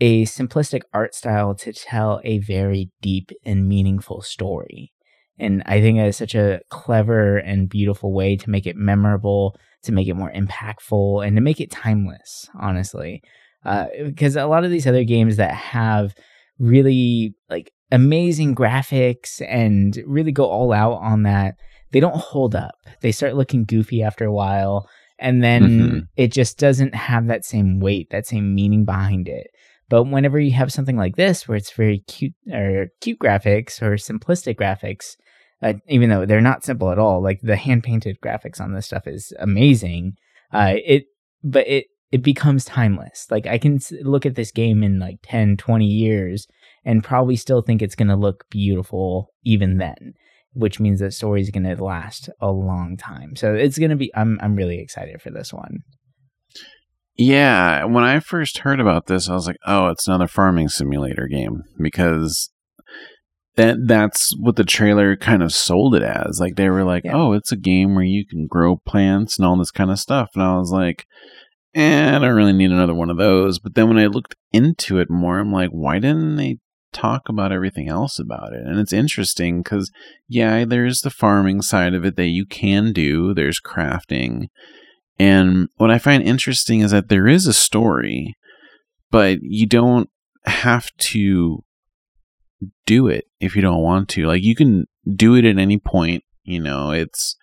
a 0.01 0.25
simplistic 0.25 0.81
art 0.93 1.13
style 1.15 1.55
to 1.55 1.71
tell 1.71 2.19
a 2.23 2.39
very 2.39 2.91
deep 3.01 3.31
and 3.45 3.67
meaningful 3.67 4.21
story. 4.21 4.91
And 5.37 5.61
I 5.65 5.81
think 5.81 5.99
is 5.99 6.17
such 6.17 6.35
a 6.35 6.61
clever 6.69 7.37
and 7.37 7.69
beautiful 7.69 8.13
way 8.13 8.37
to 8.37 8.49
make 8.49 8.65
it 8.65 8.75
memorable, 8.75 9.55
to 9.83 9.91
make 9.91 10.07
it 10.07 10.15
more 10.15 10.31
impactful, 10.31 11.25
and 11.25 11.37
to 11.37 11.41
make 11.41 11.61
it 11.61 11.71
timeless, 11.71 12.49
honestly 12.59 13.21
because 14.05 14.37
uh, 14.37 14.45
a 14.45 14.47
lot 14.47 14.63
of 14.63 14.71
these 14.71 14.87
other 14.87 15.03
games 15.03 15.37
that 15.37 15.53
have 15.53 16.13
really 16.59 17.35
like 17.49 17.71
amazing 17.91 18.55
graphics 18.55 19.41
and 19.47 20.01
really 20.05 20.31
go 20.31 20.45
all 20.45 20.71
out 20.71 20.99
on 21.01 21.23
that 21.23 21.55
they 21.91 21.99
don't 21.99 22.15
hold 22.15 22.55
up 22.55 22.75
they 23.01 23.11
start 23.11 23.35
looking 23.35 23.65
goofy 23.65 24.01
after 24.01 24.25
a 24.25 24.33
while 24.33 24.87
and 25.19 25.43
then 25.43 25.63
mm-hmm. 25.63 25.99
it 26.15 26.31
just 26.31 26.57
doesn't 26.57 26.95
have 26.95 27.27
that 27.27 27.45
same 27.45 27.79
weight 27.79 28.07
that 28.11 28.25
same 28.25 28.55
meaning 28.55 28.85
behind 28.85 29.27
it 29.27 29.47
but 29.89 30.05
whenever 30.05 30.39
you 30.39 30.51
have 30.51 30.71
something 30.71 30.97
like 30.97 31.15
this 31.15 31.47
where 31.47 31.57
it's 31.57 31.71
very 31.71 31.99
cute 32.07 32.33
or 32.51 32.87
cute 33.01 33.19
graphics 33.19 33.81
or 33.81 33.95
simplistic 33.95 34.55
graphics 34.55 35.15
uh, 35.61 35.73
even 35.87 36.09
though 36.09 36.25
they're 36.25 36.41
not 36.41 36.63
simple 36.63 36.91
at 36.91 36.99
all 36.99 37.21
like 37.21 37.39
the 37.41 37.55
hand 37.55 37.83
painted 37.83 38.17
graphics 38.23 38.59
on 38.59 38.73
this 38.73 38.85
stuff 38.85 39.07
is 39.07 39.33
amazing 39.39 40.13
uh, 40.53 40.73
it 40.75 41.05
but 41.43 41.67
it 41.67 41.85
it 42.15 42.23
becomes 42.23 42.63
timeless. 42.63 43.27
Like 43.29 43.45
I 43.45 43.57
can 43.57 43.77
look 44.01 44.25
at 44.25 44.35
this 44.35 44.49
game 44.49 44.83
in 44.83 44.99
like 44.99 45.17
10, 45.23 45.57
20 45.57 45.85
years 45.85 46.47
and 46.85 47.03
probably 47.03 47.35
still 47.35 47.61
think 47.61 47.81
it's 47.81 47.93
going 47.93 48.07
to 48.07 48.15
look 48.15 48.45
beautiful 48.49 49.33
even 49.43 49.79
then, 49.79 50.13
which 50.53 50.79
means 50.79 51.01
that 51.01 51.11
story 51.11 51.41
is 51.41 51.49
going 51.49 51.65
to 51.65 51.83
last 51.83 52.29
a 52.39 52.49
long 52.49 52.95
time. 52.95 53.35
So 53.35 53.53
it's 53.53 53.77
going 53.77 53.89
to 53.89 53.97
be 53.97 54.15
I'm 54.15 54.39
I'm 54.41 54.55
really 54.55 54.79
excited 54.79 55.21
for 55.21 55.29
this 55.29 55.51
one. 55.51 55.79
Yeah, 57.17 57.83
when 57.83 58.05
I 58.05 58.21
first 58.21 58.59
heard 58.59 58.79
about 58.79 59.07
this, 59.07 59.27
I 59.27 59.33
was 59.33 59.47
like, 59.47 59.57
"Oh, 59.65 59.87
it's 59.87 60.07
another 60.07 60.27
farming 60.27 60.69
simulator 60.69 61.27
game," 61.27 61.63
because 61.77 62.49
that 63.55 63.75
that's 63.87 64.33
what 64.39 64.55
the 64.55 64.63
trailer 64.63 65.17
kind 65.17 65.43
of 65.43 65.53
sold 65.53 65.95
it 65.95 66.03
as. 66.03 66.39
Like 66.39 66.55
they 66.55 66.69
were 66.69 66.85
like, 66.85 67.03
yeah. 67.03 67.15
"Oh, 67.15 67.33
it's 67.33 67.51
a 67.51 67.57
game 67.57 67.93
where 67.93 68.05
you 68.05 68.25
can 68.25 68.47
grow 68.47 68.77
plants 68.77 69.37
and 69.37 69.45
all 69.45 69.57
this 69.57 69.71
kind 69.71 69.91
of 69.91 69.99
stuff," 69.99 70.29
and 70.33 70.43
I 70.43 70.57
was 70.57 70.71
like, 70.71 71.05
eh, 71.75 72.15
"I 72.15 72.19
don't 72.19 72.35
really 72.35 72.53
need 72.53 72.71
another 72.71 72.95
one 72.95 73.09
of 73.09 73.17
those." 73.17 73.59
But 73.59 73.75
then 73.75 73.87
when 73.87 73.99
I 73.99 74.07
looked 74.07 74.35
into 74.51 74.97
it 74.97 75.09
more, 75.09 75.39
I'm 75.39 75.51
like, 75.51 75.69
"Why 75.69 75.99
didn't 75.99 76.37
they 76.37 76.57
talk 76.93 77.29
about 77.29 77.51
everything 77.51 77.89
else 77.89 78.17
about 78.19 78.53
it?" 78.53 78.65
And 78.65 78.79
it's 78.79 78.93
interesting 78.93 79.61
because 79.61 79.91
yeah, 80.27 80.65
there's 80.65 81.01
the 81.01 81.09
farming 81.09 81.61
side 81.61 81.93
of 81.93 82.05
it 82.05 82.15
that 82.15 82.27
you 82.27 82.45
can 82.45 82.93
do. 82.93 83.33
There's 83.33 83.61
crafting 83.61 84.47
and 85.17 85.69
what 85.77 85.91
I 85.91 85.97
find 85.97 86.23
interesting 86.23 86.81
is 86.81 86.91
that 86.91 87.09
there 87.09 87.27
is 87.27 87.47
a 87.47 87.53
story, 87.53 88.35
but 89.11 89.39
you 89.41 89.65
don't 89.65 90.09
have 90.45 90.89
to 90.97 91.63
do 92.85 93.07
it 93.07 93.25
if 93.39 93.55
you 93.55 93.61
don't 93.61 93.81
want 93.81 94.09
to. 94.09 94.25
Like 94.25 94.43
you 94.43 94.55
can 94.55 94.85
do 95.15 95.35
it 95.35 95.45
at 95.45 95.57
any 95.57 95.77
point, 95.77 96.23
you 96.43 96.59
know, 96.59 96.91
it's 96.91 97.37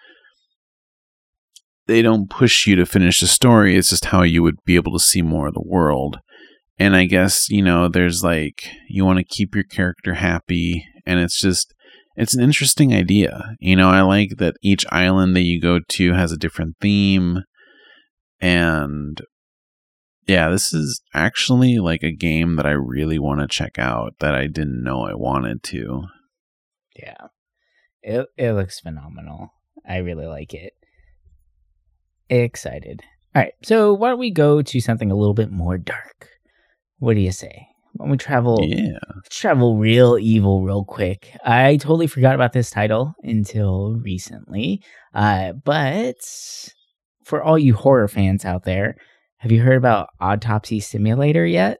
they 1.86 2.02
don't 2.02 2.30
push 2.30 2.66
you 2.66 2.76
to 2.76 2.86
finish 2.86 3.20
the 3.20 3.26
story. 3.26 3.76
It's 3.76 3.90
just 3.90 4.06
how 4.06 4.22
you 4.22 4.42
would 4.42 4.56
be 4.64 4.76
able 4.76 4.92
to 4.92 5.04
see 5.04 5.22
more 5.22 5.48
of 5.48 5.54
the 5.54 5.64
world. 5.64 6.18
And 6.78 6.96
I 6.96 7.04
guess, 7.04 7.48
you 7.50 7.62
know, 7.62 7.88
there's 7.88 8.22
like 8.22 8.68
you 8.88 9.04
want 9.04 9.18
to 9.18 9.24
keep 9.24 9.54
your 9.54 9.64
character 9.64 10.14
happy 10.14 10.86
and 11.06 11.20
it's 11.20 11.38
just 11.38 11.74
it's 12.16 12.34
an 12.34 12.42
interesting 12.42 12.92
idea. 12.92 13.56
You 13.58 13.76
know, 13.76 13.88
I 13.88 14.02
like 14.02 14.36
that 14.38 14.56
each 14.62 14.84
island 14.90 15.34
that 15.36 15.42
you 15.42 15.60
go 15.60 15.80
to 15.86 16.12
has 16.12 16.32
a 16.32 16.38
different 16.38 16.76
theme 16.80 17.40
and 18.40 19.20
yeah, 20.26 20.50
this 20.50 20.72
is 20.72 21.02
actually 21.14 21.78
like 21.78 22.02
a 22.02 22.14
game 22.14 22.56
that 22.56 22.66
I 22.66 22.72
really 22.72 23.18
want 23.18 23.40
to 23.40 23.48
check 23.48 23.78
out 23.78 24.14
that 24.20 24.34
I 24.34 24.46
didn't 24.46 24.82
know 24.82 25.02
I 25.02 25.14
wanted 25.14 25.62
to. 25.64 26.04
Yeah. 26.96 27.28
It 28.02 28.26
it 28.36 28.52
looks 28.52 28.80
phenomenal. 28.80 29.50
I 29.86 29.98
really 29.98 30.26
like 30.26 30.54
it. 30.54 30.72
Excited. 32.28 33.02
All 33.34 33.42
right, 33.42 33.54
so 33.62 33.94
why 33.94 34.10
don't 34.10 34.18
we 34.18 34.30
go 34.30 34.62
to 34.62 34.80
something 34.80 35.10
a 35.10 35.16
little 35.16 35.34
bit 35.34 35.50
more 35.50 35.78
dark? 35.78 36.28
What 36.98 37.14
do 37.14 37.20
you 37.20 37.32
say? 37.32 37.66
When 37.94 38.10
we 38.10 38.16
travel, 38.16 38.60
yeah, 38.62 38.98
travel 39.30 39.76
real 39.76 40.18
evil 40.18 40.62
real 40.62 40.84
quick. 40.84 41.36
I 41.44 41.76
totally 41.76 42.06
forgot 42.06 42.34
about 42.34 42.52
this 42.52 42.70
title 42.70 43.14
until 43.22 43.98
recently, 44.02 44.82
uh, 45.14 45.52
but 45.52 46.16
for 47.24 47.42
all 47.42 47.58
you 47.58 47.74
horror 47.74 48.08
fans 48.08 48.44
out 48.44 48.64
there, 48.64 48.96
have 49.38 49.52
you 49.52 49.60
heard 49.60 49.76
about 49.76 50.08
Autopsy 50.20 50.80
Simulator 50.80 51.44
yet? 51.44 51.78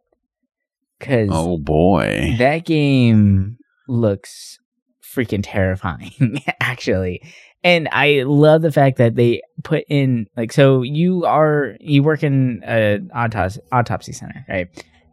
Cause 1.01 1.29
oh 1.33 1.59
boy, 1.59 2.35
that 2.39 2.65
game 2.65 3.57
looks 3.89 4.59
freaking 5.03 5.43
terrifying, 5.43 6.43
actually. 6.61 7.23
And 7.65 7.89
I 7.93 8.25
love 8.27 8.63
the 8.63 8.73
fact 8.73 8.99
that 8.99 9.15
they 9.15 9.43
put 9.63 9.85
in 9.89 10.27
like 10.37 10.53
so 10.53 10.83
you 10.83 11.25
are 11.25 11.77
you 11.81 12.03
work 12.03 12.23
in 12.23 12.63
an 12.65 13.11
autopsy 13.15 13.61
autopsy 13.71 14.13
center, 14.13 14.45
right? 14.49 14.69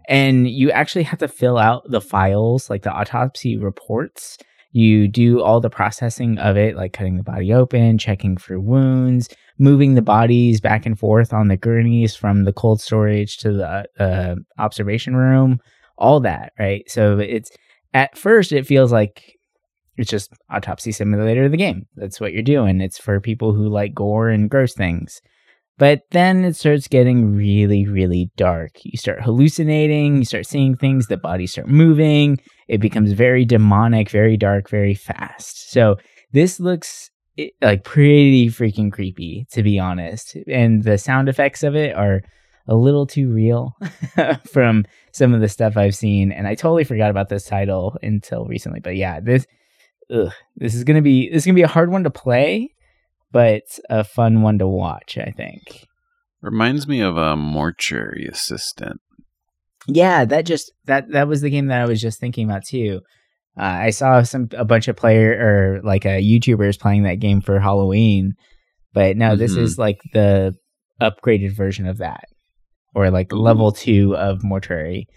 And 0.07 0.49
you 0.49 0.71
actually 0.71 1.03
have 1.03 1.19
to 1.19 1.27
fill 1.27 1.57
out 1.57 1.83
the 1.89 2.01
files, 2.01 2.69
like 2.69 2.81
the 2.81 2.91
autopsy 2.91 3.57
reports. 3.57 4.37
You 4.71 5.07
do 5.07 5.41
all 5.41 5.61
the 5.61 5.69
processing 5.69 6.37
of 6.37 6.57
it, 6.57 6.75
like 6.75 6.93
cutting 6.93 7.17
the 7.17 7.23
body 7.23 7.53
open, 7.53 7.97
checking 7.97 8.37
for 8.37 8.59
wounds, 8.59 9.29
moving 9.57 9.95
the 9.95 10.01
bodies 10.01 10.61
back 10.61 10.85
and 10.85 10.97
forth 10.97 11.33
on 11.33 11.47
the 11.47 11.57
gurneys 11.57 12.15
from 12.15 12.45
the 12.45 12.53
cold 12.53 12.81
storage 12.81 13.37
to 13.39 13.51
the 13.51 13.85
uh, 13.99 14.35
observation 14.57 15.15
room, 15.15 15.59
all 15.97 16.19
that, 16.21 16.53
right? 16.59 16.89
So 16.89 17.19
it's 17.19 17.51
at 17.93 18.17
first 18.17 18.51
it 18.51 18.67
feels 18.67 18.91
like 18.91 19.38
it's 19.99 20.09
just 20.09 20.31
autopsy 20.49 20.91
simulator 20.91 21.45
of 21.45 21.51
the 21.51 21.57
game. 21.57 21.85
That's 21.95 22.21
what 22.21 22.31
you're 22.31 22.41
doing. 22.41 22.79
It's 22.79 22.97
for 22.97 23.19
people 23.19 23.53
who 23.53 23.67
like 23.67 23.93
gore 23.93 24.29
and 24.29 24.49
gross 24.49 24.73
things. 24.73 25.21
But 25.77 26.01
then 26.11 26.43
it 26.43 26.55
starts 26.55 26.87
getting 26.87 27.35
really, 27.35 27.85
really 27.85 28.31
dark. 28.35 28.71
You 28.83 28.97
start 28.97 29.21
hallucinating, 29.21 30.17
you 30.17 30.25
start 30.25 30.45
seeing 30.45 30.75
things, 30.75 31.07
the 31.07 31.17
bodies 31.17 31.51
start 31.51 31.67
moving. 31.67 32.39
It 32.67 32.79
becomes 32.79 33.11
very 33.11 33.45
demonic, 33.45 34.09
very 34.09 34.37
dark, 34.37 34.69
very 34.69 34.93
fast. 34.93 35.71
So 35.71 35.97
this 36.31 36.59
looks 36.59 37.11
it, 37.37 37.53
like 37.61 37.83
pretty 37.83 38.47
freaking 38.47 38.91
creepy 38.91 39.47
to 39.51 39.63
be 39.63 39.79
honest 39.79 40.35
and 40.47 40.83
the 40.83 40.97
sound 40.97 41.29
effects 41.29 41.63
of 41.63 41.75
it 41.75 41.95
are 41.95 42.21
a 42.67 42.75
little 42.75 43.07
too 43.07 43.31
real 43.31 43.75
from 44.51 44.83
some 45.13 45.33
of 45.33 45.39
the 45.39 45.47
stuff 45.47 45.77
i've 45.77 45.95
seen 45.95 46.33
and 46.33 46.47
i 46.47 46.53
totally 46.53 46.83
forgot 46.83 47.09
about 47.09 47.29
this 47.29 47.45
title 47.45 47.97
until 48.03 48.45
recently 48.45 48.81
but 48.81 48.97
yeah 48.97 49.21
this 49.21 49.45
ugh, 50.13 50.31
this 50.55 50.75
is 50.75 50.83
gonna 50.83 51.01
be 51.01 51.29
this 51.29 51.43
is 51.43 51.45
gonna 51.45 51.55
be 51.55 51.61
a 51.61 51.67
hard 51.67 51.91
one 51.91 52.03
to 52.03 52.09
play 52.09 52.69
but 53.31 53.63
a 53.89 54.03
fun 54.03 54.41
one 54.41 54.57
to 54.57 54.67
watch 54.67 55.17
i 55.17 55.31
think 55.31 55.87
reminds 56.41 56.87
me 56.87 57.01
of 57.01 57.17
a 57.17 57.35
mortuary 57.35 58.27
assistant 58.31 58.99
yeah 59.87 60.25
that 60.25 60.45
just 60.45 60.71
that 60.85 61.09
that 61.11 61.27
was 61.27 61.41
the 61.41 61.49
game 61.49 61.67
that 61.67 61.81
i 61.81 61.85
was 61.85 62.01
just 62.01 62.19
thinking 62.19 62.49
about 62.49 62.65
too 62.65 63.01
uh, 63.59 63.63
I 63.63 63.89
saw 63.89 64.23
some 64.23 64.47
a 64.53 64.63
bunch 64.63 64.87
of 64.87 64.95
player 64.95 65.31
or 65.33 65.81
like 65.83 66.05
uh, 66.05 66.19
YouTubers 66.19 66.79
playing 66.79 67.03
that 67.03 67.19
game 67.19 67.41
for 67.41 67.59
Halloween, 67.59 68.35
but 68.93 69.17
no, 69.17 69.31
mm-hmm. 69.31 69.39
this 69.39 69.55
is 69.55 69.77
like 69.77 69.99
the 70.13 70.55
upgraded 71.01 71.55
version 71.57 71.85
of 71.85 71.97
that, 71.97 72.23
or 72.95 73.11
like 73.11 73.33
Ooh. 73.33 73.37
level 73.37 73.73
two 73.73 74.15
of 74.15 74.45
Mortuary. 74.45 75.07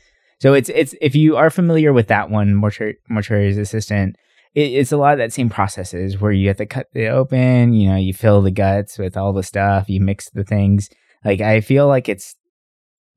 So 0.40 0.54
it's 0.54 0.68
it's 0.70 0.92
if 1.00 1.14
you 1.14 1.36
are 1.36 1.50
familiar 1.50 1.92
with 1.92 2.08
that 2.08 2.30
one, 2.30 2.56
Mortuary 2.56 2.96
Mortuary's 3.08 3.58
Assistant, 3.58 4.16
it, 4.54 4.72
it's 4.72 4.92
a 4.92 4.96
lot 4.96 5.12
of 5.12 5.18
that 5.18 5.32
same 5.32 5.48
processes 5.48 6.20
where 6.20 6.32
you 6.32 6.48
have 6.48 6.58
to 6.58 6.66
cut 6.66 6.88
it 6.94 7.08
open, 7.08 7.72
you 7.72 7.88
know, 7.88 7.96
you 7.96 8.12
fill 8.12 8.42
the 8.42 8.50
guts 8.50 8.98
with 8.98 9.16
all 9.16 9.32
the 9.32 9.42
stuff, 9.42 9.88
you 9.88 10.00
mix 10.00 10.30
the 10.30 10.44
things. 10.44 10.90
Like 11.24 11.40
I 11.40 11.60
feel 11.60 11.86
like 11.86 12.08
it's 12.08 12.36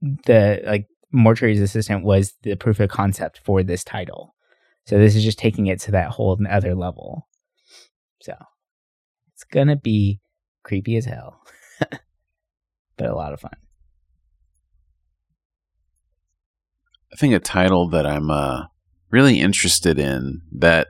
the 0.01 0.61
like 0.65 0.88
Mortuary's 1.13 1.61
Assistant 1.61 2.03
was 2.03 2.33
the 2.43 2.55
proof 2.55 2.79
of 2.79 2.89
concept 2.89 3.39
for 3.43 3.63
this 3.63 3.83
title. 3.83 4.36
So 4.86 4.97
this 4.97 5.15
is 5.15 5.23
just 5.23 5.39
taking 5.39 5.67
it 5.67 5.79
to 5.81 5.91
that 5.91 6.11
whole 6.11 6.39
other 6.49 6.75
level. 6.75 7.27
So 8.21 8.36
it's 9.33 9.43
gonna 9.43 9.75
be 9.75 10.19
creepy 10.63 10.95
as 10.97 11.05
hell, 11.05 11.41
but 12.97 13.09
a 13.09 13.15
lot 13.15 13.33
of 13.33 13.41
fun. 13.41 13.55
I 17.11 17.17
think 17.17 17.33
a 17.33 17.39
title 17.39 17.88
that 17.89 18.05
I'm 18.05 18.29
uh, 18.29 18.65
really 19.09 19.39
interested 19.39 19.97
in 19.97 20.41
that 20.51 20.88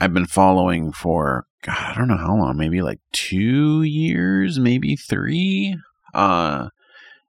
I've 0.00 0.14
been 0.14 0.26
following 0.26 0.92
for 0.92 1.46
God, 1.62 1.76
I 1.76 1.94
don't 1.96 2.08
know 2.08 2.16
how 2.16 2.36
long, 2.36 2.56
maybe 2.56 2.82
like 2.82 3.00
two 3.12 3.82
years, 3.82 4.58
maybe 4.58 4.94
three. 4.94 5.76
Uh, 6.14 6.68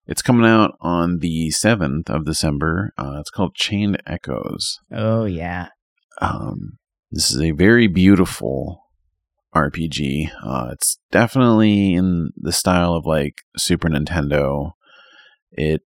it's 0.05 0.22
coming 0.22 0.45
out 0.45 0.76
on 0.82 1.20
the 1.20 1.51
seventh 1.51 2.09
of 2.09 2.26
December. 2.26 2.93
Uh, 2.97 3.17
it's 3.20 3.32
called 3.32 3.55
Chained 3.55 4.01
Echoes. 4.05 4.80
Oh 4.91 5.26
yeah, 5.26 5.70
um, 6.22 6.78
this 7.11 7.32
is 7.32 7.41
a 7.41 7.51
very 7.51 7.88
beautiful 7.88 8.84
RPG. 9.55 10.30
Uh, 10.43 10.70
it's 10.74 10.99
definitely 11.11 11.93
in 11.93 12.32
the 12.36 12.51
style 12.51 12.93
of 12.93 13.05
like 13.05 13.41
Super 13.57 13.89
Nintendo. 13.89 14.72
It 15.51 15.82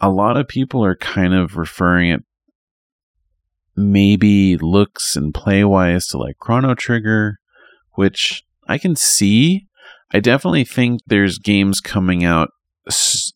a 0.00 0.10
lot 0.10 0.36
of 0.36 0.48
people 0.48 0.84
are 0.84 0.96
kind 0.96 1.32
of 1.32 1.56
referring 1.56 2.10
it 2.10 2.24
maybe 3.76 4.56
looks 4.56 5.16
and 5.16 5.34
play 5.34 5.64
wise 5.64 6.06
to 6.08 6.18
like 6.18 6.38
Chrono 6.38 6.74
Trigger, 6.74 7.38
which 7.94 8.44
I 8.66 8.78
can 8.78 8.96
see. 8.96 9.66
I 10.12 10.20
definitely 10.20 10.64
think 10.64 11.00
there's 11.06 11.38
games 11.38 11.80
coming 11.80 12.24
out 12.24 12.50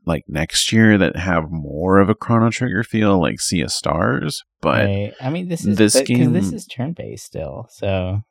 like 0.05 0.24
next 0.28 0.72
year 0.72 0.99
that 0.99 1.16
have 1.16 1.51
more 1.51 1.99
of 1.99 2.09
a 2.09 2.14
Chrono 2.14 2.51
Trigger 2.51 2.84
feel, 2.84 3.20
like 3.20 3.41
Sea 3.41 3.62
of 3.62 3.72
Stars. 3.72 4.43
But 4.61 4.86
right. 4.86 5.12
I 5.20 5.30
mean, 5.30 5.49
this 5.49 5.64
is 5.64 5.76
this 5.76 5.95
but, 5.95 6.07
game. 6.07 6.32
This 6.32 6.53
is 6.53 6.66
turn 6.66 6.93
based 6.93 7.24
still, 7.24 7.66
so 7.70 8.22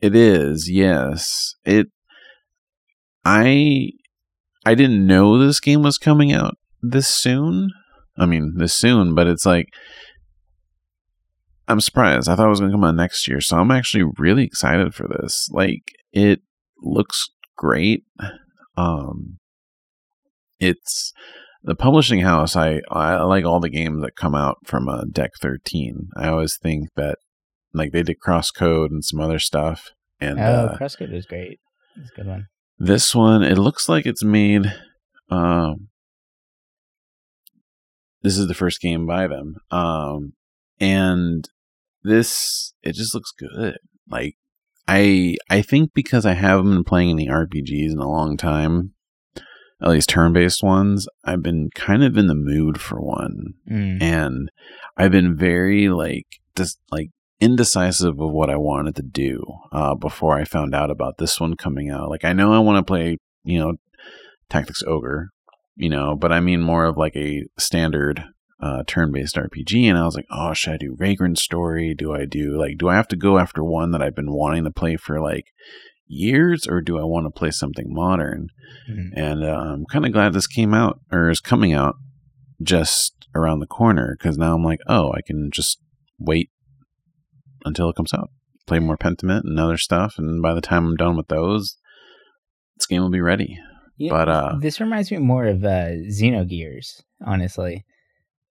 it 0.00 0.14
is. 0.14 0.68
Yes, 0.70 1.54
it. 1.64 1.88
I 3.24 3.90
I 4.64 4.74
didn't 4.74 5.06
know 5.06 5.38
this 5.38 5.60
game 5.60 5.82
was 5.82 5.98
coming 5.98 6.32
out 6.32 6.56
this 6.82 7.08
soon. 7.08 7.70
I 8.18 8.26
mean, 8.26 8.54
this 8.56 8.74
soon, 8.74 9.14
but 9.14 9.26
it's 9.26 9.46
like 9.46 9.68
I'm 11.68 11.80
surprised. 11.80 12.28
I 12.28 12.36
thought 12.36 12.46
it 12.46 12.50
was 12.50 12.60
going 12.60 12.70
to 12.70 12.76
come 12.76 12.84
out 12.84 12.94
next 12.94 13.26
year, 13.26 13.40
so 13.40 13.56
I'm 13.56 13.70
actually 13.70 14.04
really 14.18 14.44
excited 14.44 14.94
for 14.94 15.08
this. 15.08 15.48
Like, 15.50 15.82
it 16.12 16.40
looks 16.80 17.28
great. 17.56 18.04
Um, 18.76 19.38
it's 20.60 21.12
the 21.62 21.74
publishing 21.74 22.20
house. 22.20 22.56
I 22.56 22.80
I 22.90 23.22
like 23.22 23.44
all 23.44 23.60
the 23.60 23.68
games 23.68 24.02
that 24.02 24.16
come 24.16 24.34
out 24.34 24.58
from 24.64 24.88
uh, 24.88 25.04
Deck 25.10 25.32
Thirteen. 25.40 26.08
I 26.16 26.28
always 26.28 26.56
think 26.56 26.90
that 26.96 27.18
like 27.74 27.92
they 27.92 28.02
did 28.02 28.18
Crosscode 28.24 28.90
and 28.90 29.04
some 29.04 29.20
other 29.20 29.38
stuff. 29.38 29.90
And 30.20 30.38
oh, 30.38 30.42
uh, 30.42 30.78
Crosscode 30.78 31.12
is 31.12 31.26
great. 31.26 31.58
It's 31.96 32.10
a 32.10 32.16
good 32.16 32.26
one. 32.26 32.46
This 32.78 33.14
one, 33.14 33.42
it 33.42 33.58
looks 33.58 33.88
like 33.88 34.06
it's 34.06 34.22
made. 34.22 34.72
Um, 35.30 35.88
this 38.22 38.38
is 38.38 38.48
the 38.48 38.54
first 38.54 38.80
game 38.80 39.06
by 39.06 39.26
them. 39.26 39.56
Um, 39.70 40.34
and 40.78 41.48
this 42.06 42.72
it 42.82 42.94
just 42.94 43.14
looks 43.14 43.32
good. 43.32 43.78
Like 44.08 44.36
I 44.88 45.36
I 45.50 45.62
think 45.62 45.92
because 45.94 46.24
I 46.24 46.34
haven't 46.34 46.70
been 46.70 46.84
playing 46.84 47.10
any 47.10 47.28
RPGs 47.28 47.92
in 47.92 47.98
a 47.98 48.08
long 48.08 48.36
time, 48.36 48.92
at 49.82 49.88
least 49.88 50.08
turn-based 50.08 50.62
ones, 50.62 51.06
I've 51.24 51.42
been 51.42 51.70
kind 51.74 52.04
of 52.04 52.16
in 52.16 52.28
the 52.28 52.34
mood 52.34 52.80
for 52.80 53.00
one. 53.00 53.54
Mm. 53.70 54.02
And 54.02 54.50
I've 54.96 55.12
been 55.12 55.36
very 55.36 55.88
like 55.88 56.26
just 56.56 56.78
like 56.90 57.10
indecisive 57.40 58.18
of 58.20 58.30
what 58.30 58.48
I 58.48 58.56
wanted 58.56 58.96
to 58.96 59.02
do 59.02 59.44
uh, 59.72 59.94
before 59.94 60.38
I 60.38 60.44
found 60.44 60.74
out 60.74 60.90
about 60.90 61.18
this 61.18 61.38
one 61.38 61.56
coming 61.56 61.90
out. 61.90 62.08
Like 62.08 62.24
I 62.24 62.32
know 62.32 62.52
I 62.52 62.58
want 62.60 62.78
to 62.78 62.90
play, 62.90 63.18
you 63.44 63.58
know, 63.58 63.74
Tactics 64.48 64.82
Ogre, 64.86 65.30
you 65.74 65.90
know, 65.90 66.14
but 66.14 66.32
I 66.32 66.40
mean 66.40 66.60
more 66.62 66.86
of 66.86 66.96
like 66.96 67.16
a 67.16 67.42
standard 67.58 68.24
uh, 68.60 68.82
turn-based 68.86 69.36
RPG, 69.36 69.84
and 69.84 69.98
I 69.98 70.04
was 70.04 70.16
like, 70.16 70.26
oh, 70.30 70.54
should 70.54 70.74
I 70.74 70.76
do 70.78 70.96
Vagrant 70.96 71.38
Story? 71.38 71.94
Do 71.94 72.14
I 72.14 72.24
do 72.24 72.58
like, 72.58 72.78
do 72.78 72.88
I 72.88 72.94
have 72.94 73.08
to 73.08 73.16
go 73.16 73.38
after 73.38 73.62
one 73.62 73.90
that 73.90 74.02
I've 74.02 74.14
been 74.14 74.32
wanting 74.32 74.64
to 74.64 74.70
play 74.70 74.96
for 74.96 75.20
like 75.20 75.52
years, 76.06 76.66
or 76.66 76.80
do 76.80 76.98
I 76.98 77.04
want 77.04 77.26
to 77.26 77.38
play 77.38 77.50
something 77.50 77.86
modern? 77.88 78.48
Mm-hmm. 78.90 79.18
And 79.18 79.44
uh, 79.44 79.48
I'm 79.48 79.84
kind 79.86 80.06
of 80.06 80.12
glad 80.12 80.32
this 80.32 80.46
came 80.46 80.72
out 80.72 81.00
or 81.12 81.28
is 81.28 81.40
coming 81.40 81.72
out 81.72 81.96
just 82.62 83.28
around 83.34 83.60
the 83.60 83.66
corner 83.66 84.16
because 84.18 84.38
now 84.38 84.54
I'm 84.54 84.64
like, 84.64 84.80
oh, 84.86 85.12
I 85.12 85.20
can 85.20 85.50
just 85.52 85.78
wait 86.18 86.50
until 87.64 87.90
it 87.90 87.96
comes 87.96 88.14
out, 88.14 88.30
play 88.66 88.78
more 88.78 88.96
Pentiment 88.96 89.42
and 89.44 89.58
other 89.58 89.76
stuff, 89.76 90.14
and 90.18 90.40
by 90.40 90.54
the 90.54 90.60
time 90.60 90.86
I'm 90.86 90.96
done 90.96 91.16
with 91.16 91.28
those, 91.28 91.76
this 92.78 92.86
game 92.86 93.02
will 93.02 93.10
be 93.10 93.20
ready. 93.20 93.58
Yeah, 93.98 94.10
but 94.10 94.28
uh, 94.28 94.56
this 94.60 94.80
reminds 94.80 95.10
me 95.10 95.18
more 95.18 95.46
of 95.46 95.64
uh, 95.64 95.88
Xenogears, 96.10 97.02
honestly, 97.24 97.84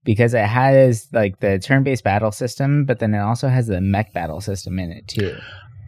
because 0.03 0.33
it 0.33 0.45
has 0.45 1.07
like 1.13 1.39
the 1.39 1.59
turn-based 1.59 2.03
battle 2.03 2.31
system, 2.31 2.85
but 2.85 2.99
then 2.99 3.13
it 3.13 3.19
also 3.19 3.47
has 3.47 3.67
the 3.67 3.81
mech 3.81 4.13
battle 4.13 4.41
system 4.41 4.79
in 4.79 4.91
it 4.91 5.07
too. 5.07 5.35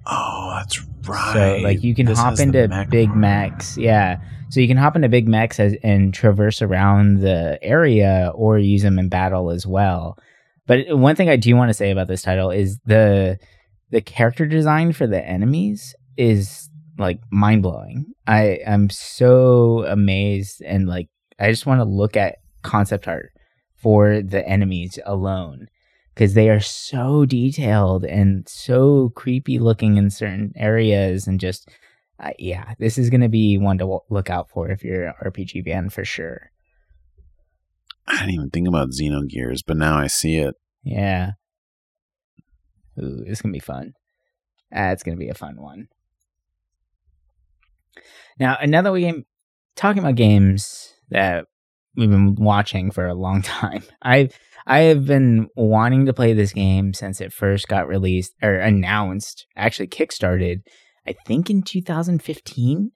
Oh, 0.07 0.53
that's 0.57 0.81
right. 1.07 1.33
So 1.33 1.63
like 1.63 1.83
you 1.83 1.95
can 1.95 2.05
this 2.05 2.19
hop 2.19 2.39
into 2.39 2.67
mech 2.67 2.89
big 2.89 3.07
part. 3.09 3.17
mechs, 3.17 3.77
yeah. 3.77 4.19
So 4.49 4.59
you 4.59 4.67
can 4.67 4.77
hop 4.77 4.95
into 4.95 5.09
big 5.09 5.27
mechs 5.27 5.59
as, 5.59 5.75
and 5.83 6.13
traverse 6.13 6.61
around 6.61 7.19
the 7.19 7.59
area, 7.61 8.31
or 8.35 8.57
use 8.57 8.83
them 8.83 8.99
in 8.99 9.09
battle 9.09 9.49
as 9.49 9.65
well. 9.65 10.17
But 10.67 10.97
one 10.97 11.15
thing 11.15 11.29
I 11.29 11.35
do 11.35 11.55
want 11.55 11.69
to 11.69 11.73
say 11.73 11.91
about 11.91 12.07
this 12.07 12.21
title 12.21 12.51
is 12.51 12.79
the 12.85 13.39
the 13.91 14.01
character 14.01 14.45
design 14.45 14.93
for 14.93 15.07
the 15.07 15.23
enemies 15.23 15.95
is 16.17 16.69
like 16.97 17.19
mind 17.31 17.63
blowing. 17.63 18.05
I 18.27 18.35
I 18.35 18.59
am 18.65 18.89
so 18.89 19.85
amazed 19.87 20.61
and 20.61 20.87
like 20.87 21.09
I 21.39 21.49
just 21.49 21.65
want 21.65 21.79
to 21.79 21.85
look 21.85 22.15
at 22.15 22.37
concept 22.61 23.07
art 23.07 23.31
for 23.85 24.19
the 24.19 24.43
enemies 24.47 24.97
alone 25.05 25.67
because 26.15 26.33
they 26.33 26.49
are 26.49 26.59
so 26.59 27.23
detailed 27.23 28.03
and 28.03 28.49
so 28.49 29.09
creepy 29.09 29.59
looking 29.59 29.97
in 29.97 30.09
certain 30.09 30.51
areas 30.55 31.27
and 31.27 31.39
just 31.39 31.69
uh, 32.19 32.31
yeah, 32.39 32.73
this 32.79 32.97
is 32.97 33.11
going 33.11 33.21
to 33.21 33.29
be 33.29 33.59
one 33.59 33.77
to 33.77 33.83
w- 33.83 33.99
look 34.09 34.31
out 34.31 34.49
for 34.49 34.71
if 34.71 34.83
you're 34.83 35.09
an 35.09 35.13
RPG 35.23 35.65
fan 35.65 35.91
for 35.91 36.03
sure. 36.03 36.49
I 38.07 38.17
didn't 38.21 38.33
even 38.33 38.49
think 38.49 38.67
about 38.67 38.89
Xenogears, 38.89 39.59
but 39.67 39.77
now 39.77 39.99
I 39.99 40.07
see 40.07 40.37
it. 40.37 40.55
Yeah. 40.81 41.33
Ooh, 42.99 43.23
it's 43.27 43.43
gonna 43.43 43.53
be 43.53 43.59
fun. 43.59 43.93
Uh, 44.75 44.89
it's 44.93 45.03
gonna 45.03 45.17
be 45.17 45.29
a 45.29 45.35
fun 45.35 45.61
one. 45.61 45.89
Now, 48.39 48.57
another 48.59 48.97
game, 48.97 49.25
talking 49.75 50.01
about 50.01 50.15
games 50.15 50.91
that 51.09 51.45
we've 51.95 52.09
been 52.09 52.35
watching 52.35 52.91
for 52.91 53.07
a 53.07 53.13
long 53.13 53.41
time. 53.43 53.83
I 54.01 54.29
I 54.67 54.79
have 54.79 55.05
been 55.05 55.47
wanting 55.55 56.07
to 56.07 56.13
play 56.13 56.33
this 56.33 56.53
game 56.53 56.93
since 56.93 57.21
it 57.21 57.33
first 57.33 57.67
got 57.67 57.87
released 57.87 58.33
or 58.41 58.55
announced, 58.55 59.45
actually 59.55 59.87
kickstarted, 59.87 60.61
I 61.07 61.13
think 61.25 61.49
in 61.49 61.61
2015. 61.61 62.91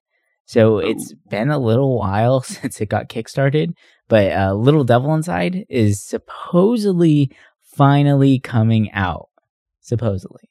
So 0.45 0.80
it's 0.80 1.14
been 1.30 1.52
a 1.52 1.60
little 1.60 1.95
while 1.95 2.41
since 2.41 2.82
it 2.82 2.88
got 2.88 3.08
kickstarted, 3.08 3.74
but 4.08 4.32
uh, 4.32 4.54
Little 4.56 4.84
Devil 4.84 5.14
Inside 5.14 5.66
is 5.70 6.04
supposedly 6.04 7.32
finally 7.76 8.39
coming 8.39 8.91
out. 8.91 9.30
Supposedly. 9.82 10.50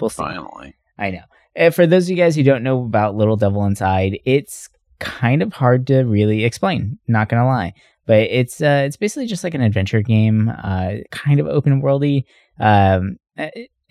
We'll 0.00 0.08
see. 0.08 0.22
Finally. 0.22 0.74
I 0.98 1.10
know. 1.10 1.22
Uh, 1.54 1.68
for 1.68 1.86
those 1.86 2.04
of 2.04 2.10
you 2.10 2.16
guys 2.16 2.34
who 2.34 2.42
don't 2.42 2.62
know 2.62 2.82
about 2.82 3.14
Little 3.14 3.36
Devil 3.36 3.64
Inside, 3.66 4.20
it's 4.24 4.70
kind 5.00 5.42
of 5.42 5.52
hard 5.52 5.86
to 5.88 6.02
really 6.02 6.44
explain. 6.44 6.98
Not 7.08 7.28
gonna 7.28 7.46
lie, 7.46 7.74
but 8.06 8.22
it's 8.30 8.60
uh, 8.60 8.84
it's 8.86 8.96
basically 8.96 9.26
just 9.26 9.44
like 9.44 9.54
an 9.54 9.62
adventure 9.62 10.02
game, 10.02 10.48
uh, 10.62 10.94
kind 11.10 11.40
of 11.40 11.46
open 11.46 11.82
worldy, 11.82 12.24
um, 12.58 13.16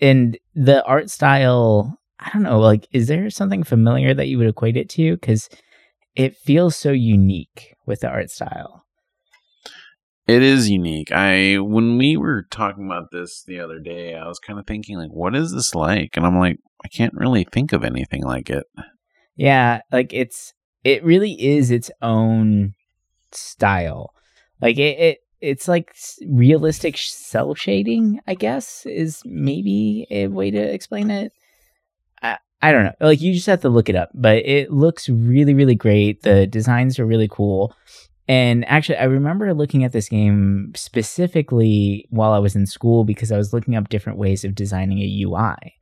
and 0.00 0.38
the 0.54 0.84
art 0.84 1.10
style. 1.10 1.96
I 2.22 2.28
don't 2.34 2.42
know, 2.42 2.60
like, 2.60 2.86
is 2.92 3.08
there 3.08 3.30
something 3.30 3.62
familiar 3.62 4.12
that 4.12 4.28
you 4.28 4.36
would 4.36 4.46
equate 4.46 4.76
it 4.76 4.90
to? 4.90 5.14
Because 5.14 5.48
it 6.14 6.36
feels 6.36 6.76
so 6.76 6.90
unique 6.92 7.74
with 7.86 8.00
the 8.00 8.08
art 8.08 8.30
style. 8.30 8.84
It 10.26 10.42
is 10.42 10.70
unique. 10.70 11.10
I 11.12 11.58
when 11.58 11.98
we 11.98 12.16
were 12.16 12.46
talking 12.50 12.86
about 12.86 13.10
this 13.10 13.42
the 13.42 13.58
other 13.58 13.80
day, 13.80 14.14
I 14.14 14.28
was 14.28 14.38
kind 14.38 14.58
of 14.58 14.66
thinking 14.66 14.96
like, 14.96 15.10
what 15.10 15.34
is 15.34 15.52
this 15.52 15.74
like? 15.74 16.10
And 16.16 16.24
I'm 16.24 16.38
like, 16.38 16.58
I 16.84 16.88
can't 16.88 17.14
really 17.14 17.44
think 17.44 17.72
of 17.72 17.84
anything 17.84 18.22
like 18.22 18.48
it. 18.48 18.64
Yeah, 19.34 19.80
like 19.90 20.12
it's 20.12 20.52
it 20.84 21.04
really 21.04 21.32
is 21.32 21.70
its 21.70 21.90
own 22.02 22.74
style. 23.32 24.14
Like 24.60 24.78
it, 24.78 24.98
it 24.98 25.18
it's 25.40 25.68
like 25.68 25.94
realistic 26.28 26.98
cell 26.98 27.54
shading, 27.54 28.20
I 28.26 28.34
guess, 28.34 28.84
is 28.84 29.22
maybe 29.24 30.06
a 30.10 30.26
way 30.26 30.50
to 30.50 30.58
explain 30.58 31.10
it. 31.10 31.32
I, 32.22 32.38
I 32.60 32.72
don't 32.72 32.84
know. 32.84 32.94
Like 33.00 33.20
you 33.20 33.32
just 33.32 33.46
have 33.46 33.62
to 33.62 33.70
look 33.70 33.88
it 33.88 33.96
up, 33.96 34.10
but 34.14 34.44
it 34.44 34.70
looks 34.70 35.08
really, 35.08 35.54
really 35.54 35.74
great. 35.74 36.22
The 36.22 36.46
designs 36.46 36.98
are 36.98 37.06
really 37.06 37.28
cool. 37.28 37.74
And 38.28 38.64
actually, 38.68 38.98
I 38.98 39.04
remember 39.04 39.52
looking 39.54 39.82
at 39.82 39.92
this 39.92 40.08
game 40.08 40.72
specifically 40.76 42.06
while 42.10 42.32
I 42.32 42.38
was 42.38 42.54
in 42.54 42.66
school 42.66 43.04
because 43.04 43.32
I 43.32 43.36
was 43.36 43.52
looking 43.52 43.74
up 43.74 43.88
different 43.88 44.18
ways 44.18 44.44
of 44.44 44.54
designing 44.54 44.98
a 44.98 45.22
UI. 45.24 45.74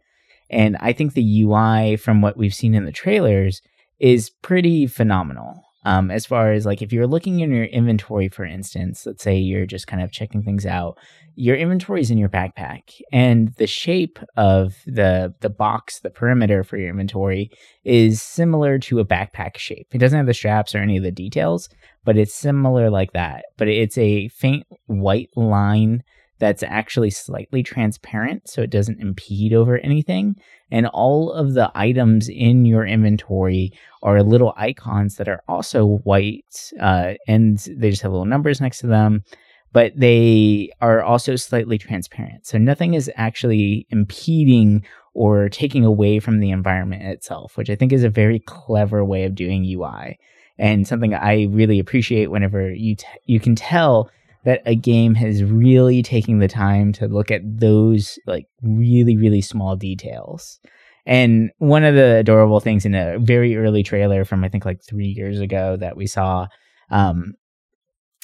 And 0.49 0.77
I 0.81 0.93
think 0.95 1.13
the 1.13 1.43
UI, 1.43 1.97
from 1.97 2.23
what 2.23 2.39
we've 2.39 2.55
seen 2.55 2.75
in 2.75 2.87
the 2.87 2.93
trailers, 2.93 3.61
is 3.99 4.31
pretty 4.31 4.87
phenomenal. 4.87 5.65
Um, 5.85 6.11
as 6.11 6.27
far 6.27 6.53
as 6.53 6.67
like 6.67 6.83
if 6.83 6.93
you're 6.93 7.07
looking 7.07 7.41
in 7.41 7.51
your 7.51 7.65
inventory, 7.65 8.29
for 8.29 8.45
instance, 8.45 9.07
let's 9.07 9.23
say 9.23 9.37
you're 9.37 9.65
just 9.65 9.87
kind 9.87 10.03
of 10.03 10.13
checking 10.13 10.43
things 10.43 10.67
out, 10.67 10.99
your 11.35 11.57
inventory 11.57 12.01
is 12.01 12.11
in 12.11 12.19
your 12.19 12.29
backpack, 12.29 13.01
and 13.13 13.55
the 13.55 13.67
shape 13.67 14.19
of 14.37 14.75
the 14.87 15.35
the 15.41 15.49
box, 15.49 16.01
the 16.01 16.11
perimeter 16.11 16.65
for 16.65 16.77
your 16.77 16.91
inventory, 16.91 17.51
is 17.85 18.21
similar 18.21 18.79
to 18.81 18.99
a 18.99 19.05
backpack 19.05 19.57
shape. 19.57 19.87
It 19.93 19.99
doesn't 19.99 20.17
have 20.19 20.27
the 20.27 20.35
straps 20.35 20.75
or 20.75 20.79
any 20.79 20.97
of 20.97 21.05
the 21.05 21.13
details, 21.13 21.69
but 22.05 22.19
it's 22.19 22.35
similar 22.35 22.91
like 22.91 23.13
that. 23.13 23.45
But 23.57 23.69
it's 23.69 23.97
a 23.97 24.29
faint 24.29 24.67
white 24.87 25.31
line 25.37 26.03
that's 26.39 26.63
actually 26.63 27.11
slightly 27.11 27.63
transparent 27.63 28.49
so 28.49 28.63
it 28.63 28.71
doesn't 28.71 29.01
impede 29.01 29.53
over 29.53 29.79
anything. 29.79 30.37
And 30.71 30.87
all 30.87 31.33
of 31.33 31.55
the 31.55 31.71
items 31.75 32.29
in 32.29 32.65
your 32.65 32.87
inventory 32.87 33.73
are 34.03 34.23
little 34.23 34.55
icons 34.57 35.17
that 35.17 35.29
are 35.29 35.43
also 35.49 35.99
white 36.05 36.73
uh, 36.81 37.15
and 37.27 37.59
they 37.77 37.91
just 37.91 38.03
have 38.03 38.13
little 38.13 38.27
numbers 38.27 38.61
next 38.61 38.79
to 38.81 38.87
them, 38.87 39.25
but 39.73 39.93
they 39.97 40.71
are 40.81 41.03
also 41.03 41.37
slightly 41.37 41.79
transparent. 41.79 42.47
So 42.47 42.59
nothing 42.59 42.95
is 42.95 43.11
actually 43.17 43.87
impeding 43.91 44.85
or 45.15 45.49
taking 45.49 45.85
away 45.85 46.21
from 46.21 46.39
the 46.39 46.51
environment 46.51 47.03
itself, 47.03 47.57
which 47.57 47.71
I 47.71 47.75
think 47.75 47.93
is 47.93 48.05
a 48.05 48.11
very 48.11 48.39
clever 48.39 49.05
way 49.05 49.25
of 49.25 49.35
doing 49.35 49.65
UI 49.65 50.19
and 50.59 50.87
something 50.87 51.15
I 51.15 51.45
really 51.51 51.79
appreciate 51.79 52.31
whenever 52.31 52.71
you 52.71 52.97
t- 52.97 53.07
you 53.27 53.41
can 53.41 53.55
tell 53.55 54.11
that 54.45 54.63
a 54.67 54.75
game 54.75 55.15
has 55.15 55.43
really 55.43 56.03
taken 56.03 56.39
the 56.39 56.49
time 56.49 56.93
to 56.93 57.09
look 57.09 57.31
at 57.31 57.43
those 57.45 58.19
like 58.27 58.47
really 58.63 59.17
really 59.17 59.41
small 59.41 59.77
details. 59.77 60.61
And 61.07 61.51
one 61.59 61.85
of 61.85 61.95
the 61.95 62.17
adorable 62.17 62.61
things 62.61 62.85
in 62.85 62.95
a 62.95 63.19
very 63.19 63.57
early 63.57 63.83
trailer 63.83 64.25
from 64.25 64.45
I 64.45 64.49
think 64.49 64.65
like 64.65 64.81
three 64.83 65.09
years 65.09 65.41
ago 65.41 65.77
that 65.77 65.97
we 65.97 66.07
saw, 66.07 66.49
um, 66.91 67.35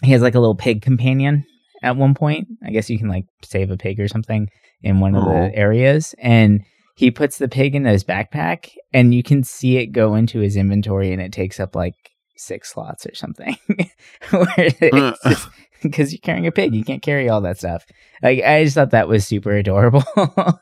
he 0.02 0.12
has 0.12 0.22
like 0.22 0.34
a 0.34 0.40
little 0.40 0.54
pig 0.54 0.82
companion 0.82 1.46
at 1.82 1.96
one 1.96 2.14
point. 2.14 2.48
I 2.64 2.70
guess 2.70 2.90
you 2.90 2.98
can 2.98 3.08
like 3.08 3.26
save 3.42 3.70
a 3.70 3.76
pig 3.76 4.00
or 4.00 4.08
something 4.08 4.48
in 4.82 5.00
one 5.00 5.14
of 5.14 5.24
the 5.24 5.50
areas, 5.54 6.14
and 6.18 6.62
he 6.96 7.10
puts 7.10 7.38
the 7.38 7.48
pig 7.48 7.74
in 7.74 7.84
his 7.84 8.04
backpack, 8.04 8.70
and 8.92 9.14
you 9.14 9.22
can 9.22 9.42
see 9.42 9.78
it 9.78 9.86
go 9.86 10.14
into 10.14 10.40
his 10.40 10.56
inventory, 10.56 11.12
and 11.12 11.22
it 11.22 11.32
takes 11.32 11.58
up 11.58 11.74
like 11.74 11.94
six 12.36 12.72
slots 12.72 13.06
or 13.06 13.14
something. 13.14 13.56
just, 14.30 15.48
because 15.90 16.12
you're 16.12 16.18
carrying 16.20 16.46
a 16.46 16.52
pig. 16.52 16.74
You 16.74 16.82
can't 16.84 17.02
carry 17.02 17.28
all 17.28 17.40
that 17.42 17.58
stuff. 17.58 17.84
Like 18.22 18.42
I 18.42 18.64
just 18.64 18.74
thought 18.74 18.90
that 18.90 19.08
was 19.08 19.26
super 19.26 19.52
adorable. 19.52 20.02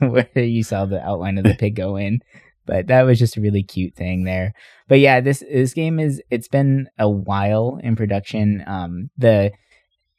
Where 0.00 0.28
you 0.34 0.62
saw 0.62 0.84
the 0.86 1.02
outline 1.04 1.38
of 1.38 1.44
the 1.44 1.54
pig 1.54 1.76
go 1.76 1.96
in. 1.96 2.20
But 2.66 2.86
that 2.86 3.02
was 3.02 3.18
just 3.18 3.36
a 3.36 3.40
really 3.42 3.62
cute 3.62 3.94
thing 3.94 4.24
there. 4.24 4.54
But 4.88 4.98
yeah, 5.00 5.20
this 5.20 5.40
this 5.40 5.74
game 5.74 6.00
is 6.00 6.22
it's 6.30 6.48
been 6.48 6.88
a 6.98 7.08
while 7.08 7.78
in 7.82 7.94
production. 7.96 8.64
Um 8.66 9.10
the 9.18 9.52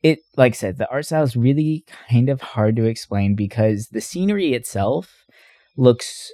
it 0.04 0.20
like 0.38 0.54
I 0.54 0.56
said, 0.56 0.78
the 0.78 0.90
art 0.92 1.08
style 1.08 1.24
is 1.24 1.36
really 1.36 1.86
kind 2.10 2.30
of 2.30 2.42
hard 2.42 2.76
to 2.76 2.84
explain 2.86 3.36
because 3.36 3.88
the 3.88 4.02
scenery 4.02 4.54
itself 4.54 5.26
looks 5.76 6.32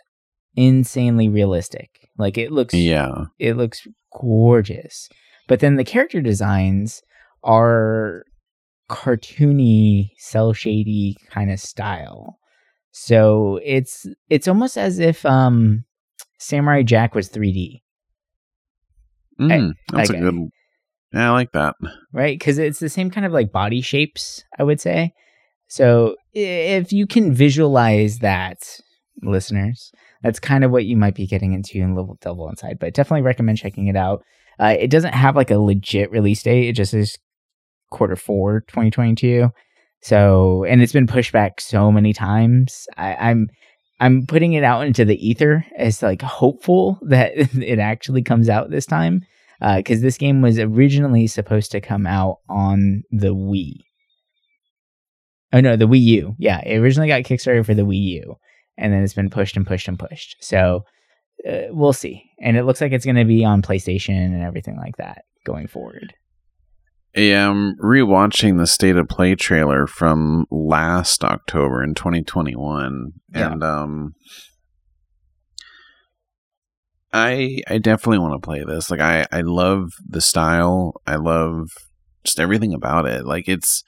insanely 0.56 1.30
realistic. 1.30 2.10
Like 2.18 2.38
it 2.38 2.52
looks 2.52 2.74
Yeah. 2.74 3.26
it 3.40 3.56
looks 3.56 3.88
gorgeous. 4.20 5.08
But 5.48 5.62
then 5.62 5.78
the 5.78 5.86
character 5.86 6.20
designs 6.22 7.02
are 7.44 8.24
cartoony, 8.90 10.10
cell 10.18 10.54
shady 10.54 11.16
kind 11.30 11.52
of 11.52 11.60
style. 11.60 12.38
So 12.92 13.60
it's 13.64 14.06
it's 14.30 14.48
almost 14.48 14.78
as 14.78 15.00
if 15.00 15.26
um 15.26 15.86
Samurai 16.40 16.84
Jack 16.84 17.16
was 17.16 17.30
3D, 17.30 17.82
Mm, 19.40 19.74
that's 19.92 20.10
okay. 20.10 20.20
a 20.20 20.22
good. 20.22 20.50
Yeah, 21.14 21.30
I 21.30 21.34
like 21.34 21.52
that. 21.54 21.76
right? 22.14 22.40
Cuz 22.40 22.58
it's 22.58 22.80
the 22.80 22.90
same 22.90 23.10
kind 23.10 23.26
of 23.26 23.32
like 23.32 23.52
body 23.52 23.82
shapes, 23.82 24.44
I 24.60 24.64
would 24.64 24.80
say. 24.82 25.14
So 25.68 26.16
if 26.34 26.92
you 26.92 27.08
can 27.08 27.34
visualize 27.34 28.20
that, 28.20 28.80
listeners, 29.22 29.92
that's 30.22 30.40
kind 30.40 30.64
of 30.64 30.72
what 30.72 30.86
you 30.86 30.98
might 30.98 31.16
be 31.16 31.28
getting 31.28 31.54
into 31.54 31.80
in 31.80 31.96
Little 31.96 32.18
Devil 32.22 32.50
Inside. 32.50 32.78
But 32.80 32.94
definitely 32.94 33.22
recommend 33.22 33.58
checking 33.58 33.88
it 33.88 33.96
out. 33.96 34.24
Uh, 34.60 34.76
it 34.80 34.90
doesn't 34.90 35.14
have 35.14 35.36
like 35.36 35.50
a 35.52 35.58
legit 35.60 36.12
release 36.12 36.44
date. 36.44 36.68
It 36.68 36.74
just 36.74 36.94
is 36.94 37.18
quarter 37.92 38.16
four 38.16 38.62
2022. 38.62 39.50
So 40.02 40.64
and 40.64 40.82
it's 40.82 40.94
been 40.94 41.08
pushed 41.08 41.32
back 41.32 41.62
so 41.62 41.92
many 41.92 42.14
times. 42.14 42.88
I, 42.98 43.16
I'm 43.16 43.50
I'm 44.00 44.26
putting 44.26 44.54
it 44.54 44.64
out 44.64 44.88
into 44.88 45.06
the 45.06 45.26
ether 45.26 45.64
as 45.78 46.02
like 46.02 46.24
hopeful 46.24 46.98
that 47.04 47.34
it 47.38 47.80
actually 47.80 48.24
comes 48.24 48.50
out 48.50 48.72
this 48.72 48.86
time. 48.86 49.22
Because 49.76 50.02
this 50.02 50.18
game 50.18 50.42
was 50.42 50.58
originally 50.58 51.28
supposed 51.28 51.70
to 51.74 51.82
come 51.82 52.08
out 52.08 52.38
on 52.50 53.04
the 53.12 53.36
Wii. 53.36 53.76
Oh 55.54 55.60
no, 55.60 55.76
the 55.76 55.88
Wii 55.88 56.02
U. 56.02 56.36
Yeah, 56.40 56.62
it 56.66 56.78
originally 56.78 57.10
got 57.10 57.22
kickstarted 57.22 57.68
for 57.68 57.76
the 57.76 57.84
Wii 57.84 58.02
U, 58.02 58.38
and 58.76 58.92
then 58.92 59.04
it's 59.04 59.14
been 59.14 59.30
pushed 59.30 59.56
and 59.56 59.68
pushed 59.68 59.88
and 59.88 60.00
pushed. 60.00 60.38
So 60.44 60.84
uh, 61.48 61.68
we'll 61.70 61.94
see. 61.94 62.24
And 62.42 62.58
it 62.58 62.64
looks 62.64 62.82
like 62.82 62.92
it's 62.92 63.06
going 63.06 63.16
to 63.16 63.26
be 63.26 63.46
on 63.46 63.62
PlayStation 63.62 64.16
and 64.16 64.42
everything 64.42 64.78
like 64.78 64.98
that 64.98 65.26
going 65.46 65.68
forward. 65.68 66.14
Yeah, 67.16 67.50
I'm 67.50 67.76
rewatching 67.78 68.58
the 68.58 68.68
state 68.68 68.96
of 68.96 69.10
play 69.10 69.36
trailer 69.36 69.86
from 69.86 70.46
last 70.50 71.24
October 71.24 71.84
in 71.84 71.94
2021, 71.94 73.12
Yeah. 73.34 73.52
and 73.52 73.64
um, 73.64 74.14
I 77.14 77.62
I 77.68 77.78
definitely 77.78 78.20
want 78.20 78.42
to 78.42 78.46
play 78.46 78.64
this. 78.64 78.90
Like, 78.90 79.02
I 79.02 79.26
I 79.32 79.42
love 79.42 79.90
the 80.08 80.22
style. 80.22 80.94
I 81.06 81.16
love 81.16 81.70
just 82.24 82.40
everything 82.40 82.74
about 82.74 83.06
it. 83.06 83.26
Like, 83.26 83.50
it's 83.50 83.84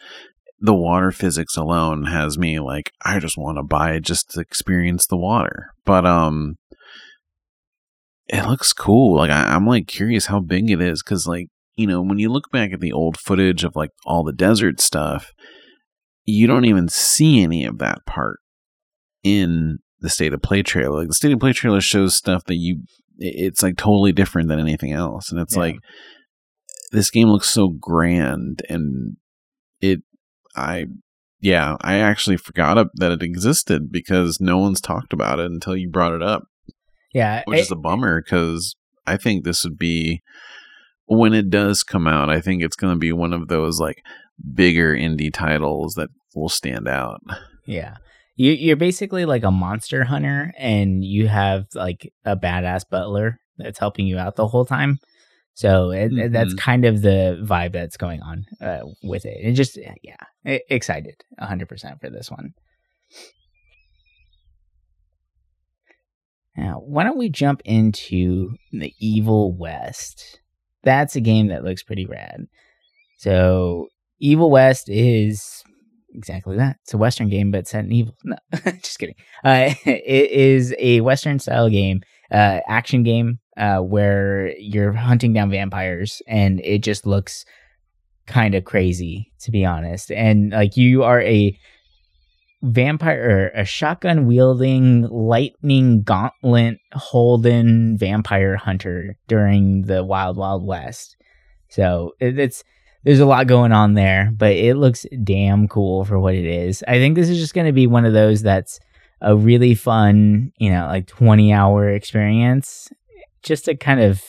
the 0.60 0.74
water 0.74 1.12
physics 1.12 1.56
alone 1.58 2.06
has 2.06 2.38
me 2.38 2.60
like 2.60 2.92
I 3.06 3.20
just 3.20 3.38
want 3.38 3.58
to 3.58 3.64
buy 3.64 3.94
it 3.94 4.02
just 4.04 4.32
to 4.32 4.42
experience 4.42 5.08
the 5.08 5.18
water. 5.18 5.68
But 5.86 6.06
um, 6.06 6.58
it 8.28 8.46
looks 8.46 8.74
cool. 8.74 9.16
Like, 9.16 9.32
I, 9.32 9.56
I'm 9.56 9.66
like 9.66 9.88
curious 9.88 10.26
how 10.26 10.42
big 10.42 10.70
it 10.70 10.82
is 10.82 11.02
because 11.02 11.26
like 11.26 11.48
you 11.76 11.88
know, 11.88 12.02
when 12.02 12.20
you 12.20 12.30
look 12.30 12.52
back 12.52 12.72
at 12.72 12.80
the 12.80 12.92
old 12.92 13.18
footage 13.18 13.64
of 13.64 13.76
like 13.76 13.90
all 14.06 14.24
the 14.24 14.34
desert 14.34 14.80
stuff, 14.80 15.32
you 16.26 16.48
don't 16.48 16.66
even 16.66 16.88
see 16.90 17.42
any 17.44 17.66
of 17.66 17.80
that 17.80 18.06
part 18.06 18.40
in 19.24 19.80
the 20.00 20.10
state 20.10 20.34
of 20.34 20.42
play 20.42 20.62
trailer. 20.64 21.00
Like 21.00 21.08
the 21.08 21.14
state 21.14 21.32
of 21.32 21.40
play 21.40 21.54
trailer 21.54 21.82
shows 21.82 22.16
stuff 22.16 22.44
that 22.46 22.56
you, 22.56 22.84
it's 23.18 23.64
like 23.64 23.78
totally 23.78 24.12
different 24.12 24.50
than 24.50 24.60
anything 24.60 24.92
else. 24.92 25.32
And 25.32 25.40
it's 25.40 25.56
Yeah. 25.56 25.62
like, 25.62 25.76
this 26.92 27.10
game 27.10 27.28
looks 27.30 27.50
so 27.50 27.70
grand 27.70 28.62
and 28.70 29.18
it, 29.82 30.02
I, 30.56 30.86
yeah, 31.42 31.76
I 31.82 31.96
actually 31.96 32.38
forgot 32.38 32.88
that 32.96 33.12
it 33.12 33.24
existed 33.24 33.92
because 33.92 34.40
no 34.40 34.60
one's 34.60 34.80
talked 34.80 35.12
about 35.12 35.40
it 35.40 35.52
until 35.52 35.76
you 35.76 35.90
brought 35.90 36.14
it 36.14 36.22
up 36.22 36.44
Yeah, 37.14 37.42
which 37.46 37.60
it- 37.60 37.62
is 37.64 37.72
a 37.72 37.76
bummer 37.76 38.22
because 38.22 38.76
I 39.08 39.18
think 39.18 39.44
this 39.44 39.64
would 39.64 39.78
be 39.78 40.22
when 41.06 41.34
it 41.34 41.50
does 41.50 41.84
come 41.84 42.08
out. 42.08 42.30
I 42.30 42.40
think 42.42 42.64
it's 42.64 42.76
going 42.76 42.94
to 42.94 43.00
be 43.00 43.12
one 43.12 43.34
of 43.34 43.48
those 43.48 43.80
like 43.80 44.02
bigger 44.54 44.94
indie 44.96 45.34
titles 45.34 45.94
that 45.96 46.10
will 46.36 46.50
stand 46.50 46.88
out. 46.88 47.22
Yeah. 47.66 47.96
You, 48.36 48.52
you're 48.52 48.76
basically 48.76 49.26
like 49.26 49.44
a 49.44 49.52
monster 49.52 50.04
hunter, 50.06 50.52
and 50.58 51.04
you 51.04 51.28
have 51.28 51.66
like 51.76 52.12
a 52.26 52.36
badass 52.36 52.82
butler 52.90 53.38
that's 53.58 53.78
helping 53.80 54.08
you 54.08 54.18
out 54.18 54.36
the 54.36 54.48
whole 54.48 54.66
time. 54.66 54.98
So 55.54 55.92
it, 55.92 56.12
it- 56.14 56.32
that's 56.32 56.56
kind 56.56 56.84
of 56.84 57.04
the 57.04 57.40
vibe 57.48 57.74
that's 57.74 57.96
going 57.96 58.22
on 58.24 58.46
uh, 58.60 58.80
with 59.04 59.26
it. 59.26 59.38
And 59.46 59.56
just, 59.56 59.78
yeah, 60.02 60.58
excited 60.68 61.14
100% 61.40 61.68
for 62.02 62.10
this 62.10 62.32
one. 62.32 62.54
Now, 66.58 66.82
why 66.86 67.04
don't 67.04 67.18
we 67.18 67.30
jump 67.30 67.62
into 67.66 68.56
the 68.72 68.94
Evil 69.00 69.56
West? 69.56 70.40
That's 70.84 71.16
a 71.16 71.22
game 71.22 71.48
that 71.48 71.64
looks 71.64 71.84
pretty 71.84 72.06
rad. 72.06 72.48
So, 73.18 73.88
Evil 74.20 74.52
West 74.52 74.90
is 74.90 75.64
exactly 76.14 76.58
that. 76.58 76.78
It's 76.84 76.94
a 76.94 76.98
Western 76.98 77.30
game, 77.30 77.52
but 77.52 77.68
set 77.68 77.86
in 77.86 77.92
evil. 77.92 78.16
No, 78.24 78.36
just 78.82 79.00
kidding. 79.00 79.16
Uh, 79.44 79.74
it 79.86 80.32
is 80.32 80.74
a 80.80 81.02
Western 81.02 81.40
style 81.40 81.70
game, 81.70 82.02
uh, 82.32 82.60
action 82.68 83.04
game, 83.04 83.40
uh, 83.58 83.80
where 83.80 84.56
you're 84.58 84.94
hunting 84.94 85.34
down 85.34 85.50
vampires, 85.50 86.22
and 86.28 86.60
it 86.62 86.80
just 86.80 87.06
looks 87.06 87.46
kind 88.28 88.56
of 88.56 88.64
crazy, 88.64 89.32
to 89.42 89.52
be 89.52 89.66
honest. 89.66 90.12
And 90.12 90.52
like 90.52 90.78
you 90.78 91.04
are 91.04 91.22
a 91.22 91.58
vampire, 92.64 93.52
a 93.54 93.66
shotgun 93.66 94.26
wielding, 94.26 95.04
lightning 95.04 96.02
gauntlet 96.02 96.80
holding 96.94 97.98
vampire 97.98 98.56
hunter 98.56 99.18
during 99.28 99.84
the 99.84 100.04
Wild 100.04 100.38
Wild 100.38 100.66
West. 100.66 101.18
So 101.70 102.14
it, 102.20 102.40
it's 102.40 102.64
there's 103.04 103.20
a 103.20 103.26
lot 103.26 103.48
going 103.48 103.74
on 103.74 103.96
there, 103.96 104.32
but 104.34 104.54
it 104.54 104.76
looks 104.76 105.06
damn 105.24 105.68
cool 105.68 106.06
for 106.06 106.18
what 106.18 106.36
it 106.36 106.46
is. 106.46 106.84
I 106.88 107.00
think 107.00 107.16
this 107.16 107.30
is 107.30 107.38
just 107.38 107.54
going 107.54 107.68
to 107.68 107.74
be 107.74 107.86
one 107.86 108.06
of 108.06 108.14
those 108.14 108.42
that's 108.42 108.80
a 109.20 109.36
really 109.36 109.76
fun, 109.76 110.54
you 110.58 110.70
know, 110.70 110.86
like 110.86 111.08
20 111.08 111.52
hour 111.52 111.90
experience 111.90 112.90
just 113.42 113.66
to 113.66 113.76
kind 113.76 114.00
of 114.00 114.24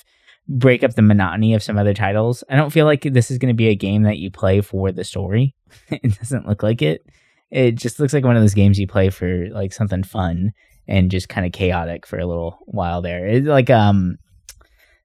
break 0.49 0.83
up 0.83 0.95
the 0.95 1.03
monotony 1.03 1.55
of 1.55 1.63
some 1.63 1.79
other 1.79 1.95
titles. 1.95 2.43
I 2.51 2.57
don't 2.57 2.73
feel 2.73 2.85
like 2.85 3.03
this 3.03 3.31
is 3.31 3.39
going 3.39 3.53
to 3.53 3.57
be 3.57 3.69
a 3.69 3.77
game 3.77 4.03
that 4.03 4.19
you 4.19 4.31
play 4.31 4.61
for 4.61 4.91
the 4.91 5.05
story. 5.05 5.55
it 5.89 6.19
doesn't 6.19 6.49
look 6.49 6.65
like 6.65 6.83
it. 6.83 7.07
It 7.51 7.73
just 7.77 8.01
looks 8.01 8.13
like 8.13 8.25
one 8.25 8.37
of 8.37 8.43
those 8.43 8.55
games 8.55 8.79
you 8.79 8.87
play 8.87 9.11
for 9.11 9.49
like 9.51 9.73
something 9.73 10.03
fun 10.03 10.53
and 10.89 11.11
just 11.11 11.29
kind 11.29 11.47
of 11.47 11.53
chaotic 11.53 12.07
for 12.07 12.19
a 12.19 12.27
little 12.27 12.59
while 12.67 13.01
there. 13.03 13.27
It's 13.27 13.47
like 13.47 13.71
um 13.71 14.17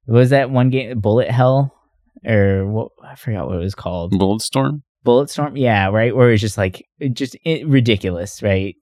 was 0.06 0.30
that 0.30 0.50
one 0.50 0.70
game 0.70 0.98
Bullet 1.00 1.30
Hell 1.30 1.72
or 2.26 2.66
what 2.66 2.90
I 3.02 3.14
forgot 3.14 3.46
what 3.46 3.56
it 3.56 3.60
was 3.60 3.74
called. 3.74 4.12
Bulletstorm? 4.12 4.82
Bulletstorm, 5.06 5.52
yeah, 5.58 5.86
right. 5.88 6.14
Where 6.14 6.30
it's 6.32 6.40
just 6.42 6.58
like 6.58 6.84
just 7.12 7.36
it, 7.44 7.66
ridiculous, 7.66 8.42
right? 8.42 8.74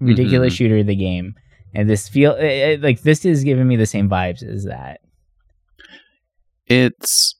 Ridiculous 0.00 0.52
Mhm. 0.52 0.56
shooter 0.56 0.78
of 0.78 0.86
the 0.86 0.96
game, 0.96 1.34
and 1.74 1.88
this 1.88 2.08
feel 2.08 2.32
it, 2.34 2.44
it- 2.44 2.82
like 2.82 3.00
this 3.02 3.24
is 3.24 3.44
giving 3.44 3.66
me 3.68 3.76
the 3.76 3.86
same 3.86 4.08
vibes 4.10 4.42
as 4.42 4.64
that. 4.64 5.00
It's 6.66 7.34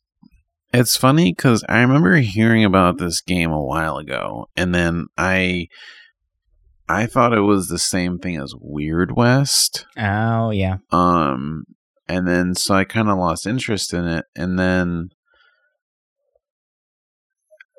it's 0.73 0.97
funny 0.97 1.33
because 1.33 1.65
I 1.69 1.81
remember 1.81 2.17
hearing 2.17 2.65
about 2.65 2.99
this 2.99 3.21
game 3.21 3.51
a 3.53 3.63
while 3.63 3.97
ago, 3.99 4.47
and 4.57 4.75
then 4.75 5.07
I 5.17 5.69
I 6.89 7.07
thought 7.07 7.33
it 7.33 7.41
was 7.41 7.69
the 7.69 7.79
same 7.79 8.19
thing 8.19 8.37
as 8.37 8.55
Weird 8.59 9.17
West. 9.17 9.87
Oh 9.97 10.51
yeah, 10.51 10.77
Um, 10.91 11.65
and 12.09 12.27
then 12.27 12.55
so 12.55 12.75
I 12.75 12.85
kind 12.85 13.09
of 13.09 13.19
lost 13.19 13.47
interest 13.47 13.93
in 13.95 14.07
it, 14.07 14.25
and 14.37 14.59
then 14.59 15.09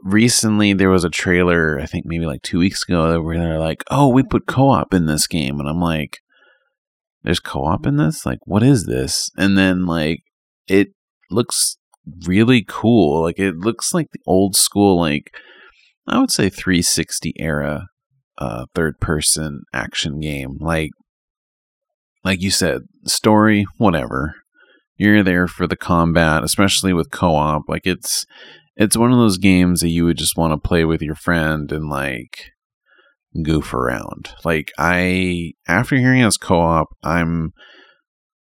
recently 0.03 0.73
there 0.73 0.89
was 0.89 1.03
a 1.03 1.09
trailer, 1.09 1.79
I 1.79 1.85
think 1.85 2.05
maybe 2.05 2.25
like 2.25 2.41
two 2.41 2.59
weeks 2.59 2.83
ago, 2.87 3.21
where 3.21 3.37
they're 3.37 3.59
like, 3.59 3.83
"Oh, 3.89 4.09
we 4.09 4.23
put 4.23 4.47
co-op 4.47 4.93
in 4.93 5.05
this 5.05 5.27
game," 5.27 5.59
and 5.59 5.69
I'm 5.69 5.81
like, 5.81 6.19
"There's 7.23 7.39
co-op 7.39 7.85
in 7.85 7.97
this? 7.97 8.25
Like, 8.25 8.39
what 8.45 8.63
is 8.63 8.85
this?" 8.85 9.29
And 9.37 9.57
then 9.57 9.85
like 9.85 10.21
it 10.67 10.89
looks 11.29 11.77
really 12.25 12.65
cool. 12.67 13.23
Like 13.23 13.39
it 13.39 13.57
looks 13.57 13.93
like 13.93 14.11
the 14.11 14.19
old 14.25 14.55
school, 14.55 14.99
like 14.99 15.35
I 16.07 16.19
would 16.19 16.31
say 16.31 16.49
360 16.49 17.33
era 17.39 17.87
uh 18.37 18.65
third 18.73 18.99
person 18.99 19.61
action 19.73 20.19
game. 20.19 20.57
Like 20.59 20.91
like 22.23 22.41
you 22.41 22.51
said, 22.51 22.83
story, 23.05 23.65
whatever. 23.77 24.35
You're 24.95 25.23
there 25.23 25.47
for 25.47 25.67
the 25.67 25.75
combat, 25.75 26.43
especially 26.43 26.93
with 26.93 27.11
co-op. 27.11 27.63
Like 27.67 27.85
it's 27.85 28.25
it's 28.75 28.97
one 28.97 29.11
of 29.11 29.17
those 29.17 29.37
games 29.37 29.81
that 29.81 29.89
you 29.89 30.05
would 30.05 30.17
just 30.17 30.37
want 30.37 30.51
to 30.53 30.67
play 30.67 30.85
with 30.85 31.01
your 31.01 31.15
friend 31.15 31.71
and 31.71 31.89
like 31.89 32.51
goof 33.43 33.73
around. 33.73 34.29
Like 34.45 34.71
I 34.77 35.53
after 35.67 35.97
hearing 35.97 36.21
it's 36.21 36.37
co-op, 36.37 36.87
I'm 37.03 37.53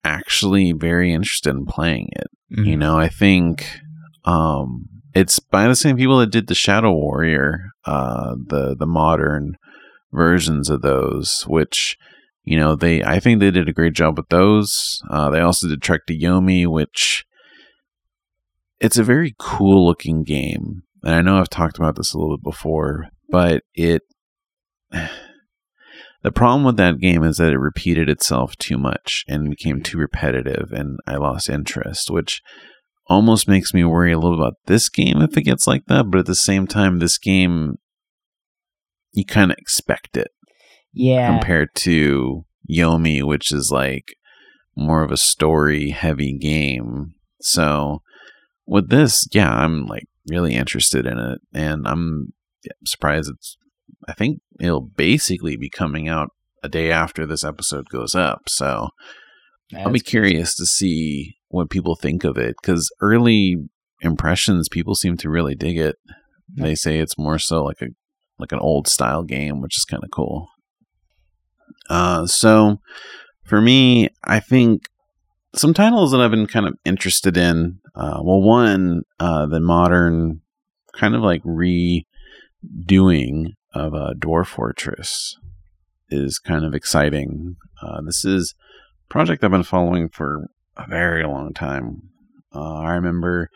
actually 0.05 0.73
very 0.73 1.13
interested 1.13 1.51
in 1.51 1.67
playing 1.67 2.09
it. 2.13 2.29
You 2.51 2.75
Mhm. 2.77 2.79
know, 2.79 2.99
I 2.99 3.09
think 3.09 3.81
um 4.25 4.87
It's 5.15 5.41
by 5.41 5.67
the 5.67 5.75
same 5.75 5.97
people 5.97 6.19
that 6.19 6.31
did 6.31 6.47
the 6.47 6.55
Shadow 6.55 6.93
Warrior, 6.93 7.71
uh, 7.85 8.37
the 8.47 8.77
the 8.79 8.87
modern 8.87 9.57
versions 10.13 10.71
of 10.71 10.83
those, 10.83 11.43
which 11.49 11.97
you 12.45 12.57
know 12.59 12.77
they 12.77 13.03
I 13.03 13.19
think 13.21 13.41
they 13.41 13.51
did 13.51 13.69
a 13.69 13.73
great 13.73 13.95
job 13.95 14.17
with 14.17 14.29
those. 14.29 15.03
Uh, 15.11 15.31
they 15.31 15.41
also 15.41 15.69
did 15.69 15.83
Trek 15.83 16.07
to 16.07 16.17
Yomi, 16.19 16.67
which 16.67 17.25
it's 18.81 18.99
a 18.99 19.05
very 19.05 19.35
cool 19.39 19.85
looking 19.87 20.23
game, 20.23 20.83
and 21.03 21.15
I 21.15 21.23
know 21.23 21.39
I've 21.39 21.51
talked 21.51 21.77
about 21.79 21.97
this 21.97 22.15
a 22.15 22.19
little 22.19 22.37
bit 22.37 22.45
before, 22.45 23.09
but 23.29 23.63
it. 23.75 24.03
The 26.23 26.33
problem 26.33 26.65
with 26.65 26.77
that 26.77 26.99
game 26.99 27.25
is 27.25 27.39
that 27.39 27.53
it 27.53 27.59
repeated 27.59 28.11
itself 28.11 28.57
too 28.57 28.77
much 28.77 29.25
and 29.27 29.51
became 29.51 29.77
mm-hmm. 29.77 29.83
too 29.83 29.99
repetitive, 29.99 30.71
and 30.73 30.99
I 31.07 31.17
lost 31.17 31.49
interest, 31.49 32.11
which 32.11 32.43
almost 33.07 33.49
makes 33.49 33.75
me 33.75 33.85
worry 33.85 34.13
a 34.13 34.19
little 34.19 34.41
about 34.41 34.55
this 34.67 34.89
game 34.89 35.21
if 35.23 35.37
it 35.37 35.43
gets 35.43 35.67
like 35.67 35.87
that. 35.87 36.11
But 36.11 36.21
at 36.21 36.27
the 36.27 36.35
same 36.35 36.67
time, 36.67 36.99
this 36.99 37.19
game, 37.19 37.77
you 39.13 39.25
kind 39.25 39.51
of 39.51 39.59
expect 39.59 40.17
it. 40.17 40.31
Yeah. 40.93 41.29
Compared 41.29 41.75
to 41.77 42.45
Yomi, 42.71 43.23
which 43.23 43.53
is 43.53 43.71
like 43.73 44.15
more 44.77 45.03
of 45.03 45.11
a 45.11 45.17
story 45.17 45.91
heavy 45.91 46.37
game. 46.37 47.15
So 47.41 48.03
with 48.67 48.91
this, 48.91 49.27
yeah, 49.33 49.53
I'm 49.53 49.87
like 49.87 50.07
really 50.29 50.55
interested 50.55 51.07
in 51.07 51.19
it. 51.19 51.41
And 51.53 51.87
I'm 51.87 52.33
surprised 52.85 53.31
it's 53.31 53.57
I 54.09 54.13
think 54.13 54.41
it'll 54.59 54.81
basically 54.81 55.57
be 55.57 55.71
coming 55.71 56.09
out 56.09 56.31
a 56.63 56.69
day 56.69 56.91
after 56.91 57.27
this 57.27 57.45
episode 57.45 57.89
goes 57.89 58.15
up. 58.15 58.49
So 58.49 58.89
That's 59.71 59.87
I'll 59.87 59.93
be 59.93 60.01
curious 60.01 60.55
to 60.57 60.67
see 60.67 61.37
what 61.49 61.71
people 61.71 61.97
think 61.97 62.25
of 62.25 62.37
it 62.37 62.57
because 62.61 62.91
early 63.01 63.57
impressions, 64.01 64.69
people 64.69 64.95
seem 64.95 65.17
to 65.19 65.31
really 65.31 65.55
dig 65.55 65.79
it. 65.79 65.97
They 66.57 66.75
say 66.75 66.99
it's 66.99 67.19
more 67.19 67.39
so 67.39 67.63
like 67.63 67.81
a 67.81 67.89
like 68.39 68.53
an 68.53 68.59
old 68.59 68.89
style 68.89 69.23
game, 69.23 69.61
which 69.61 69.77
is 69.77 69.85
kind 69.85 70.03
of 70.03 70.11
cool. 70.11 70.49
Uh, 71.89 72.27
so 72.27 72.81
for 73.45 73.61
me, 73.61 74.09
I 74.25 74.41
think 74.41 74.83
some 75.55 75.75
titles 75.75 76.13
that 76.13 76.21
I've 76.21 76.31
been 76.31 76.47
kind 76.47 76.67
of 76.67 76.75
interested 76.85 77.37
in. 77.37 77.81
Uh, 77.95 78.21
well, 78.23 78.41
one, 78.41 79.03
uh, 79.19 79.47
the 79.47 79.61
modern 79.61 80.41
kind 80.95 81.15
of 81.15 81.23
like 81.23 81.43
redoing 81.43 81.95
of 83.73 83.95
uh, 83.95 84.15
Dwarf 84.19 84.47
Fortress 84.47 85.37
is 86.09 86.39
kind 86.39 86.65
of 86.65 86.75
exciting. 86.75 87.57
Uh, 87.83 88.01
this 88.05 88.25
is 88.25 88.55
a 89.09 89.13
project 89.13 89.45
I've 89.45 89.51
been 89.51 89.63
following 89.63 90.09
for 90.09 90.49
a 90.77 90.87
very 90.89 91.25
long 91.25 91.53
time. 91.53 92.11
Uh, 92.55 92.79
I 92.79 92.93
remember 92.93 93.49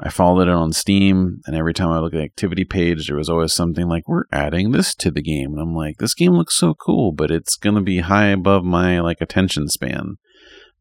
I 0.00 0.10
followed 0.10 0.42
it 0.42 0.48
on 0.48 0.72
Steam, 0.72 1.40
and 1.46 1.56
every 1.56 1.74
time 1.74 1.88
I 1.88 1.98
look 1.98 2.14
at 2.14 2.18
the 2.18 2.24
activity 2.24 2.64
page, 2.64 3.08
there 3.08 3.16
was 3.16 3.28
always 3.28 3.52
something 3.52 3.88
like, 3.88 4.06
"We're 4.06 4.24
adding 4.30 4.70
this 4.70 4.94
to 4.96 5.10
the 5.10 5.22
game," 5.22 5.52
and 5.52 5.60
I'm 5.60 5.74
like, 5.74 5.98
"This 5.98 6.14
game 6.14 6.32
looks 6.32 6.56
so 6.56 6.74
cool, 6.74 7.12
but 7.12 7.30
it's 7.32 7.56
gonna 7.56 7.82
be 7.82 7.98
high 7.98 8.28
above 8.28 8.64
my 8.64 9.00
like 9.00 9.20
attention 9.20 9.68
span." 9.68 10.16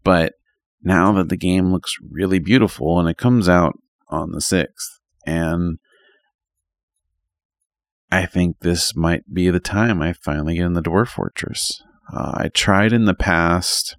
But 0.03 0.33
now 0.83 1.11
that 1.13 1.29
the 1.29 1.37
game 1.37 1.71
looks 1.71 1.95
really 2.11 2.37
beautiful, 2.37 2.99
and 2.99 3.09
it 3.09 3.17
comes 3.17 3.49
out 3.49 3.73
on 4.09 4.31
the 4.31 4.41
sixth, 4.41 4.99
and 5.25 5.79
I 8.11 8.25
think 8.25 8.59
this 8.59 8.95
might 8.95 9.33
be 9.33 9.49
the 9.49 9.59
time 9.59 10.01
I 10.01 10.13
finally 10.13 10.55
get 10.55 10.65
in 10.65 10.73
the 10.73 10.81
Dwarf 10.81 11.09
Fortress. 11.09 11.81
Uh, 12.11 12.31
I 12.35 12.49
tried 12.49 12.93
in 12.93 13.05
the 13.05 13.13
past, 13.13 13.97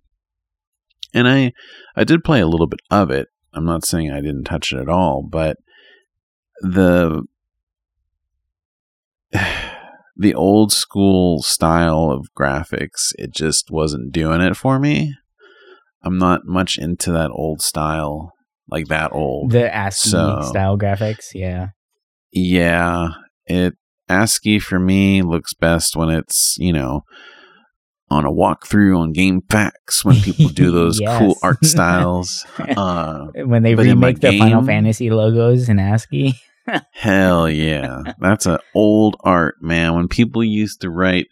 and 1.13 1.29
I 1.29 1.53
I 1.95 2.05
did 2.05 2.25
play 2.25 2.41
a 2.41 2.47
little 2.47 2.67
bit 2.67 2.81
of 2.91 3.11
it. 3.11 3.29
I'm 3.53 3.67
not 3.67 3.85
saying 3.85 4.11
I 4.11 4.21
didn't 4.21 4.45
touch 4.45 4.73
it 4.73 4.79
at 4.79 4.89
all, 4.89 5.23
but 5.23 5.59
the 6.63 7.25
the 10.17 10.35
old 10.35 10.73
school 10.73 11.43
style 11.43 12.11
of 12.11 12.29
graphics, 12.39 13.13
it 13.19 13.33
just 13.35 13.71
wasn't 13.71 14.13
doing 14.13 14.41
it 14.41 14.57
for 14.57 14.79
me. 14.79 15.15
I'm 16.03 16.19
not 16.19 16.47
much 16.47 16.79
into 16.79 17.13
that 17.13 17.31
old 17.31 17.61
style, 17.61 18.33
like 18.69 18.87
that 18.87 19.13
old. 19.13 19.51
The 19.51 19.75
ASCII 19.75 20.11
so, 20.11 20.41
style 20.45 20.79
graphics, 20.79 21.27
yeah. 21.35 21.69
Yeah, 22.33 23.09
it 23.47 23.75
ASCII 24.09 24.59
for 24.59 24.79
me 24.79 25.23
looks 25.23 25.55
best 25.55 25.97
when 25.97 26.11
it's, 26.11 26.57
you 26.59 26.73
know, 26.73 27.03
on 28.11 28.25
a 28.25 28.31
walkthrough 28.31 28.99
on 28.99 29.13
GameFAQs 29.13 30.05
when 30.05 30.17
people 30.23 30.49
do 30.49 30.71
those 30.71 31.01
yes. 31.01 31.19
cool 31.19 31.37
art 31.43 31.65
styles. 31.65 32.47
Uh, 32.59 33.27
when 33.35 33.63
they 33.63 33.75
remake 33.75 34.21
the 34.21 34.31
game, 34.31 34.41
Final 34.41 34.65
Fantasy 34.65 35.11
logos 35.11 35.69
in 35.69 35.79
ASCII. 35.79 36.35
hell 36.93 37.49
yeah. 37.49 38.03
That's 38.19 38.47
an 38.47 38.59
old 38.75 39.17
art, 39.21 39.57
man. 39.61 39.95
When 39.95 40.09
people 40.09 40.45
used 40.45 40.81
to 40.83 40.91
write 40.91 41.27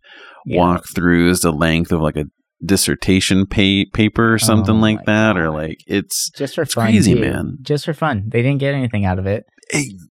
yeah. 0.45 0.61
walkthroughs 0.61 1.43
the 1.43 1.53
length 1.53 1.93
of 1.93 2.01
like 2.01 2.16
a 2.16 2.24
dissertation 2.64 3.47
pay- 3.47 3.87
paper 3.93 4.33
or 4.33 4.39
something 4.39 4.77
oh 4.77 4.81
like 4.81 5.05
that, 5.05 5.35
God. 5.35 5.39
or 5.39 5.51
like 5.51 5.79
it's 5.87 6.31
just 6.31 6.55
for 6.55 6.64
fun, 6.64 6.87
crazy, 6.87 7.14
man. 7.14 7.59
Just 7.62 7.85
for 7.85 7.95
fun. 7.95 8.24
They 8.29 8.43
didn't 8.43 8.61
get 8.61 8.74
anything 8.74 9.05
out 9.05 9.18
of 9.18 9.27
it. 9.27 9.45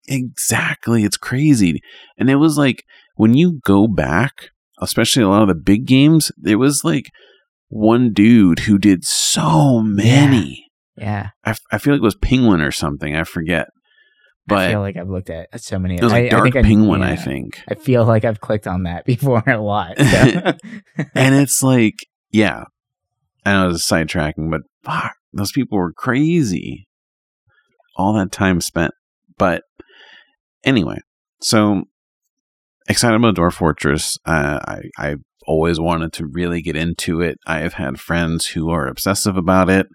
Exactly. 0.09 1.05
It's 1.05 1.17
crazy. 1.17 1.81
And 2.17 2.31
it 2.31 2.37
was 2.37 2.57
like 2.57 2.85
when 3.17 3.35
you 3.35 3.61
go 3.65 3.87
back, 3.87 4.51
especially 4.81 5.23
a 5.23 5.29
lot 5.29 5.43
of 5.43 5.49
the 5.49 5.55
big 5.55 5.87
games, 5.87 6.33
it 6.45 6.57
was 6.57 6.85
like 6.85 7.07
one 7.69 8.13
dude 8.13 8.61
who 8.61 8.79
did 8.79 9.05
so 9.05 9.81
many. 9.81 10.67
Yeah. 10.97 11.31
yeah. 11.45 11.53
I, 11.53 11.77
I 11.77 11.79
feel 11.79 11.95
like 11.95 12.01
it 12.01 12.05
was 12.05 12.17
Penguin 12.17 12.61
or 12.61 12.73
something. 12.73 13.15
I 13.15 13.25
forget. 13.25 13.67
But 14.47 14.59
I 14.59 14.71
feel 14.71 14.81
like 14.81 14.97
I've 14.97 15.11
looked 15.11 15.29
at 15.29 15.61
so 15.61 15.79
many. 15.79 15.97
It 15.97 16.03
was 16.03 16.11
like 16.11 16.27
I, 16.27 16.29
Dark 16.29 16.57
I 16.57 16.63
Penguin, 16.63 17.03
I, 17.03 17.09
yeah, 17.09 17.13
I 17.13 17.17
think. 17.17 17.63
I 17.69 17.75
feel 17.75 18.07
like 18.07 18.25
I've 18.25 18.41
clicked 18.41 18.67
on 18.67 18.85
that 18.85 19.05
before 19.05 19.43
a 19.47 19.59
lot. 19.59 19.99
So. 19.99 20.05
and 21.15 21.35
it's 21.35 21.63
like, 21.63 21.97
yeah. 22.31 22.65
I 23.45 23.53
know 23.53 23.65
it 23.67 23.73
was 23.73 23.85
sidetracking, 23.85 24.51
but 24.51 24.63
fuck, 24.83 25.13
those 25.33 25.53
people 25.53 25.79
were 25.79 25.93
crazy. 25.93 26.87
All 27.97 28.15
that 28.15 28.33
time 28.33 28.61
spent. 28.61 28.93
But 29.39 29.63
Anyway, 30.65 30.99
so 31.41 31.85
excited 32.89 33.17
about 33.17 33.37
Dwarf 33.37 33.55
Fortress. 33.55 34.19
Uh, 34.27 34.59
I 34.67 34.81
I 34.99 35.17
always 35.47 35.81
wanted 35.81 36.13
to 36.15 36.27
really 36.27 36.61
get 36.61 36.77
into 36.77 37.21
it. 37.21 37.39
I 37.47 37.61
have 37.61 37.75
had 37.75 38.01
friends 38.01 38.47
who 38.47 38.71
are 38.71 38.87
obsessive 38.87 39.37
about 39.37 39.71
it 39.71 39.87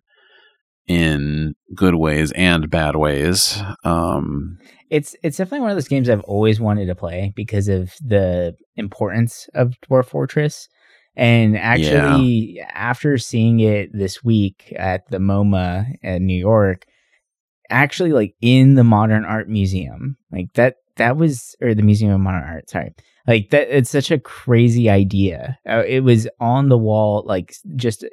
in 0.87 1.53
good 1.75 1.95
ways 1.95 2.31
and 2.31 2.69
bad 2.69 2.95
ways. 2.95 3.61
Um, 3.83 4.57
it's 4.89 5.15
it's 5.21 5.37
definitely 5.37 5.61
one 5.61 5.71
of 5.71 5.75
those 5.75 5.87
games 5.87 6.09
I've 6.09 6.21
always 6.21 6.59
wanted 6.59 6.87
to 6.87 6.95
play 6.95 7.33
because 7.35 7.67
of 7.67 7.93
the 8.01 8.55
importance 8.75 9.47
of 9.53 9.75
Dwarf 9.87 10.05
Fortress. 10.05 10.69
And 11.15 11.55
actually, 11.55 12.55
yeah. 12.55 12.71
after 12.73 13.19
seeing 13.19 13.59
it 13.59 13.91
this 13.93 14.23
week 14.23 14.73
at 14.75 15.01
the 15.11 15.19
MoMA 15.19 15.85
in 16.01 16.25
New 16.25 16.39
York, 16.39 16.85
actually 17.73 18.13
like 18.13 18.35
in 18.39 18.75
the 18.75 18.83
modern 18.83 19.25
art 19.25 19.49
museum 19.49 20.15
like 20.31 20.53
that 20.53 20.75
that 20.97 21.17
was 21.17 21.55
or 21.59 21.73
the 21.73 21.81
museum 21.81 22.11
of 22.11 22.19
modern 22.21 22.43
art 22.43 22.69
sorry. 22.69 22.93
Like 23.27 23.49
that 23.49 23.75
it's 23.75 23.89
such 23.89 24.11
a 24.11 24.19
crazy 24.19 24.89
idea. 24.89 25.57
Uh, 25.67 25.83
it 25.87 26.01
was 26.01 26.27
on 26.39 26.69
the 26.69 26.77
wall 26.77 27.23
like 27.25 27.55
just 27.75 28.05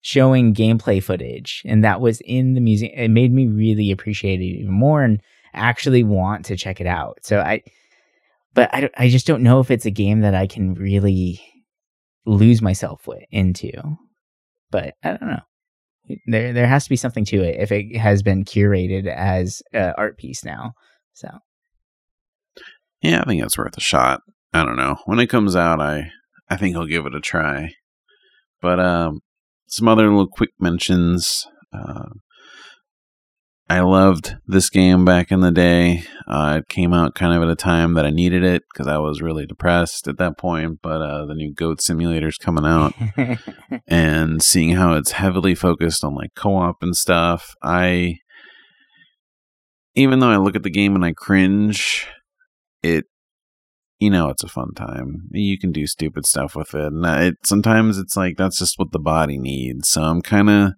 showing 0.00 0.52
gameplay 0.52 1.02
footage 1.02 1.62
and 1.64 1.84
that 1.84 2.00
was 2.00 2.20
in 2.22 2.54
the 2.54 2.60
museum 2.60 2.92
it 2.94 3.08
made 3.08 3.32
me 3.32 3.46
really 3.46 3.90
appreciate 3.90 4.40
it 4.40 4.44
even 4.44 4.72
more 4.72 5.02
and 5.02 5.22
actually 5.54 6.02
want 6.02 6.44
to 6.46 6.56
check 6.56 6.80
it 6.80 6.86
out. 6.86 7.18
So 7.22 7.40
i 7.40 7.62
but 8.52 8.72
i, 8.74 8.90
I 8.96 9.08
just 9.08 9.26
don't 9.26 9.42
know 9.42 9.60
if 9.60 9.70
it's 9.70 9.86
a 9.86 9.90
game 9.90 10.20
that 10.20 10.34
i 10.34 10.46
can 10.46 10.74
really 10.74 11.40
lose 12.26 12.62
myself 12.62 13.06
with, 13.06 13.22
into 13.30 13.72
but 14.70 14.94
i 15.02 15.10
don't 15.10 15.28
know 15.28 15.42
there 16.26 16.52
there 16.52 16.66
has 16.66 16.84
to 16.84 16.90
be 16.90 16.96
something 16.96 17.24
to 17.26 17.42
it 17.42 17.60
if 17.60 17.72
it 17.72 17.96
has 17.96 18.22
been 18.22 18.44
curated 18.44 19.06
as 19.06 19.62
an 19.72 19.94
art 19.96 20.18
piece 20.18 20.44
now. 20.44 20.72
So 21.14 21.28
yeah, 23.02 23.20
I 23.20 23.24
think 23.24 23.42
it's 23.42 23.58
worth 23.58 23.76
a 23.76 23.80
shot. 23.80 24.22
I 24.52 24.64
don't 24.64 24.76
know 24.76 24.96
when 25.06 25.18
it 25.18 25.28
comes 25.28 25.56
out. 25.56 25.80
I 25.80 26.10
I 26.48 26.56
think 26.56 26.76
I'll 26.76 26.86
give 26.86 27.06
it 27.06 27.14
a 27.14 27.20
try. 27.20 27.74
But 28.60 28.80
um, 28.80 29.20
some 29.66 29.88
other 29.88 30.08
little 30.08 30.28
quick 30.28 30.50
mentions. 30.58 31.46
Uh, 31.72 32.10
I 33.68 33.80
loved 33.80 34.36
this 34.46 34.68
game 34.68 35.06
back 35.06 35.32
in 35.32 35.40
the 35.40 35.50
day. 35.50 36.04
Uh, 36.28 36.60
it 36.60 36.68
came 36.68 36.92
out 36.92 37.14
kind 37.14 37.32
of 37.32 37.42
at 37.42 37.48
a 37.48 37.56
time 37.56 37.94
that 37.94 38.04
I 38.04 38.10
needed 38.10 38.44
it 38.44 38.62
because 38.70 38.86
I 38.86 38.98
was 38.98 39.22
really 39.22 39.46
depressed 39.46 40.06
at 40.06 40.18
that 40.18 40.36
point. 40.36 40.80
But 40.82 41.00
uh, 41.00 41.24
the 41.24 41.34
new 41.34 41.52
Goat 41.52 41.80
Simulator's 41.80 42.36
coming 42.36 42.66
out, 42.66 42.92
and 43.86 44.42
seeing 44.42 44.76
how 44.76 44.94
it's 44.94 45.12
heavily 45.12 45.54
focused 45.54 46.04
on 46.04 46.14
like 46.14 46.34
co-op 46.36 46.82
and 46.82 46.94
stuff, 46.94 47.54
I, 47.62 48.18
even 49.94 50.18
though 50.18 50.30
I 50.30 50.36
look 50.36 50.56
at 50.56 50.62
the 50.62 50.70
game 50.70 50.94
and 50.94 51.04
I 51.04 51.12
cringe, 51.12 52.06
it, 52.82 53.06
you 53.98 54.10
know, 54.10 54.28
it's 54.28 54.44
a 54.44 54.48
fun 54.48 54.74
time. 54.74 55.28
You 55.30 55.58
can 55.58 55.72
do 55.72 55.86
stupid 55.86 56.26
stuff 56.26 56.54
with 56.54 56.74
it, 56.74 56.92
and 56.92 57.06
it 57.06 57.36
sometimes 57.46 57.96
it's 57.96 58.16
like 58.16 58.36
that's 58.36 58.58
just 58.58 58.78
what 58.78 58.92
the 58.92 58.98
body 58.98 59.38
needs. 59.38 59.88
So 59.88 60.02
I'm 60.02 60.20
kind 60.20 60.50
of 60.50 60.72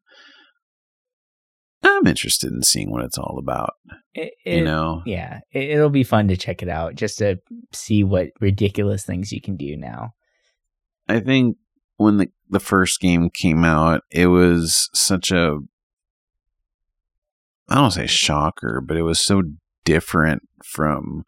I'm 1.89 2.07
interested 2.07 2.53
in 2.53 2.63
seeing 2.63 2.91
what 2.91 3.05
it's 3.05 3.19
all 3.19 3.39
about. 3.39 3.75
It, 4.15 4.33
it, 4.45 4.59
you 4.59 4.65
know, 4.65 5.03
yeah, 5.07 5.41
it, 5.53 5.79
will 5.79 5.91
be 5.91 6.05
fun 6.05 6.29
to 6.29 6.37
check 6.37 6.63
it 6.63 6.69
out 6.69 6.95
just 6.95 7.19
to 7.19 7.39
see 7.73 8.03
what 8.03 8.31
ridiculous 8.41 9.05
things 9.05 9.33
you 9.33 9.41
can 9.41 9.57
do 9.57 9.77
now. 9.77 10.15
I 11.09 11.21
think 11.21 11.57
when 11.97 12.17
the 12.17 12.29
the 12.49 12.61
first 12.61 13.01
game 13.01 13.31
came 13.31 13.65
out, 13.65 14.03
it 14.11 14.27
was 14.27 14.89
such 14.95 15.31
a 15.31 15.59
I 17.69 17.75
don't 17.75 17.91
say 17.91 18.07
shocker, 18.07 18.83
but 18.87 18.97
it 18.97 19.03
was 19.03 19.21
so 19.21 19.43
different 19.85 20.43
from 20.65 21.25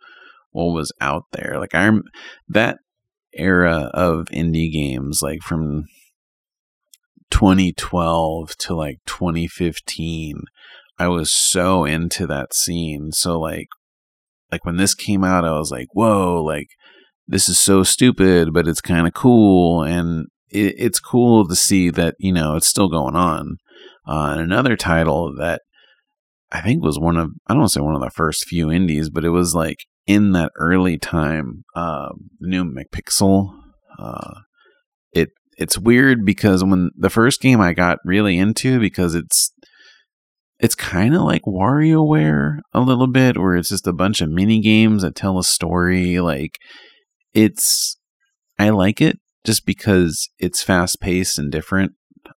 what 0.50 0.74
was 0.74 0.92
out 1.00 1.24
there. 1.32 1.56
Like 1.58 1.74
I'm 1.74 2.02
that 2.48 2.78
era 3.32 3.90
of 3.94 4.26
indie 4.32 4.72
games, 4.72 5.20
like 5.22 5.42
from 5.42 5.86
2012 7.30 8.56
to 8.58 8.74
like 8.74 8.98
2015, 9.06 10.42
I 10.98 11.08
was 11.08 11.30
so 11.32 11.84
into 11.84 12.26
that 12.26 12.54
scene. 12.54 13.12
So 13.12 13.38
like, 13.38 13.68
like 14.50 14.64
when 14.64 14.76
this 14.76 14.94
came 14.94 15.24
out, 15.24 15.44
I 15.44 15.52
was 15.52 15.70
like, 15.70 15.88
whoa, 15.92 16.42
like 16.42 16.68
this 17.26 17.48
is 17.48 17.58
so 17.58 17.82
stupid, 17.82 18.52
but 18.52 18.66
it's 18.66 18.80
kind 18.80 19.06
of 19.06 19.14
cool. 19.14 19.82
And 19.82 20.26
it, 20.48 20.74
it's 20.78 21.00
cool 21.00 21.46
to 21.46 21.54
see 21.54 21.90
that, 21.90 22.14
you 22.18 22.32
know, 22.32 22.56
it's 22.56 22.68
still 22.68 22.88
going 22.88 23.14
on. 23.14 23.56
Uh, 24.06 24.30
and 24.32 24.40
another 24.40 24.76
title 24.76 25.34
that 25.36 25.60
I 26.50 26.62
think 26.62 26.82
was 26.82 26.98
one 26.98 27.18
of, 27.18 27.30
I 27.46 27.52
don't 27.52 27.60
want 27.60 27.70
to 27.70 27.74
say 27.74 27.82
one 27.82 27.94
of 27.94 28.00
the 28.00 28.10
first 28.10 28.46
few 28.46 28.70
indies, 28.70 29.10
but 29.10 29.24
it 29.24 29.30
was 29.30 29.54
like 29.54 29.84
in 30.06 30.32
that 30.32 30.50
early 30.56 30.96
time, 30.98 31.64
uh, 31.76 32.08
new 32.40 32.64
McPixel, 32.64 33.50
uh, 33.98 34.34
it's 35.58 35.76
weird 35.76 36.24
because 36.24 36.64
when 36.64 36.90
the 36.96 37.10
first 37.10 37.40
game 37.40 37.60
I 37.60 37.74
got 37.74 37.98
really 38.04 38.38
into 38.38 38.78
because 38.78 39.14
it's 39.14 39.52
it's 40.60 40.74
kind 40.74 41.14
of 41.14 41.22
like 41.22 41.42
WarioWare 41.42 42.58
a 42.72 42.80
little 42.80 43.06
bit, 43.06 43.38
where 43.38 43.56
it's 43.56 43.68
just 43.68 43.86
a 43.86 43.92
bunch 43.92 44.20
of 44.20 44.30
mini 44.30 44.60
games 44.60 45.02
that 45.02 45.14
tell 45.14 45.38
a 45.38 45.44
story. 45.44 46.18
Like 46.20 46.58
it's, 47.32 47.96
I 48.58 48.70
like 48.70 49.00
it 49.00 49.18
just 49.44 49.64
because 49.64 50.28
it's 50.38 50.62
fast 50.62 51.00
paced 51.00 51.38
and 51.38 51.52
different. 51.52 51.92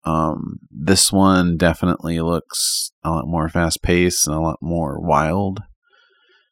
Um, 0.06 0.60
this 0.70 1.12
one 1.12 1.58
definitely 1.58 2.20
looks 2.20 2.92
a 3.04 3.10
lot 3.10 3.28
more 3.28 3.50
fast 3.50 3.82
paced 3.82 4.28
and 4.28 4.36
a 4.36 4.40
lot 4.40 4.60
more 4.62 5.00
wild. 5.00 5.62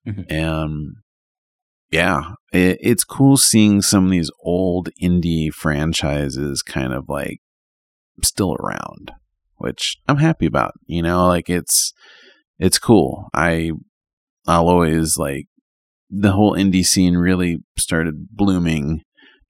Mm-hmm. 0.08 0.34
And 0.34 0.96
yeah, 1.92 2.34
it, 2.52 2.78
it's 2.82 3.04
cool 3.04 3.38
seeing 3.38 3.82
some 3.82 4.06
of 4.06 4.12
these 4.12 4.32
old 4.44 4.90
indie 5.02 5.52
franchises 5.52 6.62
kind 6.62 6.94
of 6.94 7.06
like 7.08 7.40
still 8.24 8.56
around, 8.60 9.12
which 9.58 9.98
I'm 10.08 10.18
happy 10.18 10.46
about. 10.46 10.74
You 10.86 11.02
know, 11.02 11.28
like 11.28 11.50
it's 11.50 11.94
it's 12.58 12.80
cool. 12.80 13.28
I 13.34 13.72
I'll 14.48 14.68
always 14.68 15.18
like 15.18 15.48
the 16.10 16.32
whole 16.32 16.54
indie 16.54 16.86
scene 16.86 17.16
really 17.16 17.58
started 17.78 18.30
blooming 18.32 19.02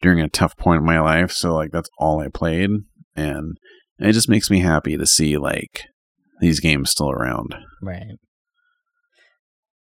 during 0.02 0.22
a 0.22 0.30
tough 0.30 0.56
point 0.58 0.80
in 0.80 0.86
my 0.86 1.00
life, 1.00 1.32
so 1.32 1.56
like 1.56 1.72
that's 1.72 1.89
all 1.97 2.22
I 2.22 2.28
played 2.28 2.70
and 3.16 3.58
it 4.00 4.14
just 4.14 4.30
makes 4.30 4.50
me 4.50 4.60
happy 4.60 4.97
to 4.97 5.06
see 5.06 5.38
like 5.38 5.84
these 6.39 6.60
games 6.60 6.91
still 6.91 7.12
around. 7.12 7.56
Right. 7.82 8.18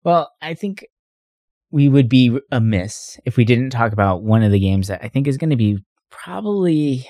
Well, 0.04 0.32
I 0.42 0.54
think 0.54 0.86
we 1.72 1.90
would 1.90 2.10
be 2.10 2.38
amiss 2.52 3.20
if 3.26 3.38
we 3.38 3.46
didn't 3.46 3.72
talk 3.72 3.92
about 3.92 4.24
one 4.24 4.44
of 4.44 4.52
the 4.52 4.60
games 4.60 4.88
that 4.88 5.04
I 5.04 5.10
think 5.10 5.28
is 5.28 5.38
going 5.38 5.50
to 5.50 5.56
be 5.56 5.80
probably 6.10 7.08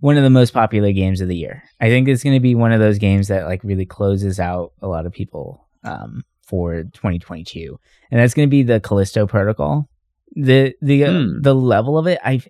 one 0.00 0.16
of 0.16 0.22
the 0.22 0.30
most 0.30 0.52
popular 0.52 0.92
games 0.92 1.20
of 1.20 1.28
the 1.28 1.36
year. 1.36 1.62
I 1.80 1.88
think 1.88 2.08
it's 2.08 2.22
going 2.22 2.36
to 2.36 2.40
be 2.40 2.54
one 2.54 2.72
of 2.72 2.80
those 2.80 2.98
games 2.98 3.28
that 3.28 3.46
like 3.46 3.62
really 3.64 3.86
closes 3.86 4.38
out 4.38 4.72
a 4.80 4.86
lot 4.86 5.06
of 5.06 5.12
people 5.12 5.66
um, 5.84 6.24
for 6.42 6.84
2022, 6.84 7.78
and 8.10 8.20
that's 8.20 8.34
going 8.34 8.48
to 8.48 8.50
be 8.50 8.62
the 8.62 8.80
Callisto 8.80 9.26
Protocol. 9.26 9.88
The 10.34 10.74
the 10.80 11.04
uh, 11.04 11.12
hmm. 11.12 11.40
the 11.40 11.54
level 11.54 11.98
of 11.98 12.06
it, 12.06 12.20
I've 12.24 12.46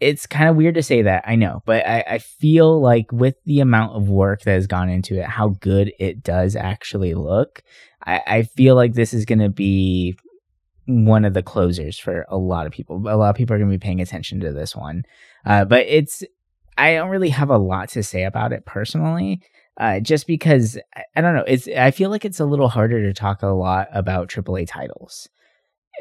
it's 0.00 0.26
kind 0.26 0.48
of 0.48 0.56
weird 0.56 0.74
to 0.76 0.82
say 0.82 1.02
that 1.02 1.24
I 1.26 1.36
know, 1.36 1.62
but 1.66 1.86
I, 1.86 2.04
I 2.08 2.18
feel 2.18 2.80
like 2.80 3.12
with 3.12 3.36
the 3.44 3.60
amount 3.60 3.96
of 3.96 4.08
work 4.08 4.42
that 4.42 4.52
has 4.52 4.66
gone 4.66 4.88
into 4.88 5.20
it, 5.20 5.26
how 5.26 5.48
good 5.60 5.92
it 5.98 6.22
does 6.22 6.56
actually 6.56 7.14
look. 7.14 7.62
I, 8.04 8.22
I 8.26 8.42
feel 8.42 8.74
like 8.74 8.94
this 8.94 9.12
is 9.12 9.26
going 9.26 9.40
to 9.40 9.50
be 9.50 10.16
one 10.86 11.24
of 11.24 11.34
the 11.34 11.42
closers 11.42 11.98
for 11.98 12.26
a 12.28 12.36
lot 12.36 12.66
of 12.66 12.72
people. 12.72 12.96
A 13.08 13.16
lot 13.16 13.30
of 13.30 13.36
people 13.36 13.54
are 13.54 13.58
going 13.58 13.70
to 13.70 13.78
be 13.78 13.82
paying 13.82 14.00
attention 14.00 14.40
to 14.40 14.52
this 14.52 14.74
one. 14.74 15.04
Uh, 15.44 15.64
but 15.64 15.86
it's, 15.86 16.22
I 16.76 16.94
don't 16.94 17.10
really 17.10 17.28
have 17.30 17.50
a 17.50 17.58
lot 17.58 17.90
to 17.90 18.02
say 18.02 18.24
about 18.24 18.52
it 18.52 18.66
personally. 18.66 19.42
Uh, 19.80 19.98
just 19.98 20.26
because 20.26 20.78
I, 21.16 21.20
don't 21.22 21.34
know, 21.34 21.44
it's 21.46 21.66
I 21.68 21.90
feel 21.90 22.10
like 22.10 22.26
it's 22.26 22.40
a 22.40 22.44
little 22.44 22.68
harder 22.68 23.02
to 23.02 23.14
talk 23.14 23.42
a 23.42 23.46
lot 23.46 23.88
about 23.92 24.28
AAA 24.28 24.68
titles, 24.68 25.26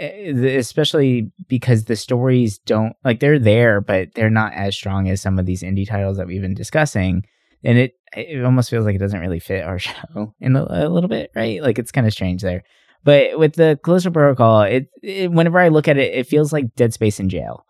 especially 0.01 1.31
because 1.47 1.85
the 1.85 1.95
stories 1.95 2.57
don't 2.57 2.93
like 3.05 3.21
they're 3.21 3.39
there, 3.39 3.79
but 3.79 4.09
they're 4.15 4.29
not 4.29 4.51
as 4.53 4.75
strong 4.75 5.07
as 5.07 5.21
some 5.21 5.39
of 5.39 5.45
these 5.45 5.63
indie 5.63 5.87
titles 5.87 6.17
that 6.17 6.27
we've 6.27 6.41
been 6.41 6.55
discussing. 6.55 7.23
And 7.63 7.77
it 7.77 7.93
it 8.13 8.43
almost 8.43 8.69
feels 8.69 8.85
like 8.85 8.95
it 8.95 8.99
doesn't 8.99 9.21
really 9.21 9.39
fit 9.39 9.63
our 9.63 9.79
show 9.79 10.33
in 10.41 10.57
a, 10.57 10.65
a 10.69 10.89
little 10.89 11.09
bit, 11.09 11.31
right? 11.33 11.61
Like 11.61 11.79
it's 11.79 11.93
kind 11.93 12.05
of 12.05 12.11
strange 12.11 12.41
there. 12.41 12.63
But 13.03 13.39
with 13.39 13.53
the 13.55 13.79
Callisto 13.83 14.11
Protocol, 14.11 14.63
it, 14.63 14.89
it, 15.01 15.31
whenever 15.31 15.59
I 15.59 15.69
look 15.69 15.87
at 15.87 15.97
it, 15.97 16.13
it 16.13 16.27
feels 16.27 16.51
like 16.51 16.75
Dead 16.75 16.93
Space 16.93 17.19
in 17.19 17.29
jail. 17.29 17.65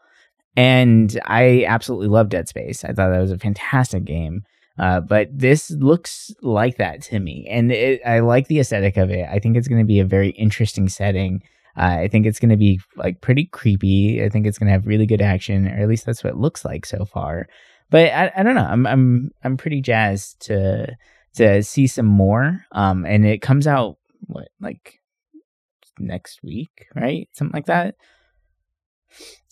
And 0.56 1.20
I 1.26 1.66
absolutely 1.66 2.08
love 2.08 2.30
Dead 2.30 2.50
Space. 2.50 2.84
I 2.84 2.94
thought 2.94 3.10
that 3.10 3.22
was 3.22 3.32
a 3.32 3.38
fantastic 3.38 4.06
game. 4.06 4.44
Uh, 4.80 5.02
but 5.02 5.28
this 5.38 5.72
looks 5.72 6.32
like 6.42 6.78
that 6.78 7.02
to 7.02 7.20
me, 7.20 7.46
and 7.50 7.70
it, 7.70 8.02
I 8.06 8.22
like 8.22 8.48
the 8.48 8.62
aesthetic 8.62 8.96
of 8.96 9.10
it. 9.10 9.28
I 9.30 9.38
think 9.40 9.58
it's 9.58 9.68
going 9.68 9.82
to 9.82 9.86
be 9.86 10.00
a 10.00 10.06
very 10.06 10.30
interesting 10.30 10.88
setting. 10.88 11.44
Uh, 11.76 11.98
I 12.00 12.08
think 12.08 12.26
it's 12.26 12.40
going 12.40 12.50
to 12.50 12.58
be 12.58 12.80
like 12.96 13.20
pretty 13.20 13.46
creepy. 13.46 14.24
I 14.24 14.30
think 14.30 14.48
it's 14.48 14.58
going 14.58 14.68
to 14.68 14.72
have 14.72 14.88
really 14.88 15.06
good 15.06 15.22
action, 15.22 15.68
or 15.68 15.82
at 15.82 15.90
least 15.90 16.06
that's 16.06 16.24
what 16.24 16.32
it 16.32 16.40
looks 16.40 16.64
like 16.64 16.86
so 16.86 17.04
far. 17.04 17.50
But 17.90 18.14
I, 18.14 18.32
I 18.38 18.44
don't 18.44 18.56
know. 18.56 18.68
I'm 18.70 18.88
I'm 18.88 19.32
I'm 19.44 19.58
pretty 19.58 19.82
jazzed 19.82 20.40
to 20.44 20.96
to 21.36 21.62
see 21.62 21.88
some 21.88 22.06
more. 22.06 22.66
Um, 22.72 23.06
and 23.06 23.26
it 23.26 23.42
comes 23.42 23.68
out 23.68 23.98
what 24.28 24.48
like 24.62 24.99
next 26.00 26.41
week, 26.43 26.88
right? 26.95 27.30
Something 27.34 27.54
like 27.54 27.66
that. 27.66 27.95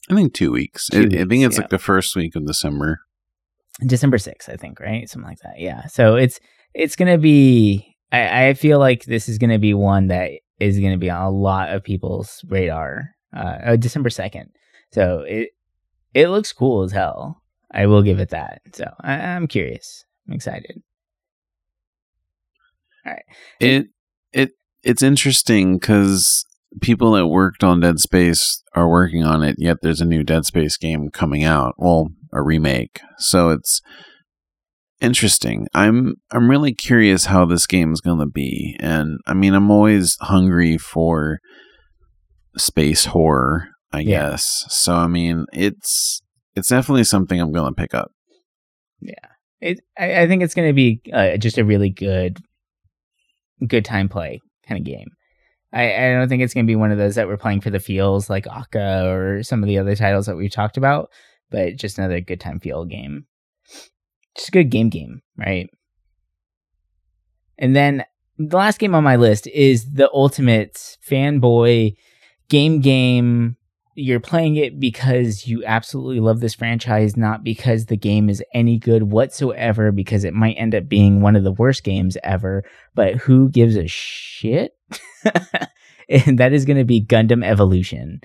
I 0.10 0.16
think 0.16 0.34
two 0.34 0.52
weeks. 0.52 0.88
Two 0.88 1.00
I, 1.00 1.02
weeks 1.04 1.16
I, 1.16 1.26
think 1.26 1.46
it's 1.46 1.56
yeah. 1.56 1.62
like 1.62 1.70
the 1.70 1.80
first 1.80 2.16
week 2.16 2.36
of 2.36 2.46
December. 2.46 3.02
December 3.86 4.18
sixth, 4.18 4.50
I 4.50 4.56
think, 4.56 4.80
right? 4.80 5.08
Something 5.10 5.30
like 5.30 5.40
that. 5.40 5.60
Yeah. 5.60 5.86
So 5.88 6.16
it's 6.16 6.40
it's 6.74 6.96
gonna 6.96 7.18
be. 7.18 7.96
I, 8.12 8.48
I 8.48 8.54
feel 8.54 8.80
like 8.80 9.06
this 9.06 9.28
is 9.28 9.38
gonna 9.38 9.60
be 9.60 9.74
one 9.74 10.08
that 10.08 10.32
is 10.60 10.80
gonna 10.80 10.98
be 10.98 11.10
on 11.10 11.22
a 11.22 11.30
lot 11.30 11.70
of 11.70 11.84
people's 11.84 12.44
radar. 12.48 13.12
Uh, 13.36 13.58
oh, 13.66 13.78
December 13.78 14.10
second. 14.10 14.50
So 14.94 15.24
it 15.28 15.50
it 16.14 16.30
looks 16.30 16.54
cool 16.54 16.84
as 16.84 16.92
hell. 16.92 17.42
I 17.72 17.86
will 17.86 18.02
give 18.02 18.20
it 18.20 18.30
that. 18.30 18.62
So 18.74 18.86
I, 19.02 19.14
I'm 19.14 19.48
curious. 19.48 20.06
I'm 20.28 20.36
excited. 20.36 20.82
All 23.06 23.14
right. 23.14 23.24
It 23.60 23.68
it 23.68 23.88
it's 24.84 25.04
interesting 25.04 25.78
because 25.78 26.46
people 26.82 27.12
that 27.14 27.28
worked 27.28 27.64
on 27.64 27.80
Dead 27.80 28.00
Space 28.00 28.64
are 28.74 28.90
working 28.90 29.24
on 29.24 29.44
it, 29.44 29.56
yet 29.58 29.78
there's 29.82 30.02
a 30.02 30.06
new 30.06 30.24
Dead 30.24 30.46
Space 30.46 30.78
game 30.78 31.10
coming 31.12 31.44
out. 31.44 31.76
Well, 31.78 32.10
a 32.34 32.42
remake. 32.42 33.00
So 33.18 33.50
it's 33.50 33.82
interesting. 35.02 35.68
I'm 35.74 36.16
I'm 36.32 36.50
really 36.50 36.74
curious 36.74 37.26
how 37.26 37.46
this 37.46 37.66
game 37.66 37.92
is 37.92 38.02
going 38.02 38.20
to 38.20 38.28
be, 38.28 38.76
and 38.80 39.20
I 39.26 39.34
mean, 39.34 39.54
I'm 39.54 39.72
always 39.72 40.18
hungry 40.22 40.78
for 40.78 41.40
space 42.58 43.06
horror. 43.06 43.70
I 43.92 44.00
yeah. 44.00 44.32
guess. 44.32 44.66
So 44.70 44.96
I 44.96 45.08
mean, 45.08 45.46
it's 45.54 46.22
it's 46.56 46.70
definitely 46.70 47.06
something 47.06 47.40
I'm 47.40 47.54
going 47.54 47.74
to 47.74 47.82
pick 47.82 47.94
up. 47.94 48.12
Yeah, 49.00 49.14
it. 49.62 49.80
I, 49.98 50.22
I 50.22 50.28
think 50.28 50.44
it's 50.44 50.54
going 50.54 50.70
to 50.70 50.74
be 50.74 51.02
uh, 51.14 51.38
just 51.38 51.58
a 51.58 51.66
really 51.66 51.90
good, 51.90 52.40
good 53.66 53.86
time 53.86 54.10
play 54.10 54.42
kind 54.68 54.80
of 54.80 54.86
game. 54.86 55.10
I, 55.74 55.94
I 55.94 56.12
don't 56.14 56.30
think 56.30 56.42
it's 56.42 56.54
going 56.54 56.66
to 56.66 56.72
be 56.72 56.76
one 56.76 56.92
of 56.92 56.98
those 56.98 57.16
that 57.16 57.28
we're 57.28 57.38
playing 57.38 57.62
for 57.62 57.70
the 57.70 57.80
feels 57.80 58.30
like 58.30 58.48
Aka 58.48 59.06
or 59.08 59.44
some 59.44 59.62
of 59.62 59.68
the 59.68 59.78
other 59.78 59.96
titles 59.96 60.26
that 60.26 60.38
we've 60.38 60.52
talked 60.52 60.78
about, 60.78 61.10
but 61.52 61.76
just 61.76 61.98
another 61.98 62.22
good 62.22 62.40
time 62.40 62.60
feel 62.60 62.86
game. 62.86 63.26
Just 64.36 64.50
a 64.50 64.52
good 64.52 64.70
game 64.70 64.90
game, 64.90 65.22
right? 65.38 65.70
And 67.58 67.76
then 67.76 68.06
the 68.38 68.56
last 68.56 68.80
game 68.80 68.96
on 68.96 69.04
my 69.04 69.16
list 69.16 69.48
is 69.48 69.94
the 69.94 70.10
ultimate 70.14 70.98
fanboy 71.06 71.96
game 72.50 72.80
game 72.80 73.57
you're 73.98 74.20
playing 74.20 74.58
it 74.58 74.80
because 74.80 75.48
you 75.48 75.64
absolutely 75.66 76.20
love 76.20 76.40
this 76.40 76.54
franchise, 76.54 77.18
not 77.18 77.44
because 77.44 77.88
the 77.88 77.98
game 77.98 78.30
is 78.30 78.44
any 78.54 78.78
good 78.78 79.12
whatsoever, 79.12 79.92
because 79.92 80.24
it 80.24 80.36
might 80.36 80.54
end 80.54 80.76
up 80.76 80.88
being 80.88 81.20
one 81.20 81.36
of 81.36 81.44
the 81.44 81.52
worst 81.52 81.84
games 81.84 82.16
ever. 82.24 82.64
But 82.94 83.16
who 83.16 83.50
gives 83.50 83.76
a 83.76 83.88
shit? 83.88 84.78
and 86.10 86.38
that 86.38 86.54
is 86.54 86.64
going 86.64 86.78
to 86.78 86.86
be 86.86 87.04
Gundam 87.04 87.44
Evolution. 87.44 88.22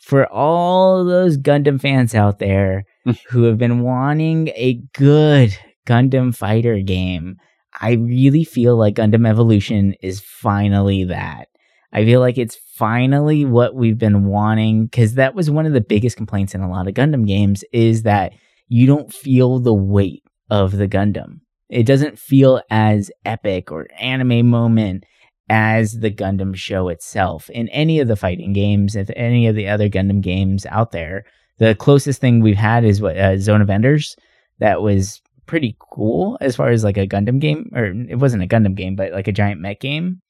For 0.00 0.26
all 0.26 1.04
those 1.04 1.38
Gundam 1.38 1.80
fans 1.80 2.12
out 2.12 2.40
there 2.40 2.84
who 3.28 3.44
have 3.44 3.58
been 3.58 3.82
wanting 3.82 4.48
a 4.56 4.82
good 4.94 5.56
Gundam 5.86 6.34
fighter 6.34 6.80
game, 6.80 7.36
I 7.80 7.92
really 7.92 8.42
feel 8.42 8.76
like 8.76 8.96
Gundam 8.96 9.28
Evolution 9.28 9.94
is 10.02 10.20
finally 10.20 11.04
that. 11.04 11.46
I 11.92 12.04
feel 12.04 12.18
like 12.18 12.38
it's 12.38 12.56
finally 12.80 13.44
what 13.44 13.74
we've 13.74 13.98
been 13.98 14.24
wanting 14.24 14.86
because 14.86 15.16
that 15.16 15.34
was 15.34 15.50
one 15.50 15.66
of 15.66 15.74
the 15.74 15.82
biggest 15.82 16.16
complaints 16.16 16.54
in 16.54 16.62
a 16.62 16.70
lot 16.70 16.88
of 16.88 16.94
Gundam 16.94 17.26
games 17.26 17.62
is 17.74 18.04
that 18.04 18.32
you 18.68 18.86
don't 18.86 19.12
feel 19.12 19.58
the 19.58 19.74
weight 19.74 20.24
of 20.48 20.78
the 20.78 20.88
Gundam. 20.88 21.40
It 21.68 21.84
doesn't 21.84 22.18
feel 22.18 22.62
as 22.70 23.10
epic 23.26 23.70
or 23.70 23.86
anime 23.98 24.46
moment 24.46 25.04
as 25.50 25.98
the 25.98 26.10
Gundam 26.10 26.56
show 26.56 26.88
itself. 26.88 27.50
In 27.50 27.68
any 27.68 28.00
of 28.00 28.08
the 28.08 28.16
fighting 28.16 28.54
games, 28.54 28.96
if 28.96 29.10
any 29.14 29.46
of 29.46 29.54
the 29.54 29.68
other 29.68 29.90
Gundam 29.90 30.22
games 30.22 30.64
out 30.64 30.90
there, 30.90 31.26
the 31.58 31.74
closest 31.74 32.18
thing 32.18 32.40
we've 32.40 32.56
had 32.56 32.86
is 32.86 33.02
what 33.02 33.18
uh, 33.18 33.36
Zone 33.36 33.60
of 33.60 33.68
Enders. 33.68 34.16
That 34.58 34.80
was 34.80 35.20
pretty 35.44 35.76
cool 35.92 36.38
as 36.40 36.56
far 36.56 36.70
as 36.70 36.82
like 36.82 36.96
a 36.96 37.06
Gundam 37.06 37.40
game, 37.40 37.70
or 37.74 37.84
it 37.84 38.18
wasn't 38.18 38.42
a 38.42 38.46
Gundam 38.46 38.74
game, 38.74 38.96
but 38.96 39.12
like 39.12 39.28
a 39.28 39.32
giant 39.32 39.60
mech 39.60 39.80
game. 39.80 40.22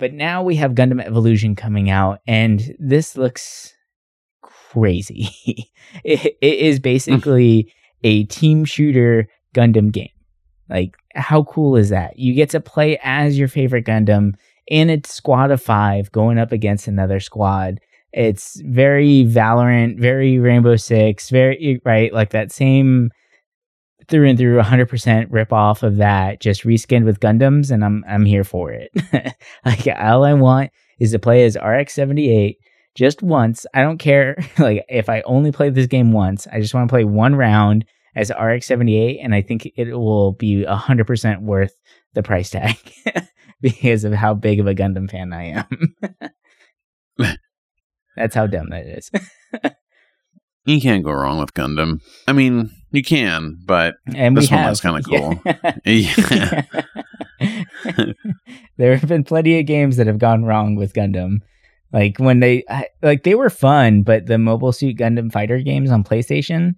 But 0.00 0.14
now 0.14 0.42
we 0.42 0.56
have 0.56 0.72
Gundam 0.72 1.04
Evolution 1.04 1.54
coming 1.54 1.90
out, 1.90 2.20
and 2.26 2.74
this 2.78 3.16
looks 3.16 3.74
crazy. 4.42 5.28
it, 6.04 6.36
it 6.40 6.58
is 6.58 6.78
hmm. 6.78 6.82
basically 6.82 7.72
a 8.02 8.24
team 8.24 8.64
shooter 8.64 9.28
Gundam 9.54 9.92
game. 9.92 10.08
Like, 10.68 10.96
how 11.14 11.42
cool 11.44 11.76
is 11.76 11.90
that? 11.90 12.18
You 12.18 12.32
get 12.34 12.50
to 12.50 12.60
play 12.60 12.98
as 13.02 13.38
your 13.38 13.48
favorite 13.48 13.84
Gundam 13.84 14.34
in 14.66 14.88
a 14.88 15.00
squad 15.04 15.50
of 15.50 15.60
five 15.60 16.10
going 16.12 16.38
up 16.38 16.50
against 16.50 16.88
another 16.88 17.20
squad. 17.20 17.80
It's 18.12 18.60
very 18.64 19.24
Valorant, 19.24 20.00
very 20.00 20.38
Rainbow 20.38 20.76
Six, 20.76 21.28
very, 21.28 21.80
right? 21.84 22.12
Like 22.12 22.30
that 22.30 22.52
same 22.52 23.10
through 24.10 24.28
and 24.28 24.38
through 24.38 24.60
100% 24.60 25.26
rip 25.30 25.52
off 25.52 25.82
of 25.82 25.96
that, 25.96 26.40
just 26.40 26.64
reskinned 26.64 27.04
with 27.04 27.20
Gundams, 27.20 27.70
and 27.70 27.84
I'm, 27.84 28.04
I'm 28.08 28.24
here 28.24 28.44
for 28.44 28.70
it. 28.72 28.90
like, 29.64 29.86
all 29.96 30.24
I 30.24 30.34
want 30.34 30.70
is 30.98 31.12
to 31.12 31.18
play 31.18 31.44
as 31.44 31.56
RX 31.56 31.94
78 31.94 32.58
just 32.94 33.22
once. 33.22 33.64
I 33.72 33.82
don't 33.82 33.98
care. 33.98 34.36
like, 34.58 34.84
if 34.88 35.08
I 35.08 35.22
only 35.22 35.52
play 35.52 35.70
this 35.70 35.86
game 35.86 36.12
once, 36.12 36.46
I 36.52 36.60
just 36.60 36.74
want 36.74 36.88
to 36.88 36.92
play 36.92 37.04
one 37.04 37.34
round 37.34 37.84
as 38.14 38.30
RX 38.30 38.66
78, 38.66 39.20
and 39.22 39.34
I 39.34 39.42
think 39.42 39.70
it 39.76 39.94
will 39.94 40.32
be 40.32 40.64
100% 40.64 41.42
worth 41.42 41.72
the 42.14 42.22
price 42.22 42.50
tag. 42.50 42.76
because 43.60 44.04
of 44.04 44.12
how 44.12 44.34
big 44.34 44.58
of 44.58 44.66
a 44.66 44.74
Gundam 44.74 45.10
fan 45.10 45.32
I 45.32 45.64
am. 47.18 47.36
That's 48.16 48.34
how 48.34 48.46
dumb 48.46 48.70
that 48.70 48.86
is. 48.86 49.10
You 50.74 50.80
can't 50.80 51.04
go 51.04 51.12
wrong 51.12 51.38
with 51.38 51.54
Gundam. 51.54 52.00
I 52.26 52.32
mean, 52.32 52.70
you 52.90 53.02
can, 53.02 53.58
but 53.64 53.96
and 54.14 54.36
this 54.36 54.50
one 54.50 54.64
was 54.64 54.80
kind 54.80 54.98
of 54.98 55.04
cool. 55.04 55.40
Yeah. 55.84 56.62
there 58.76 58.96
have 58.96 59.08
been 59.08 59.24
plenty 59.24 59.58
of 59.58 59.66
games 59.66 59.96
that 59.96 60.06
have 60.06 60.18
gone 60.18 60.44
wrong 60.44 60.76
with 60.76 60.92
Gundam. 60.92 61.38
Like 61.92 62.18
when 62.18 62.40
they 62.40 62.64
like 63.02 63.24
they 63.24 63.34
were 63.34 63.50
fun, 63.50 64.02
but 64.02 64.26
the 64.26 64.38
Mobile 64.38 64.72
Suit 64.72 64.96
Gundam 64.96 65.32
Fighter 65.32 65.58
games 65.58 65.90
on 65.90 66.04
PlayStation, 66.04 66.74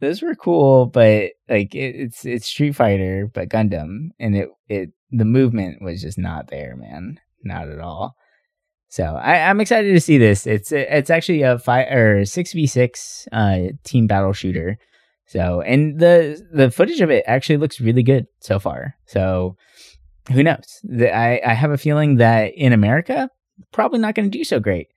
those 0.00 0.22
were 0.22 0.34
cool, 0.34 0.86
but 0.86 1.30
like 1.48 1.74
it, 1.74 1.94
it's 1.94 2.24
it's 2.24 2.46
Street 2.46 2.74
Fighter 2.74 3.30
but 3.32 3.48
Gundam, 3.48 4.08
and 4.18 4.36
it 4.36 4.48
it 4.68 4.90
the 5.10 5.24
movement 5.24 5.82
was 5.82 6.02
just 6.02 6.18
not 6.18 6.48
there, 6.48 6.74
man, 6.76 7.20
not 7.44 7.68
at 7.68 7.78
all. 7.78 8.16
So 8.88 9.04
I, 9.04 9.36
am 9.36 9.60
excited 9.60 9.92
to 9.92 10.00
see 10.00 10.16
this. 10.16 10.46
It's 10.46 10.72
it's 10.72 11.10
actually 11.10 11.42
a 11.42 11.58
five 11.58 11.92
or 11.92 12.24
six 12.24 12.52
v 12.52 12.66
six 12.66 13.28
uh, 13.32 13.58
team 13.84 14.06
battle 14.06 14.32
shooter. 14.32 14.78
So 15.26 15.60
and 15.60 16.00
the 16.00 16.42
the 16.52 16.70
footage 16.70 17.02
of 17.02 17.10
it 17.10 17.24
actually 17.26 17.58
looks 17.58 17.80
really 17.80 18.02
good 18.02 18.26
so 18.40 18.58
far. 18.58 18.94
So 19.06 19.56
who 20.32 20.42
knows? 20.42 20.80
The, 20.84 21.14
I 21.14 21.40
I 21.44 21.52
have 21.52 21.70
a 21.70 21.78
feeling 21.78 22.16
that 22.16 22.52
in 22.54 22.72
America 22.72 23.28
probably 23.72 23.98
not 23.98 24.14
going 24.14 24.30
to 24.30 24.38
do 24.38 24.44
so 24.44 24.58
great, 24.58 24.88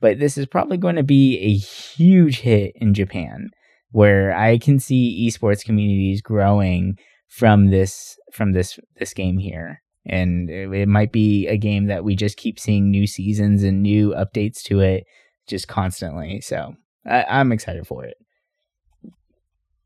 but 0.00 0.18
this 0.18 0.36
is 0.36 0.44
probably 0.44 0.76
going 0.76 0.96
to 0.96 1.02
be 1.02 1.38
a 1.38 1.54
huge 1.54 2.40
hit 2.40 2.72
in 2.76 2.92
Japan, 2.92 3.48
where 3.92 4.36
I 4.36 4.58
can 4.58 4.78
see 4.78 5.26
esports 5.26 5.64
communities 5.64 6.20
growing 6.20 6.98
from 7.28 7.70
this 7.70 8.18
from 8.30 8.52
this 8.52 8.78
this 8.98 9.14
game 9.14 9.38
here 9.38 9.80
and 10.08 10.48
it, 10.50 10.88
might 10.88 11.12
be 11.12 11.46
a 11.46 11.56
game 11.56 11.86
that 11.86 12.04
we 12.04 12.16
just 12.16 12.36
keep 12.36 12.58
seeing 12.58 12.90
new 12.90 13.06
seasons 13.06 13.62
and 13.62 13.82
new 13.82 14.10
updates 14.10 14.62
to 14.62 14.80
it 14.80 15.06
just 15.46 15.68
constantly. 15.68 16.40
So 16.40 16.74
I, 17.06 17.24
i'm 17.28 17.52
excited 17.52 17.86
for 17.86 18.04
it. 18.04 18.16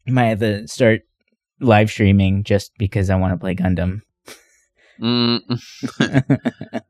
Might 0.06 0.26
have 0.26 0.40
to 0.40 0.66
start 0.68 1.02
live 1.60 1.90
streaming 1.90 2.42
just 2.42 2.72
because 2.76 3.08
i 3.10 3.14
want 3.16 3.32
to 3.32 3.38
play 3.38 3.54
gundam. 3.54 4.02
Mm. 5.00 5.40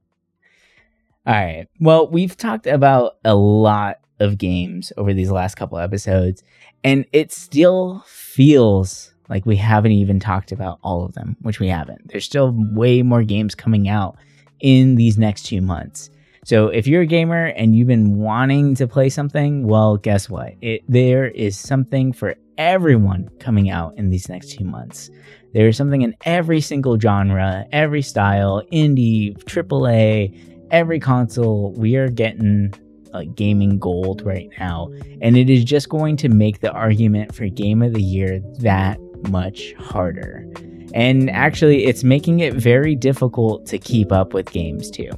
all 1.26 1.32
right. 1.32 1.66
Well 1.80 2.08
we've 2.08 2.36
talked 2.36 2.66
about 2.66 3.14
a 3.24 3.34
lot 3.34 3.98
of 4.20 4.38
games 4.38 4.92
over 4.96 5.12
these 5.12 5.30
last 5.30 5.56
couple 5.56 5.78
episodes 5.78 6.42
and 6.84 7.04
it 7.12 7.32
still 7.32 8.04
feels 8.06 9.11
like 9.32 9.46
we 9.46 9.56
haven't 9.56 9.92
even 9.92 10.20
talked 10.20 10.52
about 10.52 10.78
all 10.82 11.06
of 11.06 11.14
them, 11.14 11.38
which 11.40 11.58
we 11.58 11.66
haven't. 11.66 12.06
There's 12.08 12.26
still 12.26 12.54
way 12.74 13.00
more 13.00 13.22
games 13.22 13.54
coming 13.54 13.88
out 13.88 14.18
in 14.60 14.96
these 14.96 15.16
next 15.16 15.46
two 15.46 15.62
months. 15.62 16.10
So 16.44 16.68
if 16.68 16.86
you're 16.86 17.00
a 17.00 17.06
gamer 17.06 17.46
and 17.46 17.74
you've 17.74 17.88
been 17.88 18.18
wanting 18.18 18.74
to 18.74 18.86
play 18.86 19.08
something, 19.08 19.66
well, 19.66 19.96
guess 19.96 20.28
what? 20.28 20.52
It, 20.60 20.82
there 20.86 21.28
is 21.28 21.56
something 21.56 22.12
for 22.12 22.34
everyone 22.58 23.30
coming 23.38 23.70
out 23.70 23.96
in 23.96 24.10
these 24.10 24.28
next 24.28 24.50
two 24.50 24.66
months. 24.66 25.08
There 25.54 25.66
is 25.66 25.78
something 25.78 26.02
in 26.02 26.14
every 26.26 26.60
single 26.60 27.00
genre, 27.00 27.64
every 27.72 28.02
style, 28.02 28.62
indie, 28.70 29.34
AAA, 29.44 30.68
every 30.70 31.00
console. 31.00 31.72
We 31.72 31.96
are 31.96 32.10
getting 32.10 32.74
like 33.14 33.34
gaming 33.34 33.78
gold 33.78 34.20
right 34.26 34.50
now, 34.58 34.90
and 35.22 35.38
it 35.38 35.48
is 35.48 35.64
just 35.64 35.88
going 35.88 36.18
to 36.18 36.28
make 36.28 36.60
the 36.60 36.72
argument 36.72 37.34
for 37.34 37.46
game 37.48 37.80
of 37.80 37.94
the 37.94 38.02
year 38.02 38.40
that 38.58 38.98
much 39.28 39.74
harder. 39.74 40.46
And 40.94 41.30
actually, 41.30 41.86
it's 41.86 42.04
making 42.04 42.40
it 42.40 42.54
very 42.54 42.94
difficult 42.94 43.66
to 43.66 43.78
keep 43.78 44.12
up 44.12 44.34
with 44.34 44.50
games 44.52 44.90
too. 44.90 45.10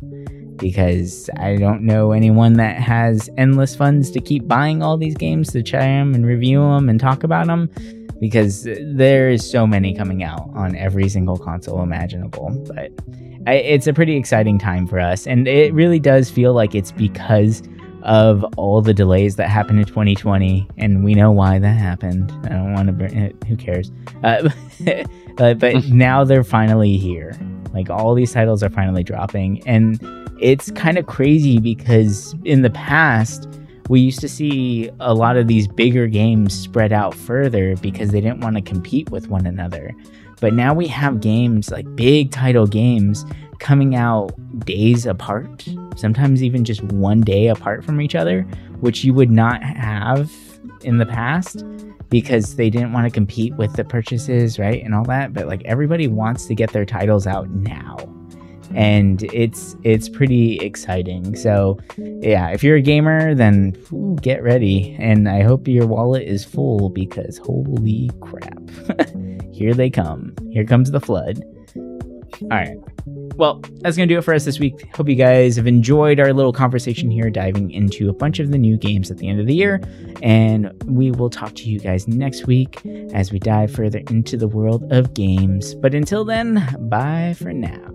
Because 0.56 1.28
I 1.38 1.56
don't 1.56 1.82
know 1.82 2.12
anyone 2.12 2.54
that 2.54 2.76
has 2.76 3.28
endless 3.36 3.74
funds 3.74 4.10
to 4.12 4.20
keep 4.20 4.46
buying 4.46 4.82
all 4.82 4.96
these 4.96 5.16
games 5.16 5.50
to 5.50 5.62
try 5.64 5.80
them 5.80 6.14
and 6.14 6.24
review 6.24 6.60
them 6.60 6.88
and 6.88 7.00
talk 7.00 7.24
about 7.24 7.48
them. 7.48 7.68
Because 8.20 8.62
there 8.80 9.28
is 9.30 9.48
so 9.48 9.66
many 9.66 9.94
coming 9.94 10.22
out 10.22 10.48
on 10.54 10.76
every 10.76 11.08
single 11.08 11.36
console 11.36 11.82
imaginable. 11.82 12.50
But 12.72 12.92
it's 13.46 13.88
a 13.88 13.92
pretty 13.92 14.16
exciting 14.16 14.58
time 14.58 14.86
for 14.86 15.00
us. 15.00 15.26
And 15.26 15.48
it 15.48 15.74
really 15.74 15.98
does 15.98 16.30
feel 16.30 16.54
like 16.54 16.74
it's 16.74 16.92
because 16.92 17.62
of 18.04 18.44
all 18.56 18.82
the 18.82 18.94
delays 18.94 19.36
that 19.36 19.48
happened 19.48 19.80
in 19.80 19.86
2020, 19.86 20.68
and 20.76 21.02
we 21.02 21.14
know 21.14 21.32
why 21.32 21.58
that 21.58 21.72
happened. 21.72 22.30
I 22.44 22.50
don't 22.50 22.72
want 22.74 22.86
to 22.86 22.92
bring 22.92 23.16
it, 23.16 23.36
who 23.44 23.56
cares? 23.56 23.90
Uh, 24.22 24.50
uh, 25.38 25.54
but 25.54 25.84
now 25.88 26.22
they're 26.24 26.44
finally 26.44 26.96
here. 26.96 27.36
Like 27.72 27.90
all 27.90 28.14
these 28.14 28.32
titles 28.32 28.62
are 28.62 28.70
finally 28.70 29.02
dropping, 29.02 29.66
and 29.66 29.98
it's 30.38 30.70
kind 30.72 30.98
of 30.98 31.06
crazy 31.06 31.58
because 31.58 32.34
in 32.44 32.62
the 32.62 32.70
past, 32.70 33.48
we 33.88 34.00
used 34.00 34.20
to 34.20 34.28
see 34.28 34.90
a 35.00 35.14
lot 35.14 35.36
of 35.36 35.48
these 35.48 35.66
bigger 35.66 36.06
games 36.06 36.58
spread 36.58 36.92
out 36.92 37.14
further 37.14 37.76
because 37.76 38.10
they 38.10 38.20
didn't 38.20 38.40
want 38.40 38.56
to 38.56 38.62
compete 38.62 39.10
with 39.10 39.28
one 39.28 39.46
another. 39.46 39.94
But 40.40 40.52
now 40.52 40.74
we 40.74 40.86
have 40.88 41.20
games 41.20 41.70
like 41.70 41.86
big 41.96 42.30
title 42.30 42.66
games 42.66 43.24
coming 43.58 43.94
out 43.94 44.32
days 44.60 45.06
apart, 45.06 45.66
sometimes 45.96 46.42
even 46.42 46.64
just 46.64 46.82
one 46.84 47.20
day 47.20 47.48
apart 47.48 47.84
from 47.84 48.00
each 48.00 48.14
other, 48.14 48.42
which 48.80 49.04
you 49.04 49.14
would 49.14 49.30
not 49.30 49.62
have 49.62 50.32
in 50.82 50.98
the 50.98 51.06
past 51.06 51.64
because 52.10 52.56
they 52.56 52.70
didn't 52.70 52.92
want 52.92 53.06
to 53.06 53.10
compete 53.10 53.54
with 53.54 53.74
the 53.74 53.84
purchases, 53.84 54.58
right? 54.58 54.82
And 54.84 54.94
all 54.94 55.04
that. 55.04 55.32
But 55.32 55.46
like 55.46 55.64
everybody 55.64 56.06
wants 56.06 56.46
to 56.46 56.54
get 56.54 56.72
their 56.72 56.84
titles 56.84 57.26
out 57.26 57.50
now. 57.50 57.96
And 58.74 59.22
it's 59.32 59.76
it's 59.82 60.08
pretty 60.08 60.58
exciting. 60.58 61.36
So 61.36 61.78
yeah, 61.96 62.50
if 62.50 62.64
you're 62.64 62.76
a 62.76 62.82
gamer, 62.82 63.34
then 63.34 63.76
ooh, 63.92 64.16
get 64.20 64.42
ready. 64.42 64.96
And 64.98 65.28
I 65.28 65.42
hope 65.42 65.68
your 65.68 65.86
wallet 65.86 66.22
is 66.22 66.44
full 66.44 66.88
because 66.90 67.38
holy 67.38 68.10
crap. 68.20 68.62
Here 69.52 69.74
they 69.74 69.90
come. 69.90 70.34
Here 70.50 70.64
comes 70.64 70.90
the 70.90 71.00
flood. 71.00 71.42
All 71.76 72.48
right. 72.48 72.78
Well, 73.36 73.60
that's 73.80 73.96
going 73.96 74.08
to 74.08 74.14
do 74.14 74.18
it 74.18 74.22
for 74.22 74.34
us 74.34 74.44
this 74.44 74.60
week. 74.60 74.94
Hope 74.94 75.08
you 75.08 75.14
guys 75.14 75.56
have 75.56 75.66
enjoyed 75.66 76.20
our 76.20 76.32
little 76.32 76.52
conversation 76.52 77.10
here, 77.10 77.30
diving 77.30 77.70
into 77.70 78.08
a 78.08 78.12
bunch 78.12 78.38
of 78.38 78.50
the 78.50 78.58
new 78.58 78.76
games 78.76 79.10
at 79.10 79.18
the 79.18 79.28
end 79.28 79.40
of 79.40 79.46
the 79.46 79.54
year. 79.54 79.80
And 80.22 80.72
we 80.86 81.10
will 81.10 81.30
talk 81.30 81.54
to 81.56 81.64
you 81.64 81.80
guys 81.80 82.06
next 82.06 82.46
week 82.46 82.84
as 83.12 83.32
we 83.32 83.38
dive 83.38 83.72
further 83.72 83.98
into 84.08 84.36
the 84.36 84.48
world 84.48 84.92
of 84.92 85.14
games. 85.14 85.74
But 85.74 85.94
until 85.94 86.24
then, 86.24 86.66
bye 86.88 87.34
for 87.38 87.52
now. 87.52 87.94